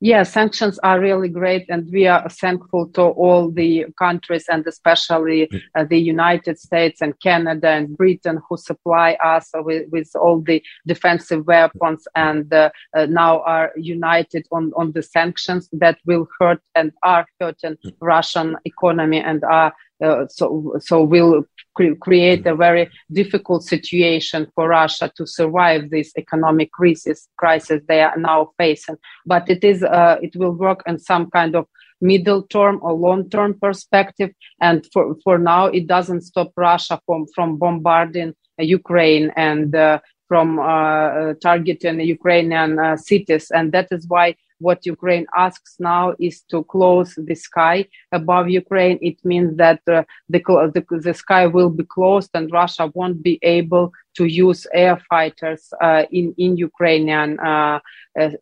Yeah, 0.00 0.22
sanctions 0.22 0.78
are 0.80 1.00
really 1.00 1.28
great, 1.28 1.66
and 1.68 1.88
we 1.92 2.06
are 2.06 2.28
thankful 2.28 2.88
to 2.88 3.02
all 3.02 3.50
the 3.50 3.86
countries, 3.98 4.44
and 4.48 4.66
especially 4.66 5.48
uh, 5.74 5.84
the 5.84 5.98
United 5.98 6.58
States 6.58 7.00
and 7.00 7.18
Canada 7.20 7.68
and 7.70 7.96
Britain, 7.96 8.40
who 8.48 8.56
supply 8.56 9.16
us 9.24 9.50
with, 9.54 9.88
with 9.90 10.10
all 10.14 10.40
the 10.40 10.62
defensive 10.86 11.46
weapons, 11.46 12.06
and 12.14 12.52
uh, 12.52 12.70
uh, 12.96 13.06
now 13.06 13.40
are 13.42 13.72
united 13.76 14.46
on, 14.52 14.72
on 14.76 14.92
the 14.92 15.02
sanctions 15.02 15.68
that 15.72 15.98
will 16.04 16.28
hurt 16.38 16.60
and 16.74 16.92
are 17.02 17.26
hurting 17.40 17.76
Russian 18.00 18.56
economy 18.64 19.20
and 19.20 19.44
are 19.44 19.74
uh, 20.02 20.26
so 20.28 20.76
so 20.80 21.02
will 21.02 21.44
cre- 21.74 21.98
create 22.00 22.46
a 22.46 22.54
very 22.54 22.90
difficult 23.12 23.62
situation 23.64 24.46
for 24.54 24.68
Russia 24.68 25.10
to 25.16 25.26
survive 25.26 25.90
this 25.90 26.12
economic 26.16 26.70
crisis 26.72 27.28
crisis 27.36 27.82
they 27.88 28.00
are 28.02 28.16
now 28.16 28.50
facing. 28.58 28.96
But 29.26 29.48
it 29.50 29.64
is 29.64 29.82
uh, 29.82 30.18
it 30.22 30.36
will 30.36 30.52
work 30.52 30.82
in 30.86 30.98
some 30.98 31.30
kind 31.30 31.54
of 31.56 31.66
middle 32.00 32.42
term 32.42 32.78
or 32.82 32.92
long 32.92 33.28
term 33.28 33.58
perspective. 33.60 34.30
And 34.60 34.86
for 34.92 35.16
for 35.24 35.38
now, 35.38 35.66
it 35.66 35.86
doesn't 35.86 36.22
stop 36.22 36.52
Russia 36.56 37.00
from 37.06 37.26
from 37.34 37.56
bombarding 37.56 38.34
Ukraine 38.58 39.32
and 39.36 39.74
uh, 39.74 40.00
from 40.28 40.58
uh, 40.58 41.34
targeting 41.42 42.00
Ukrainian 42.00 42.98
cities, 42.98 43.50
and 43.50 43.72
that 43.72 43.88
is 43.90 44.06
why 44.06 44.36
what 44.58 44.86
Ukraine 44.86 45.26
asks 45.36 45.76
now 45.78 46.14
is 46.18 46.42
to 46.50 46.64
close 46.64 47.14
the 47.16 47.34
sky 47.34 47.86
above 48.12 48.48
Ukraine. 48.48 48.98
It 49.00 49.18
means 49.24 49.56
that 49.56 49.80
uh, 49.86 50.02
the, 50.28 50.40
the, 50.74 50.98
the 50.98 51.14
sky 51.14 51.46
will 51.46 51.70
be 51.70 51.84
closed 51.84 52.30
and 52.34 52.50
Russia 52.52 52.90
won't 52.94 53.22
be 53.22 53.38
able 53.42 53.92
to 54.18 54.24
use 54.26 54.66
air 54.74 54.96
fighters 55.08 55.62
uh, 55.80 56.02
in 56.10 56.34
in 56.44 56.56
Ukrainian 56.56 57.30
uh, 57.38 57.78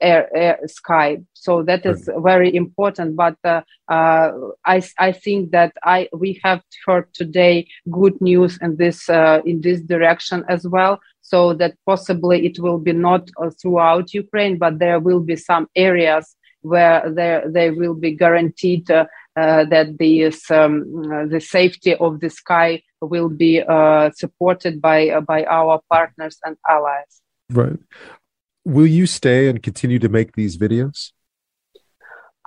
air, 0.01 0.25
air, 0.35 0.59
sky. 0.67 1.09
So 1.35 1.63
that 1.69 1.83
is 1.93 2.09
very 2.31 2.51
important. 2.63 3.09
But 3.25 3.37
uh, 3.45 3.61
uh, 3.97 4.29
I 4.65 4.77
I 4.99 5.13
think 5.13 5.41
that 5.57 5.73
I 5.97 6.09
we 6.23 6.41
have 6.45 6.63
heard 6.87 7.07
today 7.13 7.69
good 7.99 8.17
news 8.21 8.53
in 8.65 8.77
this 8.83 8.99
uh, 9.09 9.39
in 9.51 9.61
this 9.61 9.81
direction 9.95 10.45
as 10.49 10.63
well 10.67 10.99
so 11.33 11.53
that 11.55 11.75
possibly 11.85 12.47
it 12.47 12.57
will 12.61 12.79
be 12.79 12.93
not 12.93 13.29
uh, 13.43 13.51
throughout 13.61 14.15
Ukraine, 14.15 14.59
but 14.59 14.79
there 14.79 15.01
will 15.01 15.21
be 15.21 15.37
some 15.51 15.67
areas 15.75 16.37
where 16.63 17.01
there 17.19 17.41
they 17.57 17.71
will 17.71 17.95
be 17.95 18.13
guaranteed 18.13 18.91
uh, 18.91 18.95
uh, 19.01 19.07
that 19.37 19.99
the 19.99 20.25
um, 20.51 21.13
uh, 21.13 21.27
the 21.27 21.41
safety 21.41 21.95
of 21.95 22.21
the 22.21 22.31
sky 22.31 22.83
will 23.01 23.29
be 23.29 23.63
uh, 23.63 24.11
supported 24.15 24.81
by 24.81 25.09
uh, 25.09 25.21
by 25.21 25.45
our 25.45 25.81
partners 25.91 26.39
and 26.45 26.57
allies. 26.69 27.21
Right. 27.51 27.79
Will 28.65 28.87
you 28.87 29.07
stay 29.07 29.49
and 29.49 29.63
continue 29.63 29.99
to 29.99 30.09
make 30.09 30.35
these 30.35 30.57
videos? 30.57 31.13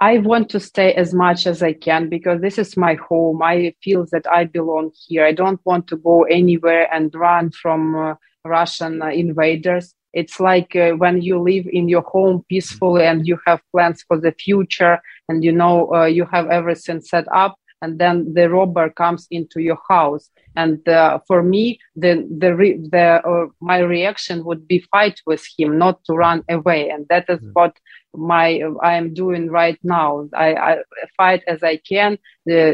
I 0.01 0.17
want 0.17 0.49
to 0.49 0.59
stay 0.59 0.93
as 0.93 1.13
much 1.13 1.45
as 1.45 1.61
I 1.61 1.73
can 1.73 2.09
because 2.09 2.41
this 2.41 2.57
is 2.57 2.77
my 2.77 2.95
home. 2.95 3.41
I 3.43 3.75
feel 3.83 4.05
that 4.11 4.25
I 4.31 4.45
belong 4.45 4.91
here. 5.07 5.25
I 5.25 5.33
don't 5.33 5.59
want 5.65 5.87
to 5.87 5.97
go 5.97 6.23
anywhere 6.23 6.87
and 6.93 7.13
run 7.13 7.51
from 7.51 8.15
Russian 8.45 9.01
uh, 9.01 9.07
invaders. 9.07 9.93
It's 10.13 10.39
like 10.39 10.75
uh, 10.75 10.91
when 10.91 11.21
you 11.21 11.39
live 11.39 11.65
in 11.71 11.87
your 11.89 12.01
home 12.01 12.43
peacefully 12.49 13.05
and 13.05 13.27
you 13.27 13.37
have 13.45 13.61
plans 13.71 14.03
for 14.07 14.19
the 14.19 14.31
future 14.31 14.99
and 15.27 15.43
you 15.43 15.51
know 15.51 15.93
uh, 15.93 16.05
you 16.05 16.25
have 16.31 16.47
everything 16.49 17.01
set 17.01 17.25
up 17.33 17.55
and 17.81 17.99
then 17.99 18.33
the 18.33 18.49
robber 18.49 18.89
comes 18.89 19.27
into 19.31 19.61
your 19.61 19.79
house 19.89 20.29
and 20.55 20.87
uh, 20.89 21.19
for 21.27 21.41
me 21.41 21.79
the 21.95 22.27
the, 22.39 22.55
re- 22.55 22.79
the 22.91 23.21
uh, 23.25 23.45
my 23.61 23.79
reaction 23.79 24.43
would 24.43 24.67
be 24.67 24.83
fight 24.91 25.21
with 25.25 25.45
him 25.57 25.77
not 25.77 26.03
to 26.03 26.13
run 26.13 26.43
away 26.49 26.89
and 26.89 27.07
that 27.09 27.25
is 27.29 27.39
mm. 27.39 27.51
what 27.53 27.77
my 28.15 28.61
I 28.81 28.95
am 28.95 29.13
doing 29.13 29.49
right 29.49 29.77
now. 29.83 30.27
I, 30.33 30.53
I 30.55 30.77
fight 31.17 31.43
as 31.47 31.63
I 31.63 31.77
can, 31.77 32.17
uh, 32.49 32.71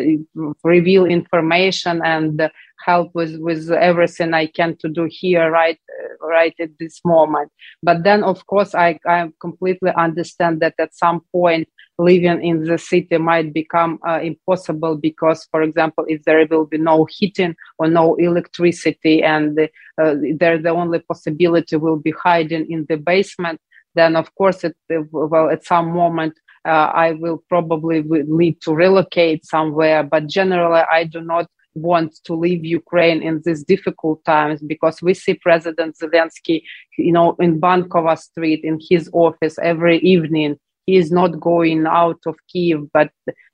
reveal 0.63 1.05
information 1.05 2.01
and 2.03 2.49
help 2.83 3.11
with 3.13 3.37
with 3.39 3.71
everything 3.71 4.33
I 4.33 4.47
can 4.47 4.75
to 4.77 4.89
do 4.89 5.07
here 5.09 5.49
right 5.49 5.79
right 6.21 6.55
at 6.59 6.71
this 6.79 7.01
moment. 7.05 7.51
But 7.83 8.03
then, 8.03 8.23
of 8.23 8.45
course, 8.47 8.73
I 8.75 8.99
I 9.07 9.31
completely 9.39 9.91
understand 9.95 10.61
that 10.61 10.75
at 10.79 10.95
some 10.95 11.21
point 11.31 11.67
living 11.97 12.43
in 12.43 12.63
the 12.65 12.77
city 12.77 13.17
might 13.17 13.53
become 13.53 13.99
uh, 14.07 14.19
impossible 14.21 14.97
because, 14.97 15.47
for 15.49 15.61
example, 15.61 16.05
if 16.07 16.23
there 16.25 16.45
will 16.49 16.65
be 16.65 16.77
no 16.77 17.05
heating 17.05 17.55
or 17.77 17.87
no 17.87 18.15
electricity 18.15 19.23
and 19.23 19.57
uh, 19.59 20.15
there 20.37 20.57
the 20.57 20.69
only 20.69 20.99
possibility 20.99 21.77
will 21.77 21.97
be 21.97 22.11
hiding 22.11 22.69
in 22.69 22.85
the 22.89 22.97
basement, 22.97 23.59
then 23.93 24.15
of 24.15 24.33
course, 24.35 24.63
it, 24.63 24.75
well, 25.11 25.49
at 25.49 25.65
some 25.65 25.91
moment 25.91 26.33
uh, 26.65 26.91
I 26.93 27.13
will 27.13 27.43
probably 27.47 28.03
need 28.03 28.61
to 28.61 28.73
relocate 28.73 29.45
somewhere. 29.45 30.03
But 30.03 30.27
generally, 30.27 30.81
I 30.91 31.05
do 31.05 31.21
not 31.21 31.47
want 31.75 32.15
to 32.23 32.33
leave 32.33 32.65
Ukraine 32.65 33.21
in 33.21 33.41
these 33.45 33.63
difficult 33.63 34.23
times 34.25 34.61
because 34.61 35.01
we 35.01 35.13
see 35.13 35.35
President 35.35 35.97
Zelensky, 35.97 36.63
you 36.97 37.11
know, 37.11 37.35
in 37.39 37.59
Bankova 37.59 38.17
Street 38.17 38.63
in 38.63 38.79
his 38.89 39.09
office 39.13 39.57
every 39.61 39.99
evening. 39.99 40.57
He 40.85 40.97
is 40.97 41.11
not 41.11 41.39
going 41.39 41.85
out 41.85 42.19
of 42.25 42.35
Kiev, 42.47 42.91
but 42.93 43.11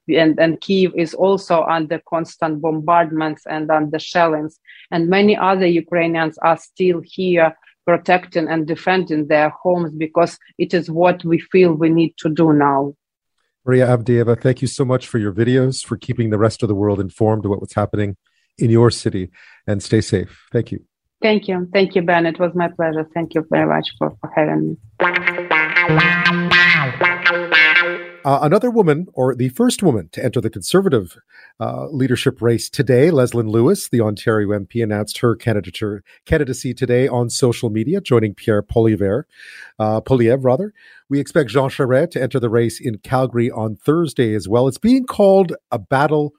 and, 0.08 0.40
and 0.40 0.60
Kiev 0.62 0.94
is 0.96 1.14
also 1.14 1.64
under 1.64 2.02
constant 2.10 2.62
bombardments 2.62 3.44
and 3.46 3.72
under 3.72 4.00
shellings. 4.00 4.60
And 4.92 5.10
many 5.10 5.38
other 5.38 5.66
Ukrainians 5.66 6.38
are 6.40 6.58
still 6.58 7.02
here 7.04 7.56
protecting 7.86 8.48
and 8.48 8.68
defending 8.68 9.28
their 9.28 9.50
homes 9.50 9.92
because 9.94 10.38
it 10.58 10.74
is 10.74 10.90
what 10.90 11.24
we 11.24 11.40
feel 11.40 11.74
we 11.74 11.90
need 11.90 12.14
to 12.18 12.30
do 12.30 12.54
now. 12.54 12.94
Maria 13.66 13.88
Avdeeva, 13.88 14.40
thank 14.40 14.62
you 14.62 14.68
so 14.68 14.84
much 14.84 15.08
for 15.08 15.20
your 15.20 15.32
videos, 15.32 15.86
for 15.86 15.98
keeping 15.98 16.30
the 16.30 16.38
rest 16.38 16.64
of 16.64 16.70
the 16.70 16.76
world 16.76 17.00
informed 17.00 17.46
of 17.46 17.52
what 17.52 17.62
was 17.62 17.74
happening 17.74 18.18
in 18.58 18.70
your 18.70 18.92
city, 18.92 19.30
and 19.68 19.82
stay 19.82 20.02
safe. 20.02 20.46
Thank 20.52 20.72
you. 20.72 20.84
Thank 21.22 21.48
you. 21.48 21.70
Thank 21.72 21.96
you, 21.96 22.02
Ben. 22.02 22.26
It 22.26 22.40
was 22.40 22.52
my 22.56 22.68
pleasure. 22.68 23.08
Thank 23.14 23.36
you 23.36 23.46
very 23.50 23.68
much 23.68 23.90
for, 24.00 24.18
for 24.20 24.32
having 24.36 24.78
me. 25.00 26.48
Uh, 28.24 28.40
another 28.44 28.70
woman, 28.70 29.08
or 29.14 29.34
the 29.34 29.50
first 29.50 29.82
woman 29.82 30.08
to 30.12 30.24
enter 30.24 30.40
the 30.40 30.50
Conservative 30.50 31.18
uh, 31.60 31.88
leadership 31.88 32.40
race 32.40 32.70
today, 32.70 33.10
Leslyn 33.10 33.50
Lewis, 33.50 33.90
the 33.90 34.02
Ontario 34.02 34.50
MP, 34.50 34.84
announced 34.84 35.20
her 35.20 35.36
candidature, 35.36 36.04
candidacy 36.26 36.74
today 36.74 37.08
on 37.08 37.32
social 37.32 37.72
media, 37.72 38.00
joining 38.00 38.36
Pierre 38.36 38.62
Poilievre, 38.62 39.24
uh, 39.80 40.02
rather. 40.40 40.74
We 41.10 41.20
expect 41.20 41.50
Jean 41.50 41.70
Charest 41.70 42.12
to 42.12 42.22
enter 42.22 42.40
the 42.40 42.50
race 42.50 42.80
in 42.80 43.00
Calgary 43.00 43.50
on 43.50 43.76
Thursday 43.76 44.36
as 44.36 44.48
well. 44.48 44.68
It's 44.68 44.78
being 44.78 45.06
called 45.06 45.54
a 45.72 45.80
battle 45.80 46.34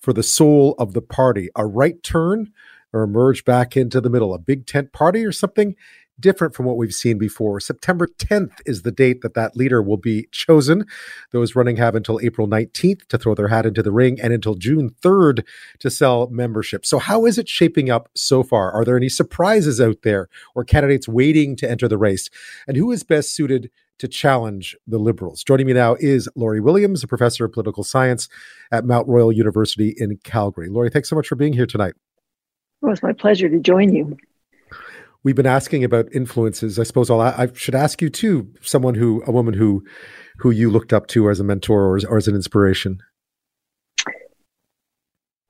for 0.00 0.12
the 0.12 0.24
soul 0.24 0.74
of 0.78 0.94
the 0.94 1.02
party, 1.02 1.48
a 1.54 1.64
right 1.64 2.02
turn 2.02 2.52
or 2.92 3.02
emerge 3.02 3.44
back 3.44 3.76
into 3.76 4.00
the 4.00 4.10
middle? 4.10 4.34
A 4.34 4.38
big 4.38 4.66
tent 4.66 4.92
party 4.92 5.24
or 5.24 5.32
something 5.32 5.76
different 6.20 6.54
from 6.54 6.66
what 6.66 6.76
we've 6.76 6.92
seen 6.92 7.18
before. 7.18 7.60
September 7.60 8.06
10th 8.06 8.52
is 8.66 8.82
the 8.82 8.92
date 8.92 9.22
that 9.22 9.34
that 9.34 9.56
leader 9.56 9.82
will 9.82 9.96
be 9.96 10.28
chosen. 10.30 10.86
Those 11.32 11.56
running 11.56 11.76
have 11.76 11.94
until 11.94 12.20
April 12.22 12.46
19th 12.46 13.06
to 13.08 13.18
throw 13.18 13.34
their 13.34 13.48
hat 13.48 13.66
into 13.66 13.82
the 13.82 13.92
ring 13.92 14.20
and 14.20 14.32
until 14.32 14.54
June 14.54 14.90
3rd 15.02 15.44
to 15.78 15.90
sell 15.90 16.28
membership. 16.28 16.84
So, 16.84 16.98
how 16.98 17.26
is 17.26 17.38
it 17.38 17.48
shaping 17.48 17.90
up 17.90 18.08
so 18.14 18.42
far? 18.42 18.70
Are 18.72 18.84
there 18.84 18.96
any 18.96 19.08
surprises 19.08 19.80
out 19.80 20.02
there 20.02 20.28
or 20.54 20.64
candidates 20.64 21.08
waiting 21.08 21.56
to 21.56 21.70
enter 21.70 21.88
the 21.88 21.98
race? 21.98 22.30
And 22.66 22.76
who 22.76 22.92
is 22.92 23.02
best 23.02 23.34
suited 23.34 23.70
to 23.98 24.08
challenge 24.08 24.76
the 24.86 24.98
Liberals? 24.98 25.44
Joining 25.44 25.66
me 25.66 25.72
now 25.72 25.96
is 26.00 26.28
Lori 26.34 26.60
Williams, 26.60 27.02
a 27.02 27.08
professor 27.08 27.44
of 27.44 27.52
political 27.52 27.84
science 27.84 28.28
at 28.72 28.84
Mount 28.84 29.08
Royal 29.08 29.32
University 29.32 29.94
in 29.96 30.16
Calgary. 30.24 30.68
Lori, 30.68 30.90
thanks 30.90 31.08
so 31.08 31.16
much 31.16 31.28
for 31.28 31.36
being 31.36 31.52
here 31.52 31.66
tonight. 31.66 31.94
Well, 32.80 32.92
it's 32.92 33.02
my 33.02 33.12
pleasure 33.12 33.48
to 33.48 33.58
join 33.58 33.94
you 33.94 34.16
we've 35.22 35.36
been 35.36 35.46
asking 35.46 35.84
about 35.84 36.12
influences. 36.12 36.78
I 36.78 36.84
suppose 36.84 37.10
I'll, 37.10 37.20
i 37.20 37.48
should 37.54 37.74
ask 37.74 38.00
you 38.00 38.08
too, 38.08 38.48
someone 38.60 38.94
who, 38.94 39.22
a 39.26 39.32
woman 39.32 39.54
who, 39.54 39.84
who 40.38 40.50
you 40.50 40.70
looked 40.70 40.92
up 40.92 41.06
to 41.08 41.30
as 41.30 41.40
a 41.40 41.44
mentor 41.44 41.84
or 41.84 41.96
as, 41.96 42.04
or 42.04 42.16
as 42.16 42.28
an 42.28 42.34
inspiration. 42.34 43.02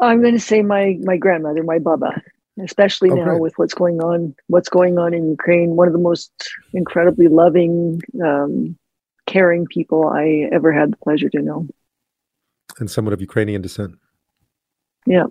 I'm 0.01 0.23
going 0.23 0.35
to 0.35 0.41
say 0.41 0.63
my 0.63 0.97
my 1.03 1.19
grandmother, 1.19 1.63
my 1.63 1.79
Baba, 1.79 2.23
especially 2.65 3.11
oh, 3.11 3.17
now 3.17 3.25
great. 3.25 3.41
with 3.43 3.59
what's 3.59 3.75
going 3.75 4.01
on, 4.01 4.35
what's 4.47 4.71
going 4.71 4.99
on 4.99 5.13
in 5.13 5.29
Ukraine. 5.29 5.77
One 5.77 5.89
of 5.89 5.93
the 5.93 5.99
most 5.99 6.33
incredibly 6.73 7.29
loving, 7.29 8.01
um, 8.25 8.79
caring 9.27 9.67
people 9.67 10.09
I 10.09 10.49
ever 10.53 10.73
had 10.73 10.93
the 10.93 10.97
pleasure 10.97 11.29
to 11.29 11.43
know. 11.43 11.69
And 12.79 12.91
someone 12.91 13.13
of 13.13 13.21
Ukrainian 13.21 13.61
descent. 13.61 13.99
Yeah. 15.07 15.27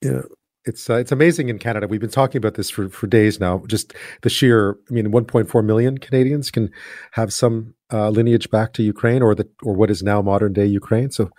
Yeah 0.00 0.22
it's 0.66 0.90
uh, 0.90 0.96
it's 0.96 1.12
amazing 1.12 1.48
in 1.48 1.58
Canada. 1.58 1.86
We've 1.86 2.00
been 2.00 2.10
talking 2.10 2.38
about 2.38 2.54
this 2.54 2.68
for 2.68 2.88
for 2.88 3.06
days 3.06 3.40
now. 3.40 3.62
Just 3.66 3.94
the 4.22 4.28
sheer, 4.28 4.76
I 4.90 4.92
mean, 4.92 5.12
1.4 5.12 5.64
million 5.64 5.98
Canadians 5.98 6.50
can 6.50 6.70
have 7.12 7.32
some 7.32 7.74
uh, 7.92 8.10
lineage 8.10 8.50
back 8.50 8.72
to 8.74 8.82
Ukraine 8.82 9.22
or 9.22 9.34
the 9.34 9.48
or 9.62 9.74
what 9.74 9.90
is 9.90 10.02
now 10.02 10.20
modern 10.20 10.52
day 10.52 10.66
Ukraine. 10.66 11.10
So, 11.10 11.30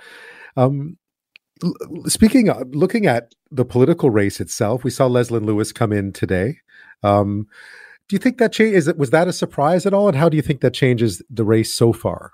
um, 0.56 0.98
speaking, 2.06 2.50
of, 2.50 2.74
looking 2.74 3.06
at 3.06 3.36
the 3.52 3.66
political 3.66 4.10
race 4.10 4.40
itself, 4.40 4.84
we 4.84 4.90
saw 4.90 5.08
Leslyn 5.08 5.46
Lewis 5.46 5.72
come 5.74 5.92
in 5.92 6.14
today. 6.14 6.60
Um, 7.04 7.48
do 8.08 8.16
you 8.16 8.20
think 8.20 8.38
that 8.38 8.54
change 8.54 8.74
is 8.74 8.88
it 8.88 8.98
was 8.98 9.10
that 9.10 9.28
a 9.28 9.34
surprise 9.34 9.86
at 9.86 9.94
all, 9.94 10.08
and 10.08 10.16
how 10.16 10.30
do 10.30 10.38
you 10.38 10.44
think 10.44 10.62
that 10.62 10.74
changes 10.74 11.22
the 11.30 11.44
race 11.44 11.74
so 11.74 11.92
far? 11.92 12.32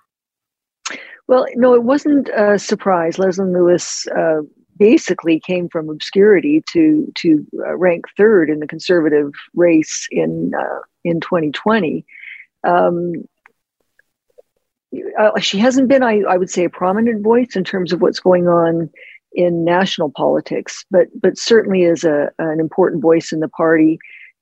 Well, 1.28 1.46
no, 1.56 1.74
it 1.74 1.84
wasn't 1.84 2.30
a 2.30 2.60
surprise. 2.60 3.18
Leslyn 3.18 3.52
Lewis. 3.52 4.06
Uh, 4.08 4.42
basically 4.78 5.40
came 5.40 5.70
from 5.70 5.90
obscurity 5.90 6.64
to 6.72 7.12
to 7.16 7.46
uh, 7.60 7.76
rank 7.76 8.06
third 8.18 8.50
in 8.50 8.60
the 8.60 8.68
conservative 8.68 9.32
race 9.54 10.08
in 10.12 10.52
uh, 10.58 10.80
in 11.04 11.20
2020. 11.20 12.06
Um, 12.64 13.14
uh, 15.20 15.40
she 15.40 15.58
hasn't 15.58 15.88
been, 15.88 16.04
I, 16.04 16.22
I 16.22 16.38
would 16.38 16.50
say, 16.50 16.66
a 16.66 16.70
prominent 16.70 17.24
voice 17.24 17.56
in 17.56 17.64
terms 17.64 17.92
of 17.92 18.02
what's 18.02 18.20
going 18.20 18.48
on 18.48 18.90
in 19.34 19.66
national 19.66 20.12
politics, 20.12 20.86
but 20.92 21.08
but 21.20 21.38
certainly 21.38 21.84
is 21.84 22.04
a 22.04 22.32
an 22.40 22.60
important 22.60 23.02
voice 23.02 23.32
in 23.32 23.40
the 23.40 23.50
party. 23.50 23.98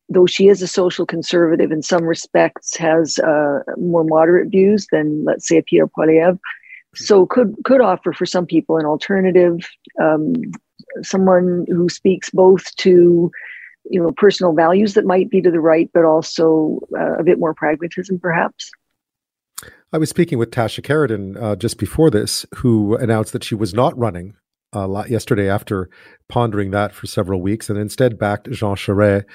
Though 0.09 0.25
she 0.25 0.49
is 0.49 0.61
a 0.61 0.67
social 0.67 1.05
conservative 1.05 1.71
in 1.71 1.81
some 1.81 2.03
respects, 2.03 2.75
has 2.75 3.17
uh, 3.19 3.59
more 3.77 4.03
moderate 4.03 4.49
views 4.49 4.87
than, 4.91 5.23
let's 5.23 5.47
say, 5.47 5.61
Pierre 5.61 5.87
Poilievre 5.87 6.37
so 6.95 7.25
could 7.25 7.55
could 7.63 7.81
offer 7.81 8.13
for 8.13 8.25
some 8.25 8.45
people 8.45 8.77
an 8.77 8.85
alternative 8.85 9.69
um, 10.01 10.33
someone 11.01 11.65
who 11.67 11.87
speaks 11.89 12.29
both 12.29 12.75
to 12.77 13.31
you 13.89 14.01
know 14.01 14.11
personal 14.17 14.53
values 14.53 14.93
that 14.93 15.05
might 15.05 15.29
be 15.29 15.41
to 15.41 15.51
the 15.51 15.59
right 15.59 15.89
but 15.93 16.05
also 16.05 16.79
uh, 16.97 17.15
a 17.17 17.23
bit 17.23 17.39
more 17.39 17.53
pragmatism 17.53 18.19
perhaps? 18.19 18.71
I 19.93 19.97
was 19.97 20.09
speaking 20.09 20.37
with 20.37 20.51
tasha 20.51 20.81
kheiriddin 20.81 21.41
uh, 21.41 21.55
just 21.55 21.77
before 21.77 22.09
this 22.09 22.45
who 22.55 22.95
announced 22.95 23.33
that 23.33 23.43
she 23.43 23.55
was 23.55 23.73
not 23.73 23.97
running 23.97 24.35
uh, 24.73 25.03
yesterday 25.07 25.49
after 25.49 25.89
pondering 26.29 26.71
that 26.71 26.93
for 26.93 27.07
several 27.07 27.41
weeks 27.41 27.69
and 27.69 27.77
instead 27.77 28.17
backed 28.17 28.49
jean 28.51 28.75
charest 28.75 29.25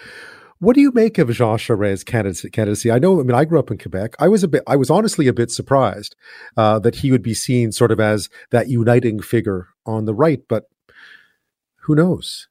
what 0.59 0.75
do 0.75 0.81
you 0.81 0.93
make 0.93 1.19
of 1.19 1.31
Jean 1.31 1.59
Charest's 1.59 2.05
candidacy? 2.05 2.91
I 2.91 2.99
know. 2.99 3.21
I 3.21 3.23
mean, 3.25 3.35
I 3.35 3.45
grew 3.45 3.59
up 3.59 3.71
in 3.71 3.79
Quebec. 3.79 4.15
I 4.19 4.29
was 4.29 4.43
a 4.43 4.49
bit. 4.49 4.63
I 4.67 4.77
was 4.77 4.91
honestly 4.91 5.27
a 5.27 5.33
bit 5.33 5.51
surprised 5.51 6.17
uh, 6.57 6.79
that 6.79 6.97
he 6.97 7.11
would 7.11 7.23
be 7.23 7.35
seen 7.35 7.73
sort 7.73 7.93
of 7.93 8.01
as 8.01 8.29
that 8.51 8.69
uniting 8.69 9.21
figure 9.21 9.69
on 9.85 10.07
the 10.07 10.15
right. 10.15 10.41
But 10.49 10.65
who 11.83 11.95
knows? 11.95 12.49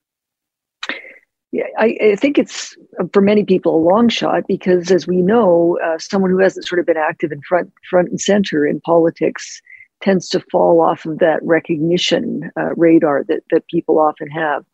Yeah, 1.51 1.64
I, 1.80 1.97
I 2.01 2.16
think 2.16 2.38
it's 2.38 2.76
for 3.14 3.22
many 3.22 3.43
people 3.43 3.76
a 3.76 3.86
long 3.89 4.10
shot 4.10 4.43
because, 4.47 4.91
as 4.91 5.08
we 5.08 5.22
know, 5.22 5.80
uh, 5.84 5.97
someone 5.97 6.30
who 6.30 6.39
hasn't 6.39 6.68
sort 6.68 6.80
of 6.80 6.86
been 6.86 6.97
active 6.97 7.32
in 7.32 7.41
front 7.41 7.72
front 7.89 8.10
and 8.10 8.20
center 8.20 8.68
in 8.68 8.82
politics 8.82 9.62
tends 10.01 10.28
to 10.30 10.41
fall 10.51 10.82
off 10.82 11.06
of 11.06 11.20
that 11.20 11.39
recognition 11.43 12.51
uh, 12.60 12.76
radar 12.76 13.24
that 13.24 13.43
that 13.51 13.66
people 13.68 13.99
often 13.99 14.28
have 14.30 14.66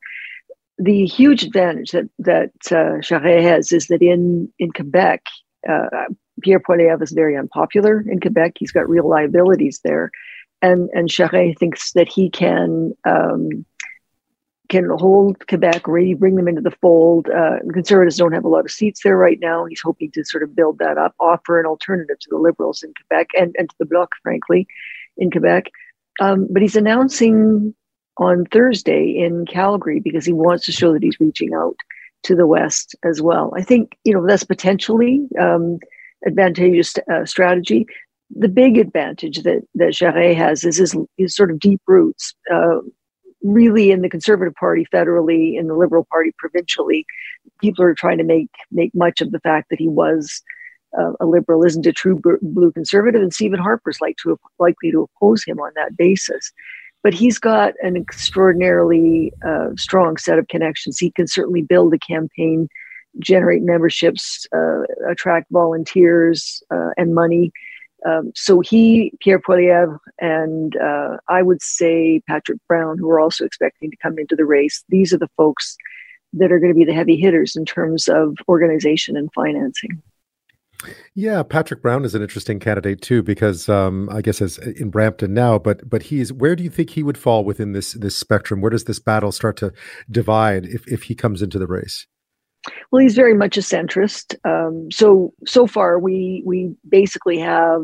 the 0.82 1.06
huge 1.06 1.44
advantage 1.44 1.92
that 1.92 2.10
that 2.20 2.52
uh, 2.72 2.98
Charest 3.02 3.44
has 3.44 3.72
is 3.72 3.88
that 3.88 4.02
in 4.02 4.52
in 4.58 4.72
Quebec, 4.72 5.26
uh, 5.70 6.06
Pierre 6.42 6.60
Poilievre 6.60 7.04
is 7.04 7.12
very 7.12 7.38
unpopular 7.38 8.04
in 8.08 8.20
Quebec. 8.20 8.54
He's 8.58 8.72
got 8.72 8.90
real 8.90 9.08
liabilities 9.08 9.80
there, 9.84 10.10
and 10.62 10.90
and 10.94 11.08
Charest 11.08 11.60
thinks 11.60 11.94
that 11.94 12.10
he 12.10 12.30
can. 12.30 12.94
Um, 13.06 13.66
can 14.70 14.90
hold 14.90 15.46
Quebec, 15.50 15.86
really 15.86 16.14
bring 16.14 16.38
them 16.38 16.48
into 16.48 16.62
the 16.62 16.72
fold. 16.72 17.28
Uh, 17.28 17.58
Conservatives 17.74 18.16
don't 18.16 18.32
have 18.32 18.46
a 18.46 18.48
lot 18.48 18.64
of 18.64 18.72
seats 18.72 19.02
there 19.04 19.18
right 19.18 19.38
now. 19.42 19.66
He's 19.66 19.82
hoping 19.82 20.12
to 20.12 20.24
sort 20.24 20.44
of 20.44 20.56
build 20.56 20.80
that 20.80 20.98
up, 20.98 21.14
offer 21.20 21.60
an 21.60 21.66
alternative 21.66 22.18
to 22.18 22.28
the 22.30 22.38
Liberals 22.38 22.82
in 22.82 22.94
Quebec 22.94 23.32
and, 23.38 23.54
and 23.60 23.70
to 23.70 23.76
the 23.80 23.86
Bloc, 23.86 24.12
frankly, 24.24 24.66
in 25.18 25.30
Quebec. 25.30 25.66
Um, 26.22 26.48
but 26.50 26.62
he's 26.62 26.78
announcing 26.78 27.76
on 28.22 28.46
Thursday 28.46 29.18
in 29.18 29.48
Calgary 29.48 30.00
because 30.00 30.26
he 30.26 30.32
wants 30.32 30.66
to 30.66 30.72
show 30.72 30.94
that 30.94 31.02
he's 31.02 31.20
reaching 31.20 31.56
out 31.56 31.76
to 32.24 32.36
the 32.36 32.46
West 32.46 32.96
as 33.04 33.20
well. 33.20 33.52
I 33.58 33.64
think 33.64 33.98
you 34.04 34.14
know 34.14 34.26
that's 34.26 34.44
potentially 34.44 35.28
um, 35.40 35.80
advantageous 36.26 36.94
uh, 37.12 37.26
strategy. 37.26 37.88
The 38.30 38.48
big 38.48 38.78
advantage 38.78 39.42
that 39.42 39.64
that 39.74 39.94
Charest 39.94 40.36
has 40.36 40.64
is 40.64 40.78
his, 40.78 40.96
his 41.18 41.36
sort 41.36 41.50
of 41.50 41.60
deep 41.60 41.82
roots, 41.88 42.36
uh, 42.54 42.82
really 43.42 43.90
in 43.90 44.04
the 44.04 44.10
Conservative 44.10 44.54
Party 44.54 44.86
federally, 44.94 45.58
in 45.58 45.68
the 45.68 45.74
Liberal 45.76 46.06
Party 46.12 46.32
provincially. 46.38 47.06
People 47.60 47.84
are 47.84 47.96
trying 47.96 48.20
to 48.20 48.24
make 48.24 48.52
make 48.72 48.94
much 48.94 49.22
of 49.22 49.32
the 49.32 49.40
fact 49.40 49.70
that 49.72 49.80
he 49.80 49.88
was. 49.88 50.42
Uh, 51.00 51.14
a 51.22 51.26
liberal 51.26 51.64
isn't 51.64 51.88
a 51.88 51.94
true 51.94 52.20
blue 52.42 52.70
conservative, 52.74 53.22
and 53.22 53.34
Stephen 53.34 53.62
Harper's 53.62 54.02
like 54.02 54.18
to 54.22 54.38
likely 54.60 54.92
to 54.92 55.04
oppose 55.04 55.42
him 55.42 55.58
on 55.58 55.72
that 55.74 55.96
basis 55.96 56.52
but 57.04 57.14
he's 57.14 57.40
got 57.40 57.74
an 57.82 57.96
extraordinarily 57.96 59.34
uh, 59.46 59.70
strong 59.76 60.18
set 60.18 60.40
of 60.40 60.48
connections. 60.48 61.00
He 61.00 61.12
can 61.12 61.28
certainly 61.28 61.62
build 61.62 61.94
a 61.94 62.00
campaign, 62.00 62.70
generate 63.20 63.64
memberships, 63.64 64.46
uh, 64.56 64.84
attract 65.10 65.48
volunteers 65.52 66.62
uh, 66.72 66.90
and 66.98 67.16
money. 67.16 67.52
Um, 68.06 68.32
so 68.36 68.62
he, 68.62 69.14
Pierre 69.20 69.40
Poilievre, 69.40 70.00
and 70.20 70.76
uh, 70.78 71.18
I 71.28 71.44
would 71.44 71.62
say 71.62 72.22
Patrick 72.28 72.60
Brown, 72.68 72.98
who 72.98 73.10
are 73.10 73.20
also 73.20 73.46
expecting 73.46 73.92
to 73.92 73.98
come 73.98 74.18
into 74.18 74.36
the 74.36 74.46
race, 74.46 74.84
these 74.90 75.14
are 75.14 75.20
the 75.20 75.30
folks 75.38 75.78
that 76.34 76.52
are 76.52 76.60
going 76.60 76.74
to 76.74 76.78
be 76.78 76.86
the 76.86 76.94
heavy 76.94 77.16
hitters 77.16 77.56
in 77.56 77.66
terms 77.66 78.08
of 78.08 78.38
organization 78.48 79.18
and 79.18 79.32
financing. 79.34 80.02
Yeah, 81.14 81.44
Patrick 81.44 81.82
Brown 81.82 82.06
is 82.06 82.16
an 82.16 82.22
interesting 82.22 82.60
candidate 82.60 83.02
too, 83.02 83.22
because 83.24 83.70
um, 83.70 84.10
I 84.12 84.22
guess 84.22 84.42
as 84.42 84.58
in 84.58 84.90
Brampton 84.90 85.34
now, 85.34 85.58
but 85.58 85.90
but 85.90 86.04
he's 86.04 86.34
where 86.34 86.56
do 86.56 86.64
you 86.64 86.70
think 86.70 86.92
he 86.92 87.04
would 87.04 87.18
fall 87.18 87.44
within 87.44 87.74
this 87.74 87.94
this 87.94 88.16
spectrum? 88.16 88.62
Where 88.62 88.72
does 88.72 88.86
this 88.86 89.00
battle 89.00 89.32
start 89.32 89.58
to 89.58 89.74
divide 90.10 90.66
if 90.66 90.88
if 90.88 91.04
he 91.04 91.16
comes 91.16 91.42
into 91.42 91.60
the 91.60 91.68
race? 91.68 92.08
Well, 92.92 93.02
he's 93.02 93.16
very 93.16 93.34
much 93.34 93.58
a 93.58 93.62
centrist. 93.62 94.36
Um, 94.46 94.90
so 94.92 95.34
so 95.46 95.68
far, 95.68 96.00
we 96.00 96.44
we 96.46 96.76
basically 96.88 97.40
have 97.40 97.84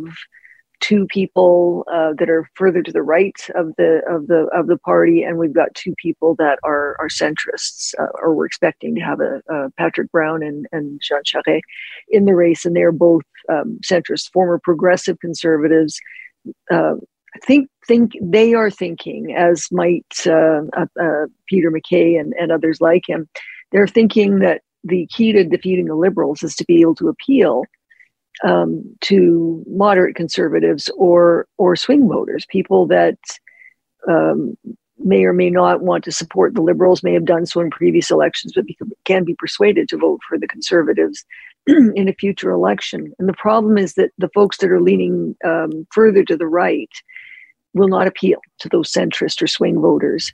two 0.80 1.06
people 1.08 1.84
uh, 1.92 2.14
that 2.18 2.30
are 2.30 2.50
further 2.56 2.82
to 2.82 2.92
the 2.92 3.02
right 3.02 3.36
of 3.56 3.76
the 3.78 4.02
of 4.08 4.28
the 4.28 4.48
of 4.54 4.68
the 4.68 4.78
party, 4.78 5.24
and 5.24 5.38
we've 5.38 5.54
got 5.54 5.74
two 5.76 5.94
people 6.02 6.36
that 6.36 6.60
are 6.64 6.96
are 7.00 7.10
centrists, 7.10 7.94
uh, 8.00 8.08
or 8.22 8.34
we're 8.34 8.46
expecting 8.46 8.96
to 8.96 9.02
have 9.02 9.20
a, 9.20 9.42
a, 9.50 9.70
Patrick 9.72 10.12
Brown 10.12 10.44
and 10.44 10.68
and 10.72 11.02
Jean 11.02 11.24
Charest 11.24 11.62
in 12.10 12.26
the 12.26 12.36
race, 12.36 12.66
and 12.66 12.76
they're 12.76 12.92
both 12.92 13.24
um, 13.50 13.80
centrists, 13.84 14.32
former 14.32 14.60
progressive 14.64 15.20
conservatives. 15.20 16.00
Uh, 16.72 16.96
think 17.46 17.70
think 17.88 18.14
they 18.22 18.54
are 18.54 18.70
thinking, 18.70 19.34
as 19.36 19.68
might 19.72 20.06
uh, 20.26 20.62
uh, 20.74 20.86
uh, 21.00 21.26
Peter 21.48 21.72
MacKay 21.72 22.16
and, 22.16 22.34
and 22.40 22.52
others 22.52 22.82
like 22.82 23.04
him, 23.08 23.28
they're 23.72 23.88
thinking 23.88 24.40
that 24.40 24.62
the 24.84 25.08
key 25.08 25.32
to 25.32 25.44
defeating 25.44 25.86
the 25.86 25.96
liberals 25.96 26.44
is 26.44 26.56
to 26.56 26.66
be 26.66 26.82
able 26.82 26.96
to 26.96 27.10
appeal 27.10 27.64
um, 28.44 28.84
to 29.02 29.64
moderate 29.68 30.16
conservatives 30.16 30.90
or 30.98 31.48
or 31.58 31.76
swing 31.76 32.08
voters, 32.08 32.46
people 32.50 32.88
that 32.88 33.18
um, 34.08 34.58
may 35.00 35.24
or 35.24 35.34
may 35.34 35.50
not 35.50 35.82
want 35.82 36.04
to 36.04 36.12
support 36.12 36.54
the 36.54 36.62
Liberals, 36.62 37.04
may 37.04 37.14
have 37.14 37.26
done 37.26 37.46
so 37.46 37.60
in 37.60 37.70
previous 37.70 38.10
elections, 38.10 38.54
but 38.56 38.66
can 39.06 39.24
be 39.24 39.36
persuaded 39.36 39.90
to 39.90 39.98
vote 39.98 40.20
for 40.28 40.38
the 40.38 40.48
Conservatives 40.48 41.26
in 41.68 42.08
a 42.08 42.14
future 42.14 42.50
election. 42.50 43.14
And 43.20 43.28
the 43.30 43.34
problem 43.34 43.78
is 43.78 43.94
that 43.94 44.12
the 44.18 44.30
folks 44.30 44.58
that 44.58 44.72
are 44.72 44.82
leaning 44.82 45.36
um, 45.46 45.88
further 45.92 46.24
to 46.26 46.38
the 46.38 46.48
right 46.48 46.90
will 47.74 47.88
not 47.88 48.08
appeal 48.08 48.40
to 48.60 48.70
those 48.70 48.92
centrist 48.92 49.42
or 49.42 49.48
swing 49.48 49.80
voters. 49.80 50.32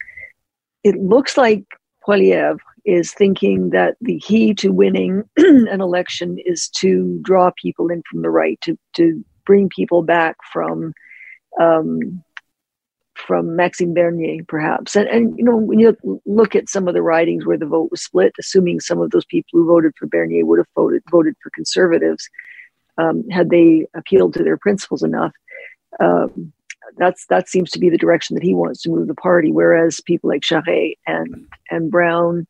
It 0.83 0.95
looks 0.95 1.37
like 1.37 1.65
Poilievre 2.07 2.59
is 2.85 3.13
thinking 3.13 3.69
that 3.69 3.95
the 4.01 4.19
key 4.19 4.53
to 4.55 4.69
winning 4.69 5.23
an 5.37 5.81
election 5.81 6.37
is 6.45 6.67
to 6.69 7.19
draw 7.23 7.51
people 7.61 7.89
in 7.89 8.03
from 8.09 8.21
the 8.21 8.29
right, 8.29 8.59
to, 8.61 8.77
to 8.93 9.23
bring 9.45 9.69
people 9.69 10.01
back 10.01 10.37
from 10.51 10.93
um, 11.59 12.23
from 13.15 13.55
Maxime 13.55 13.93
Bernier, 13.93 14.43
perhaps. 14.47 14.95
And, 14.95 15.07
and, 15.07 15.37
you 15.37 15.43
know, 15.43 15.55
when 15.55 15.79
you 15.79 15.95
look 16.25 16.55
at 16.55 16.67
some 16.67 16.87
of 16.87 16.93
the 16.93 17.01
ridings 17.01 17.45
where 17.45 17.57
the 17.57 17.65
vote 17.65 17.91
was 17.91 18.01
split, 18.01 18.33
assuming 18.39 18.79
some 18.79 18.99
of 18.99 19.11
those 19.11 19.25
people 19.25 19.49
who 19.53 19.67
voted 19.67 19.93
for 19.97 20.07
Bernier 20.07 20.45
would 20.45 20.59
have 20.59 20.67
voted, 20.75 21.03
voted 21.09 21.35
for 21.41 21.51
conservatives, 21.51 22.27
um, 22.97 23.27
had 23.29 23.49
they 23.49 23.85
appealed 23.95 24.33
to 24.33 24.43
their 24.43 24.57
principles 24.57 25.03
enough, 25.03 25.31
um, 25.99 26.51
that's 26.97 27.25
that 27.27 27.47
seems 27.47 27.71
to 27.71 27.79
be 27.79 27.89
the 27.89 27.97
direction 27.97 28.35
that 28.35 28.43
he 28.43 28.53
wants 28.53 28.81
to 28.81 28.89
move 28.89 29.07
the 29.07 29.15
party. 29.15 29.51
Whereas 29.51 30.01
people 30.01 30.29
like 30.29 30.41
Charest 30.41 30.97
and 31.07 31.47
and 31.71 31.89
Brown 31.89 32.45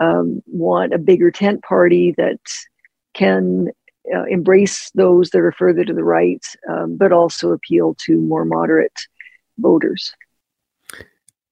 um, 0.00 0.42
want 0.46 0.94
a 0.94 0.98
bigger 0.98 1.30
tent 1.30 1.62
party 1.62 2.14
that 2.16 2.40
can 3.14 3.68
uh, 4.14 4.24
embrace 4.24 4.90
those 4.94 5.30
that 5.30 5.40
are 5.40 5.52
further 5.52 5.84
to 5.84 5.92
the 5.92 6.04
right, 6.04 6.44
um, 6.68 6.96
but 6.96 7.12
also 7.12 7.52
appeal 7.52 7.94
to 8.06 8.16
more 8.20 8.44
moderate 8.44 8.98
voters. 9.58 10.12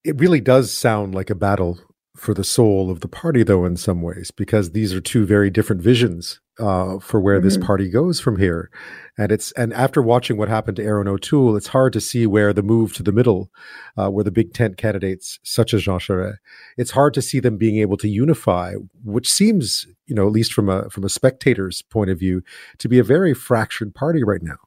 It 0.05 0.18
really 0.18 0.40
does 0.40 0.72
sound 0.72 1.14
like 1.14 1.30
a 1.30 1.34
battle 1.34 1.78
for 2.18 2.34
the 2.34 2.44
soul 2.44 2.90
of 2.90 3.00
the 3.00 3.08
party, 3.08 3.42
though, 3.42 3.64
in 3.64 3.76
some 3.76 4.02
ways, 4.02 4.30
because 4.30 4.72
these 4.72 4.92
are 4.92 5.00
two 5.00 5.24
very 5.24 5.50
different 5.50 5.80
visions 5.80 6.40
uh, 6.58 6.98
for 6.98 7.20
where 7.20 7.38
mm-hmm. 7.38 7.44
this 7.44 7.56
party 7.56 7.88
goes 7.88 8.20
from 8.20 8.38
here. 8.38 8.70
And 9.16 9.32
it's 9.32 9.52
and 9.52 9.72
after 9.72 10.02
watching 10.02 10.36
what 10.36 10.48
happened 10.48 10.76
to 10.76 10.84
Erin 10.84 11.08
O'Toole, 11.08 11.56
it's 11.56 11.68
hard 11.68 11.92
to 11.92 12.00
see 12.00 12.26
where 12.26 12.52
the 12.52 12.62
move 12.62 12.92
to 12.94 13.02
the 13.02 13.12
middle, 13.12 13.50
uh, 13.96 14.08
where 14.10 14.24
the 14.24 14.30
big 14.30 14.52
tent 14.52 14.76
candidates 14.76 15.38
such 15.42 15.72
as 15.72 15.82
Jean 15.82 15.98
Charest, 15.98 16.36
it's 16.76 16.92
hard 16.92 17.14
to 17.14 17.22
see 17.22 17.40
them 17.40 17.56
being 17.56 17.78
able 17.78 17.96
to 17.98 18.08
unify, 18.08 18.74
which 19.04 19.28
seems, 19.28 19.86
you 20.06 20.14
know, 20.14 20.26
at 20.26 20.32
least 20.32 20.52
from 20.52 20.68
a 20.68 20.88
from 20.90 21.04
a 21.04 21.08
spectator's 21.08 21.82
point 21.82 22.10
of 22.10 22.18
view, 22.18 22.42
to 22.78 22.88
be 22.88 22.98
a 22.98 23.04
very 23.04 23.34
fractured 23.34 23.94
party 23.94 24.22
right 24.22 24.42
now. 24.42 24.58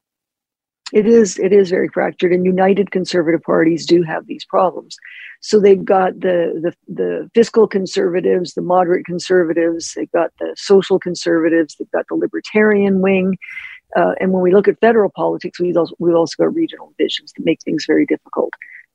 It 0.93 1.07
is 1.07 1.39
it 1.39 1.53
is 1.53 1.69
very 1.69 1.87
fractured, 1.87 2.33
and 2.33 2.45
united 2.45 2.91
conservative 2.91 3.41
parties 3.41 3.85
do 3.85 4.03
have 4.03 4.27
these 4.27 4.45
problems. 4.45 4.97
So 5.41 5.59
they've 5.59 5.83
got 5.83 6.19
the 6.19 6.59
the, 6.63 6.93
the 6.93 7.29
fiscal 7.33 7.67
conservatives, 7.67 8.53
the 8.53 8.61
moderate 8.61 9.05
conservatives, 9.05 9.93
they've 9.95 10.11
got 10.11 10.31
the 10.39 10.53
social 10.57 10.99
conservatives, 10.99 11.75
they've 11.75 11.91
got 11.91 12.05
the 12.09 12.15
libertarian 12.15 13.01
wing. 13.01 13.37
Uh, 13.95 14.13
and 14.19 14.31
when 14.31 14.41
we 14.41 14.53
look 14.53 14.67
at 14.67 14.79
federal 14.79 15.09
politics, 15.09 15.59
we've 15.59 15.75
also, 15.75 15.93
we've 15.99 16.15
also 16.15 16.35
got 16.41 16.55
regional 16.55 16.93
divisions 16.97 17.33
that 17.33 17.45
make 17.45 17.61
things 17.61 17.85
very 17.85 18.05
difficult 18.05 18.53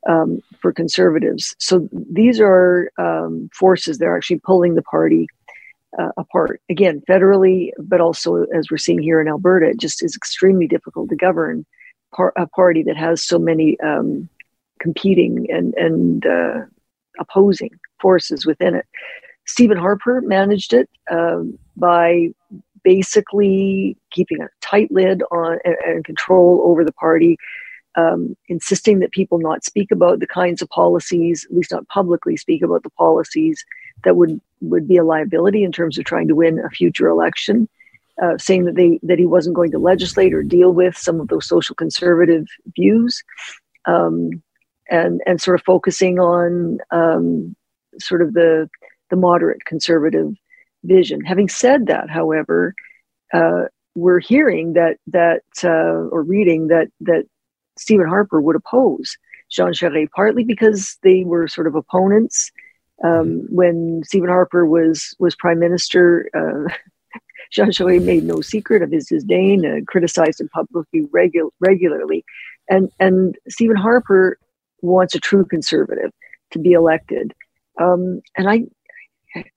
um, 0.09 0.41
for 0.61 0.73
conservatives. 0.73 1.55
So 1.59 1.89
these 1.93 2.41
are 2.41 2.91
um, 2.99 3.51
forces 3.53 3.99
that 3.99 4.07
are 4.07 4.17
actually 4.17 4.41
pulling 4.41 4.75
the 4.75 4.83
party 4.83 5.27
uh, 5.99 6.13
apart. 6.17 6.61
Again, 6.71 7.03
federally, 7.09 7.71
but 7.79 8.01
also 8.01 8.45
as 8.55 8.71
we're 8.71 8.79
seeing 8.79 9.03
here 9.03 9.21
in 9.21 9.29
Alberta, 9.29 9.67
it 9.71 9.81
just 9.81 10.03
is 10.03 10.17
extremely 10.17 10.67
difficult 10.67 11.11
to 11.11 11.17
govern 11.17 11.67
par- 12.17 12.33
a 12.37 12.47
party 12.47 12.83
that 12.83 12.97
has 12.97 13.23
so 13.23 13.39
many 13.39 13.79
um, 13.81 14.29
competing 14.81 15.47
and 15.51 15.75
and 15.75 16.27
uh, 16.27 16.61
opposing 17.19 17.71
forces 18.01 18.47
within 18.47 18.75
it. 18.75 18.87
Stephen 19.47 19.79
Harper 19.79 20.21
managed 20.23 20.73
it 20.73 20.89
um, 21.11 21.59
by 21.77 22.29
basically 22.83 23.97
keeping 24.11 24.41
a 24.41 24.49
tight 24.61 24.91
lid 24.91 25.23
on 25.31 25.59
and, 25.65 25.77
and 25.85 26.05
control 26.05 26.63
over 26.65 26.85
the 26.85 26.93
party, 26.93 27.37
um, 27.95 28.37
insisting 28.49 28.99
that 29.01 29.13
people 29.13 29.39
not 29.39 29.65
speak 29.65 29.91
about 29.91 30.19
the 30.21 30.27
kinds 30.27 30.63
of 30.63 30.69
policies, 30.71 31.47
at 31.49 31.57
least 31.57 31.73
not 31.73 31.89
publicly 31.89 32.37
speak 32.37 32.63
about 32.63 32.83
the 32.83 32.91
policies 32.91 33.65
that 34.05 34.17
would 34.17 34.41
would 34.61 34.89
be 34.89 34.97
a 34.97 35.05
liability 35.05 35.63
in 35.65 35.73
terms 35.73 35.99
of 35.99 36.05
trying 36.05 36.29
to 36.29 36.35
win 36.35 36.59
a 36.59 36.71
future 36.71 37.09
election 37.09 37.69
uh, 38.23 38.39
saying 38.39 38.65
that 38.65 38.75
they 38.77 38.99
that 39.03 39.19
he 39.19 39.27
wasn't 39.27 39.57
going 39.57 39.71
to 39.71 39.79
legislate 39.79 40.33
or 40.33 40.43
deal 40.43 40.73
with 40.73 40.97
some 40.97 41.21
of 41.21 41.29
those 41.29 41.47
social 41.47 41.75
conservative 41.75 42.47
views, 42.75 43.23
um, 43.85 44.31
and 44.91 45.21
and 45.27 45.41
sort 45.41 45.59
of 45.59 45.65
focusing 45.65 46.19
on 46.19 46.79
um, 46.91 47.55
sort 47.99 48.23
of 48.23 48.33
the 48.35 48.69
the 49.11 49.17
moderate 49.17 49.65
conservative 49.65 50.33
vision. 50.85 51.21
Having 51.25 51.49
said 51.49 51.87
that, 51.87 52.11
however, 52.11 52.75
uh, 53.33 53.65
we're 53.95 54.21
hearing 54.21 54.75
that 54.75 54.99
that 55.09 55.43
uh, 55.65 56.09
or 56.11 56.23
reading 56.23 56.69
that 56.69 56.89
that 57.01 57.25
Stephen 57.77 58.09
Harper 58.09 58.41
would 58.41 58.57
oppose 58.57 59.17
Jean 59.51 59.73
Charest 59.73 60.11
partly 60.15 60.45
because 60.45 60.99
they 61.03 61.25
were 61.25 61.49
sort 61.49 61.67
of 61.67 61.75
opponents. 61.75 62.51
Um, 63.05 63.11
mm-hmm. 63.11 63.55
when 63.55 64.03
Stephen 64.05 64.31
Harper 64.31 64.65
was 64.65 65.15
was 65.19 65.37
prime 65.37 65.59
minister, 65.59 66.31
uh, 66.35 66.73
Charest 67.55 68.05
made 68.05 68.25
no 68.25 68.41
secret 68.41 68.83
of 68.83 68.91
his 68.91 69.07
disdain 69.07 69.65
and 69.65 69.87
criticized 69.87 70.41
him 70.41 70.49
publicly 70.49 71.07
regu- 71.07 71.51
regularly. 71.61 72.25
And, 72.69 72.91
and 72.99 73.37
Stephen 73.49 73.77
Harper 73.77 74.39
wants 74.83 75.15
a 75.15 75.21
true 75.21 75.45
conservative 75.45 76.11
to 76.53 76.59
be 76.59 76.73
elected. 76.73 77.35
Um, 77.81 78.23
and 78.37 78.49
I, 78.49 78.65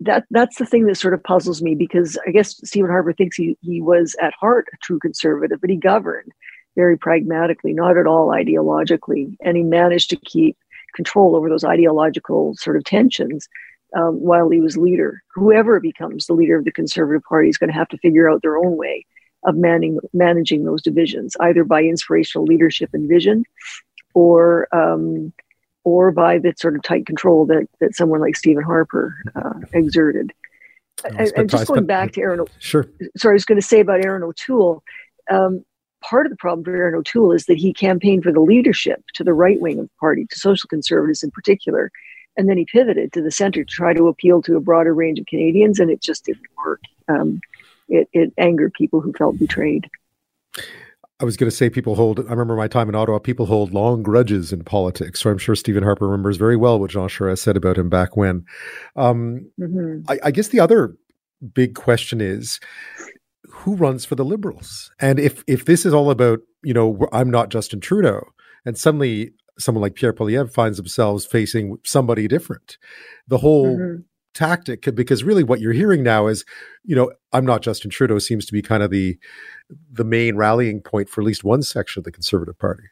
that 0.02 0.26
that's 0.30 0.58
the 0.58 0.66
thing 0.66 0.86
that 0.88 0.96
sort 0.96 1.14
of 1.14 1.24
puzzles 1.24 1.62
me 1.62 1.76
because 1.76 2.18
I 2.28 2.32
guess 2.32 2.60
Stephen 2.66 2.90
Harper 2.90 3.14
thinks 3.14 3.38
he, 3.38 3.58
he 3.62 3.82
was 3.82 4.16
at 4.22 4.34
heart 4.40 4.68
a 4.74 4.78
true 4.82 5.00
conservative, 5.00 5.62
but 5.62 5.70
he 5.70 5.78
governed 5.78 6.32
very 6.76 6.98
pragmatically, 6.98 7.74
not 7.74 7.98
at 7.98 8.08
all 8.08 8.30
ideologically. 8.30 9.36
And 9.44 9.58
he 9.58 9.64
managed 9.64 10.10
to 10.12 10.16
keep 10.18 10.58
control 10.96 11.36
over 11.36 11.50
those 11.50 11.64
ideological 11.64 12.56
sort 12.58 12.78
of 12.78 12.84
tensions 12.84 13.48
um, 13.96 14.20
while 14.20 14.50
he 14.50 14.60
was 14.60 14.78
leader. 14.78 15.22
Whoever 15.34 15.80
becomes 15.80 16.28
the 16.28 16.34
leader 16.34 16.58
of 16.58 16.66
the 16.66 16.72
Conservative 16.72 17.24
Party 17.24 17.50
is 17.50 17.58
going 17.58 17.70
to 17.70 17.78
have 17.78 17.90
to 17.90 17.98
figure 17.98 18.30
out 18.30 18.42
their 18.42 18.58
own 18.58 18.78
way 18.78 19.06
of 19.44 19.56
manning, 19.56 20.00
managing 20.14 20.66
those 20.66 20.82
divisions, 20.82 21.36
either 21.40 21.64
by 21.64 21.82
inspirational 21.82 22.46
leadership 22.46 22.90
and 22.94 23.08
vision, 23.08 23.44
or 24.14 24.68
um, 24.76 25.34
or 25.84 26.12
by 26.12 26.38
the 26.38 26.54
sort 26.58 26.76
of 26.76 26.84
tight 26.84 27.06
control 27.06 27.46
that 27.46 27.68
that 27.80 27.96
someone 27.96 28.20
like 28.20 28.36
Stephen 28.36 28.64
Harper 28.64 29.16
uh, 29.36 29.60
exerted. 29.74 30.34
And, 31.06 31.32
and, 31.38 31.50
just 31.50 31.68
going 31.68 31.86
back 31.86 32.12
to 32.14 32.22
Erin, 32.22 32.46
sure. 32.60 32.86
Sorry, 33.16 33.34
I 33.34 33.36
was 33.36 33.46
going 33.46 33.60
to 33.60 33.66
say 33.66 33.80
about 33.80 34.04
Erin 34.04 34.22
O'Toole. 34.22 34.84
Um, 35.32 35.64
part 36.02 36.26
of 36.26 36.30
the 36.30 36.36
problem 36.36 36.66
for 36.66 36.76
Erin 36.76 36.96
O'Toole 36.96 37.32
is 37.32 37.46
that 37.46 37.58
he 37.58 37.74
campaigned 37.74 38.24
for 38.24 38.34
the 38.34 38.42
leadership 38.42 39.02
to 39.14 39.24
the 39.24 39.34
right 39.34 39.62
wing 39.62 39.80
of 39.80 39.86
the 39.86 39.98
party, 39.98 40.26
to 40.30 40.38
social 40.38 40.68
conservatives 40.68 41.24
in 41.24 41.32
particular, 41.32 41.90
and 42.38 42.50
then 42.50 42.58
he 42.58 42.66
pivoted 42.66 43.12
to 43.14 43.22
the 43.22 43.32
center 43.32 43.64
to 43.64 43.70
try 43.70 43.94
to 43.94 44.08
appeal 44.08 44.42
to 44.44 44.56
a 44.56 44.62
broader 44.62 44.94
range 44.94 45.20
of 45.20 45.26
Canadians, 45.26 45.80
and 45.80 45.90
it 45.90 46.02
just 46.02 46.26
didn't 46.26 46.46
work. 46.64 46.82
Um, 47.08 47.42
it, 47.88 48.08
it 48.14 48.34
angered 48.38 48.74
people 48.74 49.02
who 49.02 49.14
felt 49.14 49.40
betrayed. 49.40 49.90
I 51.22 51.26
was 51.26 51.36
going 51.36 51.50
to 51.50 51.56
say 51.56 51.70
people 51.70 51.96
hold. 51.96 52.20
I 52.20 52.30
remember 52.30 52.56
my 52.56 52.70
time 52.70 52.88
in 52.88 52.96
Ottawa. 52.96 53.20
People 53.20 53.46
hold 53.46 53.74
long 53.74 54.04
grudges 54.04 54.54
in 54.54 54.64
politics. 54.64 55.20
So 55.20 55.30
I'm 55.30 55.38
sure 55.38 55.56
Stephen 55.56 55.84
Harper 55.84 56.06
remembers 56.06 56.38
very 56.38 56.56
well 56.56 56.80
what 56.80 56.92
Jean 56.92 57.10
Charest 57.10 57.40
said 57.40 57.58
about 57.58 57.78
him 57.78 57.90
back 57.90 58.16
when. 58.16 58.46
Um, 58.96 59.52
mm-hmm. 59.60 60.10
I, 60.10 60.20
I, 60.24 60.32
guess 60.32 60.48
the 60.48 60.62
other 60.62 60.96
big 61.54 61.76
question 61.76 62.22
is 62.22 62.62
who 63.50 63.76
runs 63.76 64.06
for 64.06 64.16
the 64.16 64.24
Liberals, 64.24 64.92
and 65.02 65.20
if 65.20 65.44
if 65.46 65.66
this 65.66 65.86
is 65.86 65.94
all 65.94 66.10
about 66.10 66.40
you 66.64 66.74
know 66.74 67.06
I'm 67.12 67.30
not 67.30 67.50
Justin 67.50 67.82
Trudeau, 67.82 68.24
and 68.66 68.78
suddenly 68.78 69.34
someone 69.60 69.82
like 69.82 69.96
Pierre 69.96 70.14
Poilievre 70.14 70.52
finds 70.52 70.78
themselves 70.78 71.26
facing 71.26 71.78
somebody 71.86 72.28
different. 72.28 72.78
The 73.28 73.38
whole 73.38 73.78
mm-hmm. 73.78 74.02
tactic, 74.34 74.84
because 74.96 75.24
really 75.24 75.44
what 75.44 75.60
you're 75.60 75.74
hearing 75.74 76.04
now 76.04 76.28
is, 76.28 76.46
you 76.84 76.96
know, 76.96 77.12
I'm 77.34 77.46
not 77.46 77.62
Justin 77.62 77.92
Trudeau 77.92 78.20
seems 78.20 78.46
to 78.46 78.54
be 78.54 78.62
kind 78.62 78.84
of 78.84 78.92
the 78.92 79.18
the 79.92 80.06
main 80.06 80.36
rallying 80.36 80.82
point 80.82 81.10
for 81.10 81.22
at 81.22 81.28
least 81.28 81.44
one 81.44 81.62
section 81.62 82.00
of 82.00 82.04
the 82.06 82.12
Conservative 82.12 82.58
Party. 82.58 82.84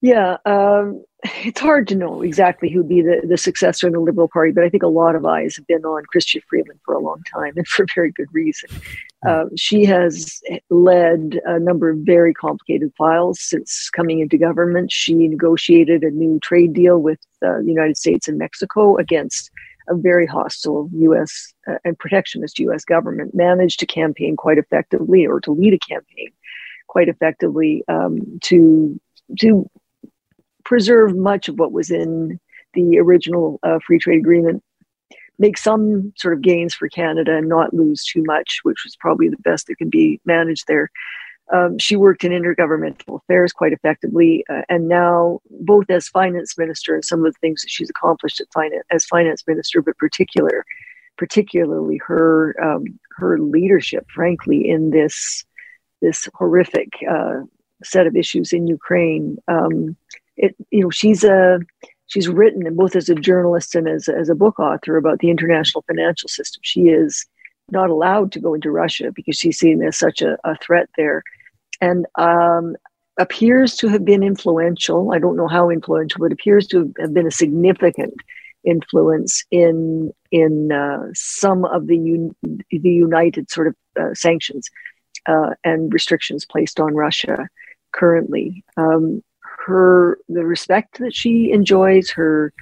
Yeah, 0.00 0.36
um, 0.46 1.04
it's 1.24 1.60
hard 1.60 1.88
to 1.88 1.96
know 1.96 2.22
exactly 2.22 2.70
who'd 2.70 2.88
be 2.88 3.02
the, 3.02 3.22
the 3.26 3.36
successor 3.36 3.88
in 3.88 3.92
the 3.92 4.00
Liberal 4.00 4.28
Party, 4.28 4.52
but 4.52 4.62
I 4.62 4.68
think 4.68 4.84
a 4.84 4.88
lot 4.88 5.16
of 5.16 5.24
eyes 5.26 5.56
have 5.56 5.66
been 5.66 5.84
on 5.84 6.04
Chrystia 6.14 6.42
Freeland 6.48 6.78
for 6.84 6.94
a 6.94 7.00
long 7.00 7.22
time, 7.24 7.54
and 7.56 7.66
for 7.68 7.86
very 7.94 8.12
good 8.12 8.28
reason. 8.32 8.70
Um, 9.26 9.50
she 9.56 9.84
has 9.84 10.40
led 10.70 11.40
a 11.44 11.58
number 11.58 11.90
of 11.90 11.98
very 11.98 12.32
complicated 12.32 12.92
files 12.96 13.40
since 13.40 13.90
coming 13.90 14.20
into 14.20 14.38
government. 14.38 14.92
She 14.92 15.14
negotiated 15.14 16.04
a 16.04 16.10
new 16.10 16.38
trade 16.40 16.72
deal 16.72 16.98
with 16.98 17.18
uh, 17.44 17.58
the 17.58 17.66
United 17.66 17.96
States 17.96 18.28
and 18.28 18.38
Mexico 18.38 18.96
against 18.96 19.50
a 19.88 19.96
very 19.96 20.26
hostile 20.26 20.88
U.S. 20.92 21.52
Uh, 21.66 21.78
and 21.84 21.98
protectionist 21.98 22.60
U.S. 22.60 22.84
government. 22.84 23.34
Managed 23.34 23.80
to 23.80 23.86
campaign 23.86 24.36
quite 24.36 24.58
effectively, 24.58 25.26
or 25.26 25.40
to 25.40 25.50
lead 25.50 25.74
a 25.74 25.78
campaign 25.78 26.28
quite 26.86 27.08
effectively 27.08 27.82
um, 27.88 28.20
to 28.42 29.00
to 29.40 29.68
preserve 30.68 31.16
much 31.16 31.48
of 31.48 31.58
what 31.58 31.72
was 31.72 31.90
in 31.90 32.38
the 32.74 32.98
original 32.98 33.58
uh, 33.62 33.78
free 33.86 33.98
trade 33.98 34.18
agreement, 34.18 34.62
make 35.38 35.56
some 35.56 36.12
sort 36.18 36.34
of 36.34 36.42
gains 36.42 36.74
for 36.74 36.90
Canada 36.90 37.34
and 37.34 37.48
not 37.48 37.72
lose 37.72 38.04
too 38.04 38.22
much, 38.26 38.60
which 38.64 38.84
was 38.84 38.94
probably 38.96 39.30
the 39.30 39.38
best 39.38 39.66
that 39.66 39.76
can 39.76 39.88
be 39.88 40.20
managed 40.26 40.66
there. 40.68 40.90
Um, 41.50 41.78
she 41.78 41.96
worked 41.96 42.22
in 42.22 42.32
intergovernmental 42.32 43.22
affairs 43.22 43.54
quite 43.54 43.72
effectively, 43.72 44.44
uh, 44.50 44.60
and 44.68 44.88
now 44.88 45.40
both 45.48 45.88
as 45.88 46.08
finance 46.08 46.58
minister 46.58 46.94
and 46.94 47.02
some 47.02 47.24
of 47.24 47.32
the 47.32 47.38
things 47.40 47.62
that 47.62 47.70
she's 47.70 47.88
accomplished 47.88 48.42
as 48.90 49.06
finance 49.06 49.42
minister, 49.46 49.80
but 49.80 49.96
particular, 49.96 50.66
particularly 51.16 51.98
her 52.06 52.54
um, 52.62 52.84
her 53.16 53.38
leadership, 53.38 54.04
frankly, 54.14 54.68
in 54.68 54.90
this 54.90 55.46
this 56.02 56.28
horrific 56.34 56.90
uh, 57.10 57.40
set 57.82 58.06
of 58.06 58.14
issues 58.14 58.52
in 58.52 58.66
Ukraine. 58.66 59.38
Um, 59.48 59.96
it 60.38 60.54
you 60.70 60.82
know 60.82 60.90
she's 60.90 61.24
a 61.24 61.58
she's 62.06 62.28
written 62.28 62.74
both 62.74 62.96
as 62.96 63.08
a 63.08 63.14
journalist 63.14 63.74
and 63.74 63.88
as 63.88 64.08
as 64.08 64.28
a 64.28 64.34
book 64.34 64.58
author 64.58 64.96
about 64.96 65.18
the 65.18 65.30
international 65.30 65.84
financial 65.86 66.28
system. 66.28 66.60
She 66.62 66.88
is 66.88 67.26
not 67.70 67.90
allowed 67.90 68.32
to 68.32 68.40
go 68.40 68.54
into 68.54 68.70
Russia 68.70 69.12
because 69.14 69.36
she's 69.36 69.58
seen 69.58 69.82
as 69.82 69.96
such 69.96 70.22
a, 70.22 70.38
a 70.44 70.56
threat 70.56 70.88
there 70.96 71.22
and 71.80 72.06
um, 72.14 72.76
appears 73.18 73.76
to 73.76 73.88
have 73.88 74.04
been 74.04 74.22
influential. 74.22 75.12
I 75.12 75.18
don't 75.18 75.36
know 75.36 75.48
how 75.48 75.70
influential, 75.70 76.20
but 76.20 76.32
appears 76.32 76.66
to 76.68 76.92
have 76.98 77.12
been 77.12 77.26
a 77.26 77.30
significant 77.30 78.14
influence 78.64 79.44
in 79.50 80.12
in 80.30 80.72
uh, 80.72 81.04
some 81.14 81.64
of 81.66 81.86
the 81.86 81.96
un- 81.96 82.34
the 82.70 82.90
united 82.90 83.50
sort 83.50 83.68
of 83.68 83.74
uh, 84.00 84.14
sanctions 84.14 84.68
uh, 85.26 85.50
and 85.64 85.92
restrictions 85.92 86.44
placed 86.44 86.80
on 86.80 86.94
Russia 86.94 87.48
currently. 87.92 88.64
Um, 88.76 89.22
her 89.68 90.18
the 90.28 90.44
respect 90.44 90.98
that 90.98 91.14
she 91.14 91.50
enjoys, 91.52 92.10
her 92.10 92.52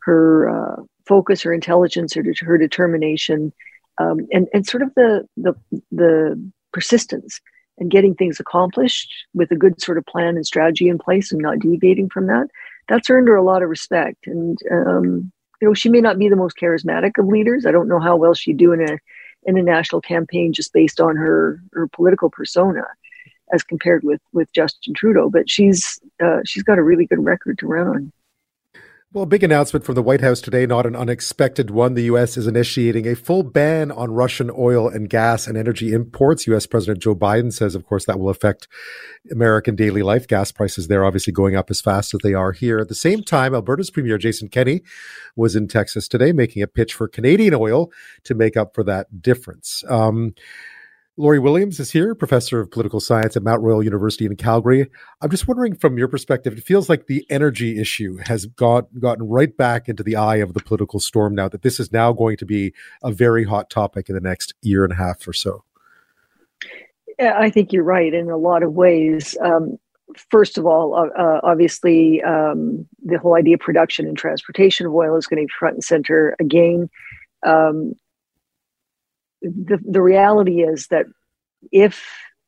her 0.00 0.48
uh, 0.50 0.82
focus, 1.06 1.42
her 1.42 1.52
intelligence, 1.52 2.14
her, 2.14 2.24
her 2.40 2.58
determination, 2.58 3.52
um, 3.98 4.26
and 4.32 4.48
and 4.52 4.66
sort 4.66 4.82
of 4.82 4.92
the 4.94 5.26
the 5.36 5.54
the 5.90 6.50
persistence 6.72 7.40
and 7.78 7.90
getting 7.90 8.14
things 8.14 8.40
accomplished 8.40 9.12
with 9.34 9.50
a 9.50 9.56
good 9.56 9.80
sort 9.80 9.98
of 9.98 10.06
plan 10.06 10.36
and 10.36 10.46
strategy 10.46 10.88
in 10.88 10.98
place 10.98 11.30
and 11.30 11.42
not 11.42 11.58
deviating 11.58 12.08
from 12.08 12.26
that, 12.26 12.46
that's 12.88 13.10
earned 13.10 13.28
her 13.28 13.36
a 13.36 13.42
lot 13.42 13.62
of 13.62 13.68
respect. 13.68 14.26
And 14.26 14.58
um, 14.70 15.32
you 15.60 15.68
know, 15.68 15.74
she 15.74 15.88
may 15.88 16.00
not 16.00 16.18
be 16.18 16.28
the 16.28 16.36
most 16.36 16.56
charismatic 16.56 17.18
of 17.18 17.26
leaders. 17.26 17.66
I 17.66 17.72
don't 17.72 17.88
know 17.88 18.00
how 18.00 18.16
well 18.16 18.34
she'd 18.34 18.56
do 18.56 18.72
in 18.72 18.82
a 18.82 18.98
in 19.44 19.56
a 19.56 19.62
national 19.62 20.00
campaign 20.00 20.52
just 20.52 20.72
based 20.72 21.00
on 21.00 21.16
her 21.16 21.60
her 21.72 21.88
political 21.88 22.30
persona, 22.30 22.84
as 23.52 23.62
compared 23.62 24.04
with 24.04 24.20
with 24.32 24.52
Justin 24.52 24.94
Trudeau. 24.94 25.30
But 25.30 25.48
she's 25.48 26.00
uh, 26.22 26.40
she's 26.44 26.62
got 26.62 26.78
a 26.78 26.82
really 26.82 27.06
good 27.06 27.24
record 27.24 27.58
to 27.58 27.66
run 27.66 27.88
on. 27.88 28.12
Well, 29.12 29.22
a 29.22 29.26
big 29.26 29.44
announcement 29.44 29.86
from 29.86 29.94
the 29.94 30.02
White 30.02 30.20
House 30.20 30.42
today, 30.42 30.66
not 30.66 30.84
an 30.84 30.94
unexpected 30.94 31.70
one. 31.70 31.94
The 31.94 32.02
U.S. 32.02 32.36
is 32.36 32.46
initiating 32.46 33.06
a 33.06 33.14
full 33.14 33.44
ban 33.44 33.90
on 33.90 34.10
Russian 34.10 34.50
oil 34.50 34.88
and 34.88 35.08
gas 35.08 35.46
and 35.46 35.56
energy 35.56 35.94
imports. 35.94 36.46
U.S. 36.48 36.66
President 36.66 37.02
Joe 37.02 37.14
Biden 37.14 37.50
says, 37.50 37.74
of 37.74 37.86
course, 37.86 38.04
that 38.04 38.18
will 38.18 38.28
affect 38.28 38.68
American 39.30 39.74
daily 39.74 40.02
life. 40.02 40.26
Gas 40.26 40.52
prices 40.52 40.88
there 40.88 41.00
are 41.00 41.06
obviously 41.06 41.32
going 41.32 41.56
up 41.56 41.70
as 41.70 41.80
fast 41.80 42.12
as 42.12 42.20
they 42.22 42.34
are 42.34 42.52
here. 42.52 42.78
At 42.78 42.88
the 42.88 42.94
same 42.94 43.22
time, 43.22 43.54
Alberta's 43.54 43.90
Premier 43.90 44.18
Jason 44.18 44.48
Kenney 44.48 44.82
was 45.34 45.56
in 45.56 45.66
Texas 45.66 46.08
today 46.08 46.32
making 46.32 46.62
a 46.62 46.66
pitch 46.66 46.92
for 46.92 47.08
Canadian 47.08 47.54
oil 47.54 47.90
to 48.24 48.34
make 48.34 48.54
up 48.54 48.74
for 48.74 48.84
that 48.84 49.22
difference. 49.22 49.82
Um, 49.88 50.34
Lori 51.18 51.38
Williams 51.38 51.80
is 51.80 51.90
here, 51.90 52.14
professor 52.14 52.60
of 52.60 52.70
political 52.70 53.00
science 53.00 53.36
at 53.36 53.42
Mount 53.42 53.62
Royal 53.62 53.82
University 53.82 54.26
in 54.26 54.36
Calgary. 54.36 54.86
I'm 55.22 55.30
just 55.30 55.48
wondering, 55.48 55.74
from 55.74 55.96
your 55.96 56.08
perspective, 56.08 56.52
it 56.52 56.62
feels 56.62 56.90
like 56.90 57.06
the 57.06 57.24
energy 57.30 57.80
issue 57.80 58.18
has 58.18 58.44
got 58.44 58.86
gotten 59.00 59.26
right 59.26 59.56
back 59.56 59.88
into 59.88 60.02
the 60.02 60.14
eye 60.14 60.36
of 60.36 60.52
the 60.52 60.60
political 60.60 61.00
storm 61.00 61.34
now. 61.34 61.48
That 61.48 61.62
this 61.62 61.80
is 61.80 61.90
now 61.90 62.12
going 62.12 62.36
to 62.36 62.44
be 62.44 62.74
a 63.02 63.10
very 63.10 63.44
hot 63.44 63.70
topic 63.70 64.10
in 64.10 64.14
the 64.14 64.20
next 64.20 64.52
year 64.60 64.84
and 64.84 64.92
a 64.92 64.96
half 64.96 65.26
or 65.26 65.32
so. 65.32 65.64
I 67.18 67.48
think 67.48 67.72
you're 67.72 67.82
right 67.82 68.12
in 68.12 68.28
a 68.28 68.36
lot 68.36 68.62
of 68.62 68.74
ways. 68.74 69.38
Um, 69.40 69.78
first 70.30 70.58
of 70.58 70.66
all, 70.66 70.94
uh, 70.94 71.18
uh 71.18 71.40
obviously, 71.42 72.22
um, 72.24 72.86
the 73.02 73.18
whole 73.18 73.36
idea 73.36 73.54
of 73.54 73.60
production 73.60 74.06
and 74.06 74.18
transportation 74.18 74.84
of 74.84 74.94
oil 74.94 75.16
is 75.16 75.26
going 75.26 75.40
to 75.40 75.46
be 75.46 75.52
front 75.58 75.76
and 75.76 75.84
center 75.84 76.36
again. 76.38 76.90
Um, 77.46 77.94
the, 79.50 79.78
the 79.88 80.02
reality 80.02 80.62
is 80.62 80.88
that 80.88 81.06
if 81.72 82.04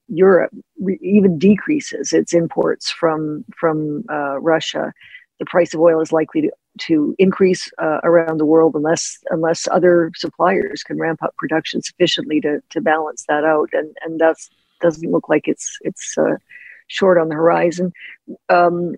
Europe 0.08 0.52
re- 0.80 0.98
even 1.02 1.38
decreases 1.38 2.12
its 2.12 2.32
imports 2.32 2.90
from 2.90 3.44
from 3.56 4.04
uh, 4.10 4.38
Russia, 4.40 4.92
the 5.38 5.46
price 5.46 5.74
of 5.74 5.80
oil 5.80 6.00
is 6.00 6.12
likely 6.12 6.42
to, 6.42 6.50
to 6.78 7.14
increase 7.18 7.70
uh, 7.78 8.00
around 8.04 8.38
the 8.38 8.46
world 8.46 8.74
unless 8.74 9.18
unless 9.30 9.68
other 9.68 10.10
suppliers 10.16 10.82
can 10.82 10.98
ramp 10.98 11.22
up 11.22 11.36
production 11.36 11.82
sufficiently 11.82 12.40
to, 12.40 12.60
to 12.70 12.80
balance 12.80 13.24
that 13.28 13.44
out, 13.44 13.68
and 13.72 13.96
and 14.04 14.20
that 14.20 14.36
doesn't 14.80 15.10
look 15.10 15.28
like 15.28 15.46
it's 15.46 15.78
it's 15.82 16.16
uh, 16.18 16.36
short 16.86 17.18
on 17.18 17.28
the 17.28 17.34
horizon. 17.34 17.92
Um, 18.48 18.94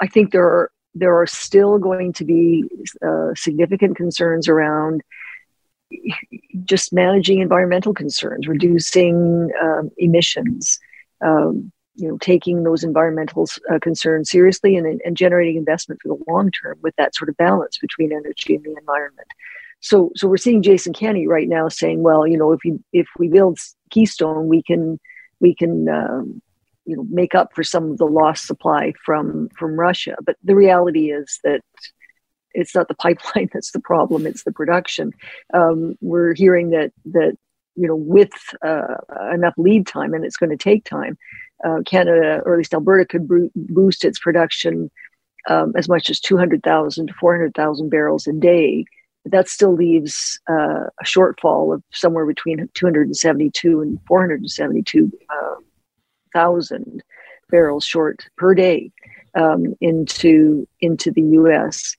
I 0.00 0.06
think 0.06 0.32
there 0.32 0.44
are 0.44 0.70
there 0.94 1.18
are 1.20 1.26
still 1.26 1.78
going 1.78 2.12
to 2.14 2.24
be 2.24 2.64
uh, 3.04 3.34
significant 3.34 3.96
concerns 3.96 4.48
around 4.48 5.02
just 6.64 6.92
managing 6.92 7.40
environmental 7.40 7.94
concerns, 7.94 8.46
reducing 8.46 9.50
um, 9.62 9.90
emissions, 9.98 10.78
um, 11.24 11.72
you 11.94 12.08
know, 12.08 12.18
taking 12.18 12.62
those 12.62 12.82
environmental 12.82 13.46
uh, 13.72 13.78
concerns 13.80 14.30
seriously 14.30 14.76
and, 14.76 15.00
and 15.04 15.16
generating 15.16 15.56
investment 15.56 16.00
for 16.02 16.08
the 16.08 16.24
long 16.28 16.50
term 16.50 16.78
with 16.82 16.94
that 16.96 17.14
sort 17.14 17.28
of 17.28 17.36
balance 17.36 17.78
between 17.78 18.12
energy 18.12 18.54
and 18.54 18.64
the 18.64 18.74
environment. 18.78 19.28
So, 19.80 20.10
so 20.14 20.28
we're 20.28 20.36
seeing 20.36 20.62
Jason 20.62 20.92
Kenney 20.92 21.26
right 21.26 21.48
now 21.48 21.68
saying, 21.68 22.02
well, 22.02 22.26
you 22.26 22.36
know, 22.36 22.52
if 22.52 22.60
we 22.64 22.78
if 22.92 23.08
we 23.18 23.28
build 23.28 23.58
Keystone, 23.90 24.46
we 24.46 24.62
can 24.62 25.00
we 25.40 25.54
can 25.54 25.88
um, 25.88 26.42
you 26.84 26.96
know 26.96 27.06
make 27.10 27.34
up 27.34 27.54
for 27.54 27.64
some 27.64 27.92
of 27.92 27.98
the 27.98 28.06
lost 28.06 28.46
supply 28.46 28.92
from 29.04 29.48
from 29.58 29.78
Russia. 29.78 30.16
But 30.22 30.36
the 30.44 30.54
reality 30.54 31.10
is 31.10 31.38
that 31.44 31.62
it's 32.52 32.74
not 32.74 32.88
the 32.88 32.94
pipeline 32.94 33.48
that's 33.52 33.72
the 33.72 33.80
problem; 33.80 34.26
it's 34.26 34.44
the 34.44 34.52
production. 34.52 35.12
Um, 35.54 35.96
we're 36.00 36.34
hearing 36.34 36.70
that 36.70 36.92
that 37.06 37.36
you 37.76 37.86
know 37.86 37.96
with 37.96 38.32
uh, 38.62 38.96
enough 39.32 39.54
lead 39.56 39.86
time, 39.86 40.14
and 40.14 40.24
it's 40.24 40.36
going 40.36 40.50
to 40.50 40.56
take 40.56 40.84
time. 40.84 41.16
Uh, 41.64 41.80
Canada, 41.84 42.40
or 42.46 42.54
at 42.54 42.58
least 42.58 42.72
Alberta, 42.72 43.04
could 43.04 43.28
bo- 43.28 43.50
boost 43.54 44.04
its 44.04 44.18
production 44.18 44.90
um, 45.48 45.72
as 45.76 45.90
much 45.90 46.08
as 46.08 46.18
200,000 46.18 47.06
to 47.08 47.14
400,000 47.14 47.90
barrels 47.90 48.26
a 48.26 48.32
day. 48.32 48.86
But 49.24 49.32
that 49.32 49.48
still 49.50 49.74
leaves 49.74 50.40
uh, 50.48 50.86
a 51.00 51.04
shortfall 51.04 51.74
of 51.74 51.82
somewhere 51.92 52.24
between 52.24 52.66
272 52.72 53.80
and 53.82 53.98
472,000 54.06 55.22
uh, 56.34 57.00
barrels 57.50 57.84
short 57.84 58.24
per 58.38 58.54
day 58.54 58.90
um, 59.34 59.74
into 59.82 60.66
into 60.80 61.10
the 61.10 61.20
U.S 61.22 61.94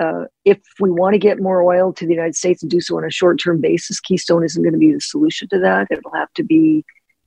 uh, 0.00 0.24
if 0.44 0.58
we 0.80 0.90
want 0.90 1.14
to 1.14 1.18
get 1.18 1.40
more 1.40 1.62
oil 1.62 1.92
to 1.92 2.06
the 2.06 2.12
United 2.12 2.36
States 2.36 2.62
and 2.62 2.70
do 2.70 2.80
so 2.80 2.96
on 2.96 3.04
a 3.04 3.10
short 3.10 3.40
term 3.42 3.60
basis, 3.60 4.00
Keystone 4.00 4.44
isn't 4.44 4.62
going 4.62 4.72
to 4.72 4.78
be 4.78 4.92
the 4.92 5.00
solution 5.00 5.48
to 5.48 5.58
that. 5.60 5.88
It'll 5.90 6.12
have 6.12 6.32
to 6.34 6.44
be 6.44 6.84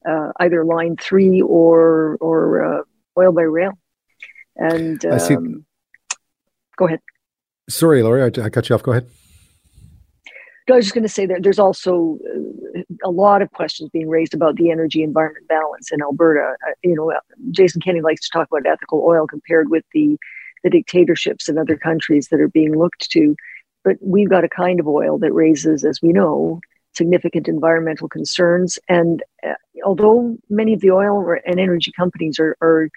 uh, 0.08 0.32
either 0.40 0.64
Line 0.64 0.96
Three 0.98 1.42
or 1.42 2.18
or 2.22 2.64
uh, 2.64 2.82
oil 3.18 3.32
by 3.32 3.44
rail. 3.44 3.74
And 4.56 5.04
um, 5.06 5.14
I 5.14 5.18
see. 5.18 5.36
Um, 5.36 5.66
go 6.78 6.88
ahead. 6.88 7.02
Sorry, 7.70 8.02
Lori, 8.04 8.24
I, 8.24 8.26
I 8.44 8.50
cut 8.50 8.70
you 8.70 8.76
off. 8.76 8.84
Go 8.84 8.92
ahead. 8.92 9.08
I 10.72 10.76
was 10.76 10.86
just 10.86 10.94
going 10.94 11.04
to 11.04 11.10
say 11.10 11.26
that 11.26 11.42
there's 11.42 11.60
also 11.60 12.20
uh, 12.78 12.82
a 13.04 13.10
lot 13.10 13.42
of 13.42 13.50
questions 13.52 13.90
being 13.92 14.08
raised 14.08 14.34
about 14.34 14.56
the 14.56 14.70
energy 14.70 15.02
environment 15.02 15.48
balance 15.48 15.92
in 15.92 16.02
Alberta. 16.02 16.56
Uh, 16.68 16.72
you 16.84 16.96
know, 16.96 17.12
Jason 17.52 17.82
Kenney 17.82 18.02
likes 18.02 18.22
to 18.22 18.30
talk 18.32 18.48
about 18.52 18.72
ethical 18.72 19.04
oil 19.04 19.26
compared 19.26 19.70
with 19.70 19.84
the 19.94 20.18
the 20.64 20.70
dictatorships 20.70 21.50
in 21.50 21.58
other 21.58 21.78
countries 21.78 22.28
that 22.30 22.40
are 22.40 22.48
being 22.48 22.78
looked 22.78 23.10
to. 23.12 23.36
But 23.84 23.98
we've 24.02 24.30
got 24.30 24.44
a 24.44 24.50
kind 24.50 24.80
of 24.80 24.88
oil 24.88 25.18
that 25.20 25.32
raises, 25.32 25.86
as 25.86 26.02
we 26.02 26.10
know, 26.10 26.60
significant 26.94 27.48
environmental 27.48 28.10
concerns. 28.10 28.78
And 28.90 29.24
uh, 29.48 29.54
although 29.86 30.38
many 30.50 30.74
of 30.74 30.82
the 30.82 30.92
oil 30.92 31.36
and 31.46 31.60
energy 31.60 31.92
companies 31.96 32.40
are, 32.40 32.58
are, 32.62 32.90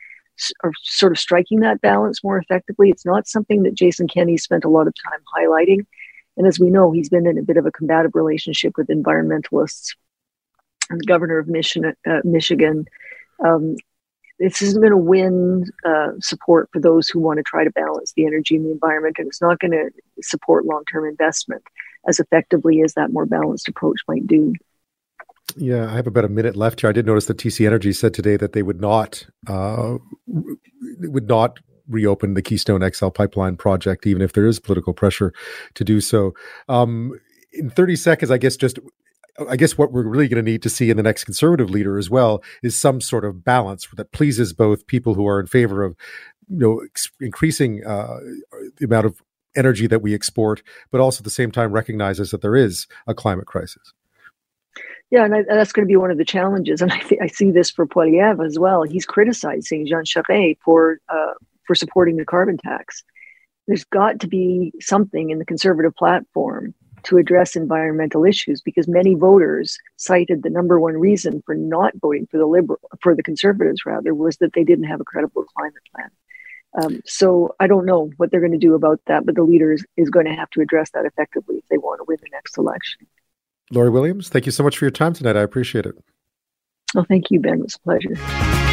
are 0.65 0.73
sort 0.83 1.13
of 1.13 1.19
striking 1.19 1.61
that 1.61 1.81
balance 1.81 2.25
more 2.25 2.39
effectively, 2.39 2.91
it's 2.91 3.07
not 3.07 3.29
something 3.29 3.63
that 3.63 3.75
Jason 3.75 4.09
Kenney 4.09 4.37
spent 4.37 4.65
a 4.65 4.69
lot 4.69 4.89
of 4.89 4.95
time 5.09 5.21
highlighting. 5.37 5.87
And 6.37 6.47
as 6.47 6.59
we 6.59 6.71
know, 6.71 6.91
he's 6.91 7.11
been 7.11 7.27
in 7.27 7.39
a 7.39 7.43
bit 7.43 7.59
of 7.59 7.67
a 7.67 7.73
combative 7.73 8.15
relationship 8.15 8.73
with 8.77 8.89
environmentalists. 8.89 9.95
And 10.91 11.01
the 11.01 11.07
governor 11.07 11.39
of 11.39 11.47
Michigan, 11.47 11.95
uh, 12.07 12.21
Michigan 12.25 12.87
um, 13.45 13.77
this 14.43 14.61
isn't 14.61 14.81
going 14.81 14.91
to 14.91 14.97
win 14.97 15.65
uh, 15.85 16.13
support 16.19 16.69
for 16.73 16.81
those 16.81 17.09
who 17.09 17.21
want 17.21 17.39
to 17.39 17.45
try 17.45 17.63
to 17.63 17.71
balance 17.71 18.13
the 18.17 18.27
energy 18.27 18.57
and 18.57 18.67
the 18.67 18.73
environment, 18.73 19.17
and 19.19 19.29
it's 19.29 19.41
not 19.41 19.61
going 19.61 19.71
to 19.71 19.91
support 20.21 20.67
long 20.67 20.83
term 20.93 21.07
investment 21.09 21.63
as 22.09 22.19
effectively 22.19 22.83
as 22.83 22.95
that 22.95 23.13
more 23.13 23.25
balanced 23.25 23.69
approach 23.69 24.01
might 24.09 24.27
do. 24.27 24.53
Yeah, 25.57 25.91
I 25.91 25.95
have 25.95 26.09
about 26.09 26.25
a 26.25 26.29
minute 26.29 26.57
left 26.57 26.81
here. 26.81 26.91
I 26.91 26.93
did 26.93 27.07
notice 27.07 27.27
that 27.27 27.37
TC 27.37 27.67
Energy 27.67 27.93
said 27.93 28.15
today 28.15 28.37
that 28.37 28.53
they 28.53 28.63
would 28.63 28.81
not 28.81 29.25
uh, 29.47 29.99
would 30.27 31.29
not 31.29 31.61
reopen 31.89 32.35
the 32.35 32.43
Keystone 32.43 32.89
XL 32.91 33.09
pipeline 33.09 33.57
project, 33.57 34.07
even 34.07 34.23
if 34.23 34.33
there 34.33 34.47
is 34.47 34.59
political 34.59 34.93
pressure 34.93 35.33
to 35.75 35.85
do 35.85 36.01
so. 36.01 36.35
Um, 36.69 37.13
in 37.53 37.71
30 37.71 37.97
seconds, 37.97 38.31
I 38.31 38.39
guess 38.39 38.57
just 38.57 38.79
I 39.49 39.57
guess 39.57 39.79
what 39.79 39.93
we're 39.93 40.07
really 40.07 40.29
going 40.29 40.45
to 40.45 40.51
need 40.51 40.63
to 40.63 40.69
see 40.69 40.91
in 40.91 40.97
the 40.97 41.03
next 41.03 41.25
conservative 41.25 41.71
leader 41.71 41.99
as 41.99 42.11
well 42.11 42.43
is 42.63 42.79
some 42.79 43.01
sort 43.01 43.25
of 43.25 43.45
balance 43.45 43.87
that 43.95 44.13
pleases 44.13 44.53
both 44.53 44.87
people 44.87 45.15
who 45.15 45.27
are 45.27 45.41
in 45.41 45.47
favor 45.47 45.83
of 45.83 45.97
you 46.49 46.59
know 46.59 46.83
ex- 46.85 47.11
increasing 47.21 47.85
uh, 47.85 48.19
the 48.77 48.85
amount 48.85 49.07
of 49.07 49.23
energy 49.57 49.87
that 49.87 50.03
we 50.03 50.15
export, 50.15 50.63
but 50.91 51.01
also 51.01 51.21
at 51.21 51.25
the 51.25 51.31
same 51.31 51.51
time 51.51 51.73
recognizes 51.73 52.31
that 52.31 52.43
there 52.43 52.57
is 52.57 52.87
a 53.07 53.15
climate 53.15 53.47
crisis. 53.47 53.93
Yeah, 55.11 55.25
and, 55.25 55.35
I, 55.35 55.39
and 55.39 55.59
that's 55.59 55.73
going 55.73 55.87
to 55.87 55.93
be 55.93 55.97
one 55.97 56.11
of 56.11 56.17
the 56.17 56.25
challenges. 56.25 56.81
And 56.81 56.91
I, 56.91 56.99
th- 57.01 57.21
I 57.23 57.27
see 57.27 57.51
this 57.51 57.71
for 57.71 57.87
Poilievre 57.87 58.47
as 58.47 58.59
well. 58.59 58.83
He's 58.83 59.05
criticizing 59.05 59.87
Jean 59.87 60.05
Charest 60.05 60.59
for 60.65 60.99
uh, 61.09 61.35
for 61.67 61.75
supporting 61.75 62.17
the 62.17 62.25
carbon 62.25 62.57
tax. 62.57 63.03
There's 63.69 63.85
got 63.85 64.21
to 64.21 64.27
be 64.27 64.73
something 64.81 65.31
in 65.31 65.39
the 65.39 65.45
conservative 65.45 65.95
platform 65.95 66.75
to 67.05 67.19
address 67.19 67.57
environmental 67.57 68.25
issues 68.25 68.61
because 68.61 68.89
many 68.89 69.15
voters 69.15 69.79
cited 69.97 70.43
the 70.43 70.51
number 70.51 70.81
one 70.81 70.97
reason 70.97 71.43
for 71.45 71.55
not 71.55 71.93
voting 72.01 72.27
for 72.31 72.39
the 72.39 72.47
liberal 72.47 72.79
for 73.01 73.15
the 73.15 73.23
conservatives 73.23 73.85
rather 73.87 74.15
was 74.15 74.37
that 74.39 74.53
they 74.55 74.65
didn't 74.65 74.85
have 74.85 75.01
a 75.01 75.05
credible 75.05 75.45
climate 75.57 75.83
plan. 75.95 76.11
Um, 76.75 77.01
so 77.05 77.55
I 77.61 77.67
don't 77.67 77.85
know 77.85 78.11
what 78.17 78.31
they're 78.31 78.41
going 78.41 78.53
to 78.53 78.59
do 78.59 78.75
about 78.75 79.01
that, 79.07 79.27
but 79.27 79.35
the 79.35 79.43
leader 79.43 79.73
is, 79.73 79.85
is 79.97 80.09
going 80.09 80.27
to 80.27 80.35
have 80.35 80.49
to 80.51 80.61
address 80.61 80.91
that 80.93 81.05
effectively 81.05 81.57
if 81.57 81.65
they 81.69 81.79
want 81.79 82.01
to 82.01 82.05
win 82.09 82.19
the 82.23 82.31
next 82.33 82.57
election. 82.57 83.07
Lori 83.71 83.91
Williams, 83.91 84.29
thank 84.29 84.47
you 84.47 84.53
so 84.53 84.63
much 84.63 84.79
for 84.79 84.87
your 84.87 84.91
time 84.91 85.13
tonight. 85.13 85.37
I 85.37 85.43
appreciate 85.43 85.87
it. 85.87 85.95
Well, 86.95 87.07
thank 87.09 87.31
you, 87.31 87.41
Ben. 87.41 87.55
It 87.55 87.63
was 87.63 87.77
a 87.77 87.81
pleasure. 87.81 88.72